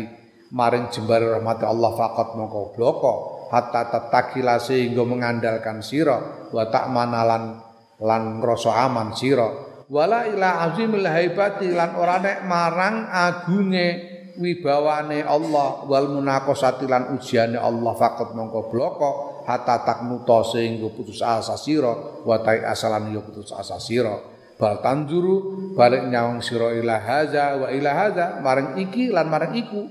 maring 0.54 0.86
jembare 0.94 1.26
rahmat 1.26 1.66
Allah 1.66 1.90
faqat 1.98 2.38
mongko 2.38 2.78
bloko 2.78 3.14
hatta 3.50 3.90
tatakila 3.90 4.62
sehingga 4.62 5.02
mengandalkan 5.02 5.82
sira 5.82 6.46
wa 6.54 6.64
manalan 6.86 7.58
lan 7.98 8.22
ngrasa 8.38 8.70
aman 8.86 9.10
sira. 9.18 9.50
Wala 9.90 10.26
ila 10.30 10.70
azimil 10.70 11.06
haibati 11.06 11.74
lan 11.74 11.98
ora 11.98 12.22
nek 12.22 12.46
marang 12.46 13.10
agunge 13.10 14.15
wibawane 14.36 15.24
Allah 15.24 15.84
wal 15.84 16.08
munaqasati 16.12 16.86
lan 16.86 17.16
ujiane 17.16 17.58
Allah 17.58 17.92
faqat 17.96 18.32
mongko 18.36 18.60
bloko 18.70 19.10
hatta 19.46 19.82
taknuta 19.86 20.42
sehingga 20.42 20.90
putus 20.90 21.22
asa 21.22 21.54
sira 21.54 21.92
wa 22.24 22.36
tai 22.42 22.64
asalan 22.66 23.12
yo 23.14 23.20
ya 23.20 23.20
putus 23.24 23.54
asa 23.54 23.78
sira. 23.78 24.16
Bal 24.56 24.80
tanjuru 24.80 25.72
balik 25.76 26.08
nyawang 26.08 26.40
sira 26.40 26.72
ila 26.72 26.96
haza 26.96 27.60
wa 27.60 27.68
ila 27.68 27.90
haza 27.92 28.40
marang 28.40 28.80
iki 28.80 29.12
lan 29.12 29.28
marang 29.28 29.52
iku 29.52 29.84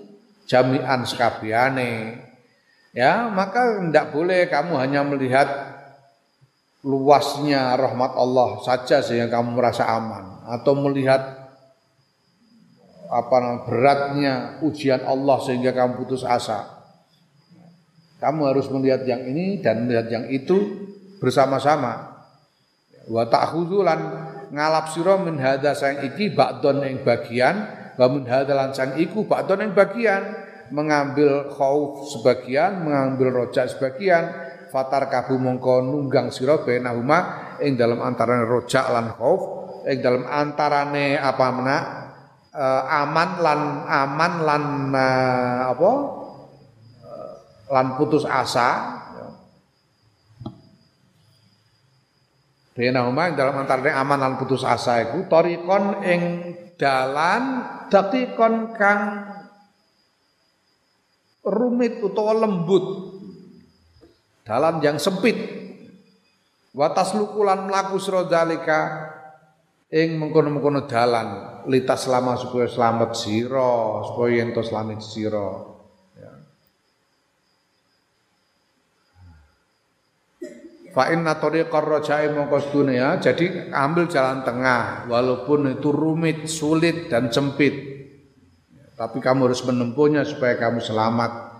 jami'an 0.50 1.06
sekabehane 1.06 2.18
ya 2.89 3.30
maka 3.30 3.78
tidak 3.78 4.10
boleh 4.10 4.50
kamu 4.50 4.74
hanya 4.82 5.06
melihat 5.06 5.46
luasnya 6.82 7.78
rahmat 7.78 8.18
Allah 8.18 8.62
saja 8.66 9.06
sehingga 9.06 9.38
kamu 9.38 9.54
merasa 9.54 9.86
aman 9.86 10.46
atau 10.50 10.74
melihat 10.78 11.45
apa 13.10 13.66
beratnya 13.66 14.60
ujian 14.66 15.06
Allah 15.06 15.38
sehingga 15.43 15.72
kamu 15.72 16.06
putus 16.06 16.26
asa. 16.26 16.76
Kamu 18.18 18.47
harus 18.47 18.66
melihat 18.72 19.06
yang 19.06 19.22
ini 19.28 19.62
dan 19.62 19.86
melihat 19.86 20.08
yang 20.10 20.26
itu 20.32 20.88
bersama-sama. 21.20 22.16
Wa 23.06 23.30
ta'khuzulan 23.30 23.99
ngalap 24.49 24.89
sira 24.89 25.20
min 25.22 25.38
hadza 25.38 25.78
sang 25.78 26.01
iki 26.01 26.34
ba'don 26.34 26.82
ing 26.86 27.06
bagian 27.06 27.56
wa 27.95 28.06
min 28.10 28.26
lan 28.26 28.74
sang 28.74 28.97
iku 28.97 29.30
ba'don 29.30 29.62
ing 29.62 29.72
bagian 29.78 30.24
mengambil 30.74 31.53
khauf 31.53 32.10
sebagian 32.10 32.82
mengambil 32.82 33.30
rojak 33.30 33.70
sebagian 33.70 34.26
fatar 34.74 35.08
kabu 35.08 35.38
mongko 35.38 35.86
nunggang 35.86 36.34
sira 36.34 36.58
benahuma 36.66 37.53
ing 37.62 37.78
dalam 37.78 38.01
antarane 38.01 38.43
rojak 38.43 38.89
lan 38.89 39.14
khauf 39.14 39.41
ing 39.86 40.01
dalam 40.01 40.26
antarane 40.26 41.16
apa 41.16 41.45
mena 41.53 41.78
uh, 42.56 42.84
aman 43.03 43.30
lan 43.43 43.62
aman 43.84 44.34
lan 44.47 44.64
uh, 44.95 45.60
apa? 45.76 45.91
Uh, 47.03 47.34
lan 47.70 47.88
putus 47.99 48.24
asa 48.24 48.95
Benahuma 52.76 53.32
ing 53.32 53.39
dalam 53.39 53.56
antarane 53.56 53.88
aman 53.88 54.20
lan 54.20 54.34
putus 54.36 54.68
asa 54.68 54.99
iku 54.99 55.32
torikon 55.32 56.03
ing 56.03 56.22
dalan 56.76 57.64
dakikon 57.88 58.76
kang 58.76 59.32
rumit 61.47 62.03
utawa 62.03 62.36
lembut 62.36 63.16
dalam 64.43 64.84
yang 64.84 64.99
sempit. 64.99 65.64
Watas 66.76 67.16
lukulan 67.16 67.72
melaku 67.72 67.95
sira 67.95 68.28
ing 69.88 70.20
mengkono-mengkono 70.20 70.84
dalan 70.91 71.55
litas 71.68 72.05
selama 72.07 72.38
supaya 72.38 72.70
selamat 72.70 73.11
sira 73.18 74.03
supaya 74.07 74.41
ento 74.41 74.61
selamat 74.61 74.99
sira 75.01 75.49
ya. 76.16 76.32
Fa 80.95 81.11
inna 81.11 81.36
tariqar 81.36 81.84
raja'i 81.84 82.32
mongko 82.32 82.88
ya 82.89 83.20
jadi 83.20 83.70
ambil 83.74 84.07
jalan 84.07 84.47
tengah 84.47 85.11
walaupun 85.11 85.76
itu 85.76 85.91
rumit, 85.91 86.47
sulit 86.47 87.11
dan 87.11 87.30
sempit. 87.30 87.93
Tapi 88.95 89.20
kamu 89.20 89.51
harus 89.51 89.59
menempuhnya 89.68 90.24
supaya 90.24 90.55
kamu 90.55 90.80
selamat 90.80 91.55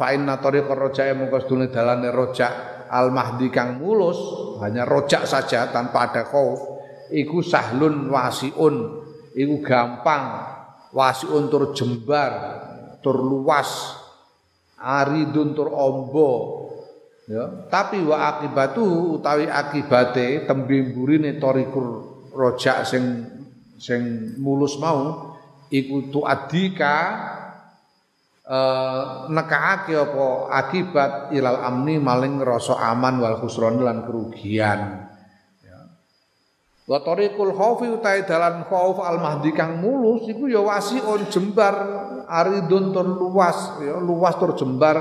Fa 0.00 0.16
inna 0.16 0.40
tariqar 0.40 0.80
rojae 0.80 1.12
mongko 1.12 1.44
sedune 1.44 1.68
dalane 1.68 2.08
rojak 2.08 2.88
al 2.88 3.12
mahdi 3.12 3.52
kang 3.52 3.76
mulus, 3.84 4.16
hanya 4.64 4.88
rojak 4.88 5.28
saja 5.28 5.68
tanpa 5.68 6.08
ada 6.08 6.24
khauf, 6.24 6.56
iku 7.12 7.44
sahlun 7.44 8.08
wasiun, 8.08 9.04
iku 9.36 9.62
gampang, 9.62 10.24
wasiun 10.94 11.50
tur 11.50 11.74
jembar, 11.74 12.32
tur 13.04 13.18
luas. 13.20 14.00
aridun 14.80 15.52
tur 15.52 15.68
ombo 15.68 16.32
ya 17.28 17.68
tapi 17.68 18.00
wa 18.00 18.32
akibatu 18.32 19.20
utawi 19.20 19.44
akibate 19.46 20.48
tembe 20.48 20.88
tarikur 21.36 21.86
rojak 22.32 22.88
sing 22.88 23.28
sing 23.76 24.34
mulus 24.40 24.80
mau 24.80 25.36
iku 25.68 26.08
tu 26.08 26.20
adika 26.24 26.96
eh, 28.48 29.02
nekaake 29.28 29.94
apa 29.94 30.26
akibat 30.48 31.12
ilal 31.36 31.60
amni 31.60 32.00
maling 32.00 32.40
rasa 32.40 32.80
aman 32.90 33.20
wal 33.20 33.36
khusron 33.38 33.78
lan 33.84 34.02
kerugian. 34.02 35.09
Wa 36.90 36.98
tariqul 37.06 37.54
khaufi 37.54 37.86
utai 37.86 38.26
dalan 38.26 38.66
khauf 38.66 38.98
al 38.98 39.22
mahdi 39.22 39.54
kang 39.54 39.78
mulus 39.78 40.26
iku 40.26 40.50
ya 40.50 40.58
wasiun 40.58 41.30
jembar 41.30 41.70
aridun 42.26 42.90
tur 42.90 43.06
luas 43.06 43.78
ya 43.78 43.94
luas 44.02 44.34
tur 44.34 44.58
jembar 44.58 44.98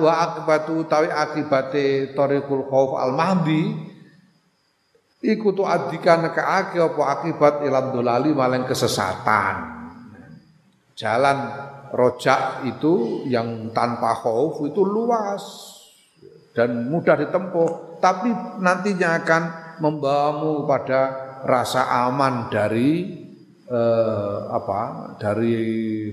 wa 0.00 0.12
akibatu 0.24 0.80
utawi 0.80 1.12
akibate 1.12 2.16
tariqul 2.16 2.64
khauf 2.72 2.96
al 2.96 3.12
mahdi 3.12 3.76
iku 5.20 5.52
tu 5.52 5.68
adika 5.68 6.24
nekaake 6.24 6.80
apa 6.80 7.02
akibat 7.20 7.54
ilal 7.68 7.92
dolali 7.92 8.32
maling 8.32 8.64
kesesatan. 8.64 9.76
Jalan 10.96 11.38
rojak 11.92 12.64
itu 12.64 13.28
yang 13.28 13.76
tanpa 13.76 14.24
khauf 14.24 14.56
itu 14.64 14.80
luas 14.80 15.44
dan 16.56 16.88
mudah 16.88 17.20
ditempuh 17.20 18.00
tapi 18.00 18.32
nantinya 18.64 19.20
akan 19.20 19.63
membawamu 19.78 20.66
pada 20.68 21.02
rasa 21.44 21.86
aman 22.08 22.50
dari 22.52 23.10
eh, 23.66 24.38
apa 24.50 25.14
dari 25.18 25.56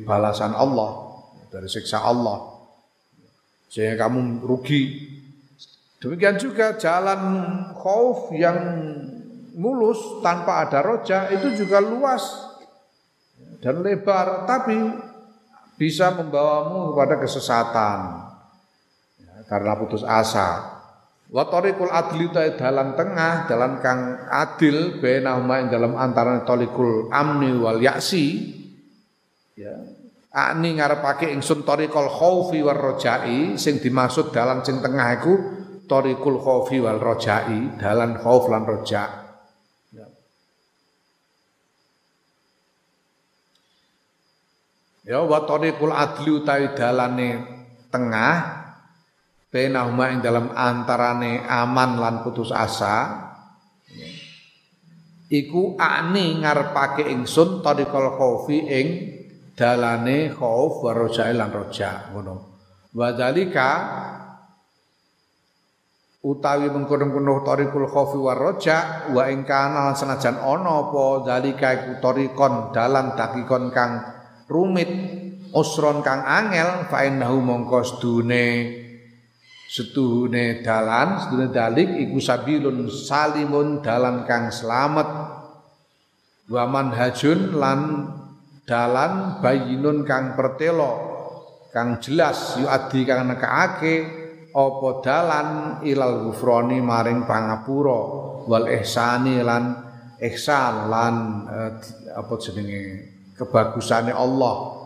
balasan 0.01 0.55
Allah 0.55 1.12
dari 1.51 1.68
siksa 1.68 1.99
Allah. 2.01 2.47
Sehingga 3.68 4.07
kamu 4.07 4.43
rugi. 4.43 4.84
Demikian 6.01 6.39
juga 6.41 6.76
jalan 6.82 7.22
khauf 7.78 8.34
yang 8.34 8.57
mulus 9.53 9.99
tanpa 10.26 10.66
ada 10.66 10.82
roja 10.82 11.30
itu 11.30 11.53
juga 11.62 11.78
luas 11.84 12.24
dan 13.62 13.84
lebar 13.86 14.49
tapi 14.49 14.80
bisa 15.78 16.09
membawamu 16.09 16.93
kepada 16.93 17.16
kesesatan. 17.22 17.99
Ya, 19.22 19.34
karena 19.45 19.78
putus 19.78 20.01
asa. 20.01 20.81
Wa 21.32 21.48
tariqul 21.48 21.88
adli 21.88 22.28
ta 22.28 22.44
dalan 22.60 22.92
tengah, 22.92 23.48
dalan 23.48 23.80
kang 23.80 24.28
adil 24.28 25.00
bainahuma 25.00 25.64
ing 25.64 25.72
dalam 25.72 25.96
antara 25.96 26.44
tariqul 26.44 27.08
amni 27.08 27.56
wal 27.56 27.80
yaksi. 27.80 28.52
Ya. 29.56 29.80
Ani 30.36 30.76
ngarepake 30.76 31.32
ingsun 31.32 31.64
tariqul 31.64 32.12
khaufi 32.12 32.60
war 32.60 32.76
rojai 32.76 33.56
sing 33.56 33.80
dimaksud 33.80 34.36
dalan 34.36 34.60
sing 34.68 34.84
tengah 34.84 35.08
iku 35.24 35.34
tariqul 35.88 36.36
khaufi 36.36 36.84
wal 36.84 37.00
rojai, 37.00 37.80
dalan 37.80 38.20
khauf 38.20 38.52
lan 38.52 38.68
roja. 38.68 39.24
Ya 45.08 45.24
wa 45.24 45.48
tariqul 45.48 45.96
adli 45.96 46.30
utawi 46.44 46.76
dalane 46.76 47.30
tengah 47.88 48.61
bainahuma 49.52 50.16
ing 50.16 50.24
dalam 50.24 50.56
antarane 50.56 51.43
aman 51.43 51.99
lan 51.99 52.16
putus 52.24 52.49
asa. 52.56 53.28
Iku 55.32 55.80
ani 55.80 56.43
ngarepake 56.43 57.08
ingsun 57.08 57.64
tariqul 57.64 58.16
khaufi 58.16 58.58
ing 58.68 58.88
dalane 59.56 60.32
khauf 60.32 60.84
wa 60.84 60.91
rojae 60.95 61.32
lan 61.36 61.52
roja 61.52 62.12
ngono. 62.12 62.36
Wa 62.91 63.16
dalika 63.16 63.70
utawi 66.20 66.68
mengkono-kono 66.68 67.47
tariqul 67.47 67.88
khaufi 67.88 68.20
wa 68.20 68.36
roja 68.36 69.08
wa 69.16 69.32
ing 69.32 69.47
kana 69.47 69.95
senajan 69.95 70.36
ana 70.36 70.88
apa 70.88 71.04
dalika 71.24 71.68
iku 71.80 71.91
tariqon 72.04 72.76
dalan 72.76 73.16
dakikon 73.16 73.72
kang 73.72 74.04
rumit 74.52 74.91
usron 75.56 76.04
kang 76.04 76.28
angel 76.28 76.91
fa 76.91 77.08
innahu 77.08 77.39
mongko 77.39 77.80
sedune 77.88 78.81
setuhune 79.72 80.59
dalan 80.59 81.15
sedune 81.24 81.47
dalik 81.47 81.88
iku 81.95 82.19
sabilun 82.19 82.91
salimun 82.91 83.80
dalan 83.80 84.28
kang 84.28 84.51
selamat 84.51 85.09
wa 86.51 86.63
manhajun 86.67 87.55
lan 87.55 87.80
dalan 88.67 89.39
bayinun 89.39 90.03
kang 90.03 90.36
pertelo 90.36 90.91
kang 91.72 92.03
jelas 92.03 92.59
yu 92.59 92.67
adi 92.67 93.07
kang 93.07 93.32
nekaake 93.32 93.95
apa 94.51 94.88
dalan 94.99 95.47
ilal 95.88 96.28
ghufrani 96.28 96.84
maring 96.84 97.24
pangapura 97.24 97.99
wal 98.43 98.67
ihsani 98.67 99.39
lan 99.39 99.72
ihsan 100.19 100.91
lan 100.91 101.15
eh, 101.47 101.72
apa 102.11 102.34
jenenge 102.43 102.84
kebagusannya 103.39 104.13
Allah. 104.13 104.81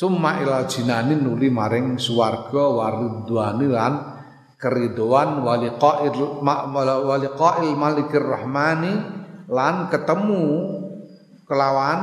Summa 0.00 0.40
ila 0.40 0.64
jinani 0.64 1.12
nuli 1.12 1.52
maring 1.52 2.00
swarga 2.00 2.72
waridwani 2.72 3.68
lan 3.68 3.92
keridoan 4.56 5.44
waliqail 5.44 6.40
waliqail 7.04 7.68
malikir 7.76 8.24
rahmani 8.24 8.96
lan 9.52 9.92
ketemu 9.92 10.44
kelawan 11.44 12.00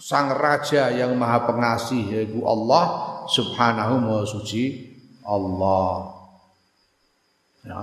sang 0.00 0.32
raja 0.32 0.88
yang 0.88 1.12
maha 1.12 1.44
pengasih 1.44 2.08
yaitu 2.08 2.40
Allah 2.48 2.84
subhanahu 3.28 4.08
wa 4.08 4.24
suci 4.24 4.96
Allah 5.28 5.92
ya. 7.68 7.80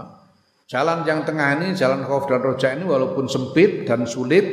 Jalan 0.65 1.05
yang 1.05 1.21
tengah 1.21 1.61
ini, 1.61 1.77
jalan 1.77 2.01
khauf 2.09 2.25
dan 2.25 2.41
roja 2.41 2.73
ini 2.73 2.89
walaupun 2.89 3.29
sempit 3.29 3.85
dan 3.85 4.09
sulit, 4.09 4.45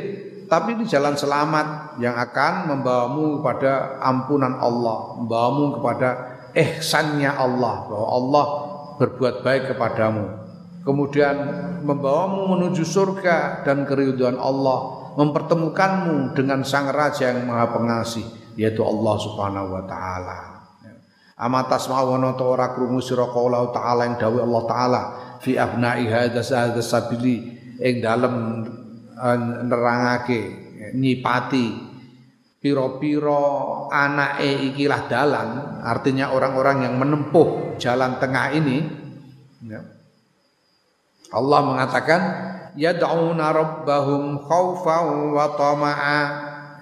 tapi 0.45 0.77
ini 0.77 0.85
jalan 0.85 1.17
selamat 1.17 1.82
yang 1.97 2.15
akan 2.17 2.69
membawamu 2.69 3.39
kepada 3.41 3.99
ampunan 4.01 4.57
Allah, 4.57 5.17
membawamu 5.21 5.79
kepada 5.79 6.09
ihsannya 6.53 7.29
Allah, 7.29 7.85
bahwa 7.89 8.07
Allah 8.09 8.45
berbuat 9.01 9.35
baik 9.41 9.63
kepadamu. 9.75 10.25
Kemudian 10.83 11.35
membawamu 11.83 12.53
menuju 12.57 12.83
surga 12.83 13.65
dan 13.65 13.87
keridhaan 13.89 14.37
Allah, 14.37 15.11
mempertemukanmu 15.17 16.37
dengan 16.37 16.61
sang 16.65 16.89
raja 16.89 17.33
yang 17.33 17.45
maha 17.47 17.71
pengasih, 17.73 18.25
yaitu 18.59 18.81
Allah 18.81 19.15
Subhanahu 19.19 19.67
wa 19.73 19.83
taala. 19.85 20.39
Amatas 21.33 21.89
mawono 21.89 22.37
to 22.37 22.45
ora 22.45 22.77
krungu 22.77 23.01
taala 23.73 24.05
yang 24.05 24.21
dawuh 24.21 24.45
Allah 24.45 24.63
taala 24.69 25.01
fi 25.41 25.57
abna'i 25.57 26.05
hadzal 26.05 26.77
sabili 26.79 27.57
ing 27.81 28.05
dalem 28.05 28.35
Eh, 29.13 29.39
nerangake 29.69 30.41
nyipati 30.91 31.93
piro-piro 32.63 33.87
anake 33.91 34.71
ikilah 34.71 35.07
dalan 35.07 35.49
artinya 35.83 36.31
orang-orang 36.31 36.87
yang 36.87 36.95
menempuh 36.99 37.75
jalan 37.75 38.19
tengah 38.19 38.55
ini 38.55 38.77
ya. 39.67 39.83
Allah 41.33 41.59
mengatakan 41.65 42.21
yad'una 42.79 43.51
rabbahum 43.51 44.47
khaufan 44.47 45.35
wa 45.35 45.45
tama'a 45.59 46.21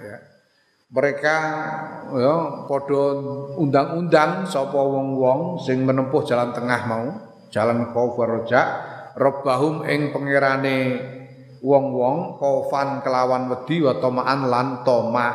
ya. 0.06 0.18
mereka 0.94 1.36
ya 2.14 2.36
padha 2.70 3.04
undang-undang 3.58 4.46
sapa 4.46 4.78
wong-wong 4.78 5.66
sing 5.66 5.82
menempuh 5.82 6.22
jalan 6.30 6.54
tengah 6.54 6.82
mau 6.86 7.06
jalan 7.50 7.90
khauf 7.90 8.16
wa 8.22 8.26
raja 8.28 8.62
rabbahum 9.16 9.84
ing 9.88 10.14
pangerane 10.16 10.78
wong-wong 11.62 12.42
kofan 12.42 13.06
kelawan 13.06 13.48
wedi 13.54 13.86
wa 13.86 13.94
tomaan 14.02 14.50
lan 14.50 14.68
toma. 14.82 15.30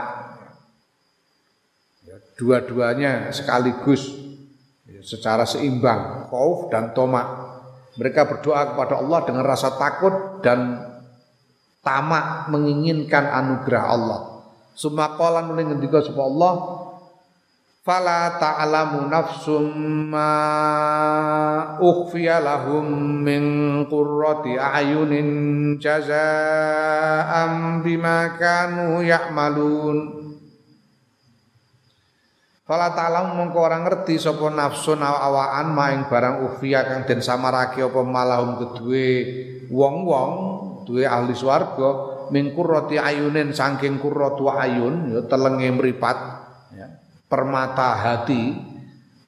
Ya, 2.02 2.18
dua-duanya 2.34 3.30
sekaligus 3.30 4.10
ya, 4.86 5.00
secara 5.00 5.46
seimbang, 5.46 6.28
khauf 6.28 6.68
dan 6.68 6.90
toma. 6.92 7.46
Mereka 7.96 8.28
berdoa 8.28 8.76
kepada 8.76 9.00
Allah 9.00 9.24
dengan 9.24 9.44
rasa 9.48 9.72
takut 9.80 10.44
dan 10.44 10.84
tamak 11.80 12.52
menginginkan 12.52 13.24
anugerah 13.24 13.84
Allah. 13.88 14.20
Sumakolan 14.76 15.48
mulai 15.48 15.64
ngendika 15.64 16.04
sapa 16.04 16.20
Allah 16.20 16.52
fala 17.86 18.34
ta'lamu 18.34 19.06
nafsum 19.06 19.70
ma 20.10 20.34
ukhfiya 21.78 22.42
lahum 22.42 23.22
min 23.22 23.44
qurrati 23.86 24.58
a'yunin 24.58 25.78
jazaa'an 25.78 27.86
bima 27.86 28.34
kanu 28.34 29.06
ya'malun. 29.06 29.98
Fala 32.66 32.90
ta'lamu 32.90 33.38
mongko 33.38 33.58
ora 33.62 33.78
ngerti 33.86 34.18
sapa 34.18 34.50
nafsun 34.50 34.98
awaan 34.98 35.70
maing 35.70 36.10
barang 36.10 36.42
ukhfiya 36.50 36.90
kang 36.90 37.06
den 37.06 37.22
samarake 37.22 37.86
apa 37.86 38.02
malahum 38.02 38.58
kedue 38.58 39.10
wong-wong 39.70 40.32
duwe 40.82 41.06
ahli 41.06 41.38
swarga 41.38 42.26
min 42.34 42.50
qurrati 42.50 42.98
ayunin 42.98 43.54
saking 43.54 44.02
qurratu 44.02 44.50
ayun 44.50 45.14
ya 45.14 45.22
telenge 45.30 45.70
mripat 45.78 46.45
permata 47.26 47.98
hati 47.98 48.54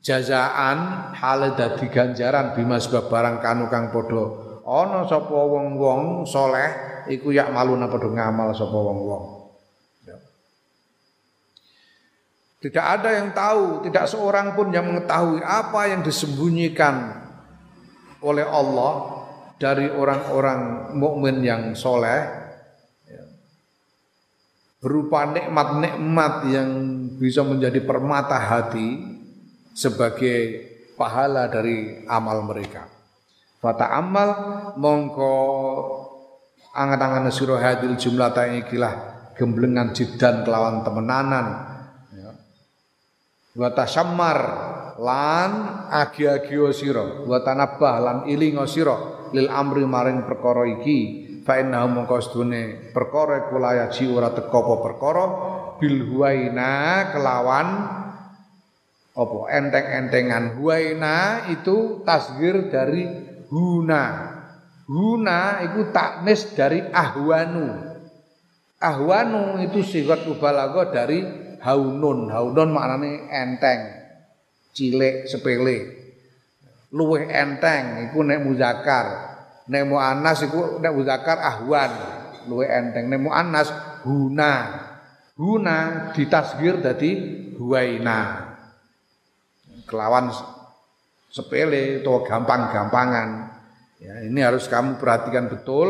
jazaan 0.03 1.11
hale 1.12 1.59
dadi 1.59 1.90
ganjaran 1.90 2.55
bima 2.55 2.78
sebab 2.78 3.11
barang 3.11 3.36
kanu 3.42 3.66
kang 3.66 3.90
padha 3.90 4.24
ana 4.62 5.05
sapa 5.05 5.34
wong-wong 5.34 6.24
soleh 6.24 7.03
iku 7.11 7.34
yak 7.34 7.51
maluna 7.51 7.90
padha 7.90 8.09
ngamal 8.09 8.55
sapa 8.55 8.72
wong-wong 8.72 9.24
ya. 10.07 10.16
tidak 12.62 12.84
ada 12.84 13.09
yang 13.16 13.28
tahu, 13.32 13.84
tidak 13.88 14.05
seorang 14.07 14.55
pun 14.55 14.70
yang 14.70 14.86
mengetahui 14.86 15.40
apa 15.42 15.80
yang 15.90 16.01
disembunyikan 16.05 17.16
oleh 18.22 18.46
Allah 18.46 19.24
dari 19.59 19.90
orang-orang 19.90 20.94
mukmin 20.94 21.42
yang 21.42 21.74
soleh 21.74 22.22
ya. 23.11 23.24
berupa 24.78 25.26
nikmat-nikmat 25.26 26.34
yang 26.55 26.70
bisa 27.19 27.43
menjadi 27.43 27.83
permata 27.83 28.39
hati 28.39 29.19
sebagai 29.75 30.64
pahala 30.95 31.51
dari 31.51 32.07
amal 32.07 32.47
mereka. 32.47 32.87
Fata 33.59 33.91
amal 33.91 34.31
mongko 34.79 35.35
angan-angan 36.79 37.27
sira 37.35 37.59
hadil 37.59 37.99
jumlah 37.99 38.31
ikilah 38.62 38.95
gemblengan 39.35 39.91
jidan 39.91 40.47
kelawan 40.47 40.87
temenanan. 40.87 41.47
Ya. 42.14 42.31
Wa 43.59 43.75
tasammar 43.75 44.39
lan 44.99 45.51
agi-agi 45.91 46.59
sira 46.75 47.23
wa 47.27 47.39
tanabah 47.43 47.95
lan 47.99 48.16
iling 48.27 48.59
sira 48.66 49.31
lil 49.31 49.47
amri 49.51 49.87
maring 49.87 50.27
perkara 50.27 50.66
iki 50.66 50.99
fa 51.47 51.62
inna 51.62 51.87
mongko 51.87 52.19
sedune 52.19 52.91
perkara 52.91 53.47
kula 53.47 53.87
yaji 53.87 54.11
ora 54.11 54.35
teko 54.35 54.59
apa 54.59 54.75
perkara 54.83 55.25
bil 55.79 56.11
huwaina 56.11 57.09
kelawan 57.14 57.68
apa? 59.18 59.39
Enteng-entengan 59.51 60.59
huwaina 60.59 61.49
itu 61.51 62.03
tasgir 62.07 62.70
dari 62.70 63.07
huna. 63.51 64.35
Huna 64.87 65.66
itu 65.66 65.91
taknis 65.91 66.55
dari 66.55 66.81
ahwanu. 66.81 67.99
Ahwanu 68.79 69.59
itu 69.59 69.83
sigat 69.83 70.22
mubalaghah 70.22 70.95
dari 70.95 71.18
haunun. 71.61 72.31
Haunun 72.31 72.70
maknanya 72.70 73.26
enteng 73.43 73.81
cilik 74.70 75.26
sepele. 75.26 75.99
Luweh 76.95 77.26
enteng 77.29 78.09
iku 78.09 78.24
nek 78.24 78.41
muzakar 78.41 79.07
nek 79.68 79.83
muannas 79.85 80.47
iku 80.47 80.81
nek 80.81 80.95
muzakar 80.95 81.37
ahwan. 81.43 81.91
Luweh 82.49 82.70
enteng. 82.70 83.12
Nek 83.12 83.20
muannas 83.20 83.68
huna 84.09 84.88
huna 85.39 86.11
ditasgir 86.12 86.82
dadi 86.82 87.11
huwaina 87.57 88.51
kelawan 89.86 90.34
sepele 91.30 92.03
atau 92.03 92.26
gampang-gampangan 92.26 93.55
ya 94.03 94.26
ini 94.26 94.43
harus 94.43 94.66
kamu 94.66 94.99
perhatikan 94.99 95.47
betul 95.47 95.89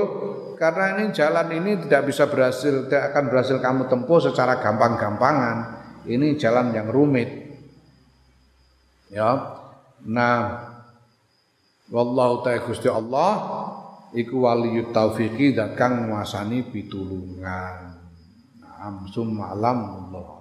karena 0.60 1.00
ini 1.00 1.10
jalan 1.10 1.48
ini 1.50 1.88
tidak 1.88 2.12
bisa 2.12 2.28
berhasil 2.28 2.86
tidak 2.86 3.10
akan 3.10 3.24
berhasil 3.32 3.56
kamu 3.58 3.88
tempuh 3.88 4.20
secara 4.20 4.60
gampang-gampangan 4.60 5.56
ini 6.04 6.36
jalan 6.36 6.70
yang 6.76 6.92
rumit 6.92 7.48
Ya. 9.08 9.56
Nah, 10.04 10.68
wallahu 11.88 12.44
ta'ala 12.44 12.64
Gusti 12.68 12.86
Allah 12.92 13.32
iku 14.12 14.44
waliyut 14.44 14.92
taufiqi 14.92 15.56
dan 15.56 15.72
kang 15.74 16.12
nguasani 16.12 16.68
pitulungan. 16.68 17.87
Nah, 18.78 18.94
summa 19.10 19.50
alam 19.50 19.78
Allah. 19.90 20.37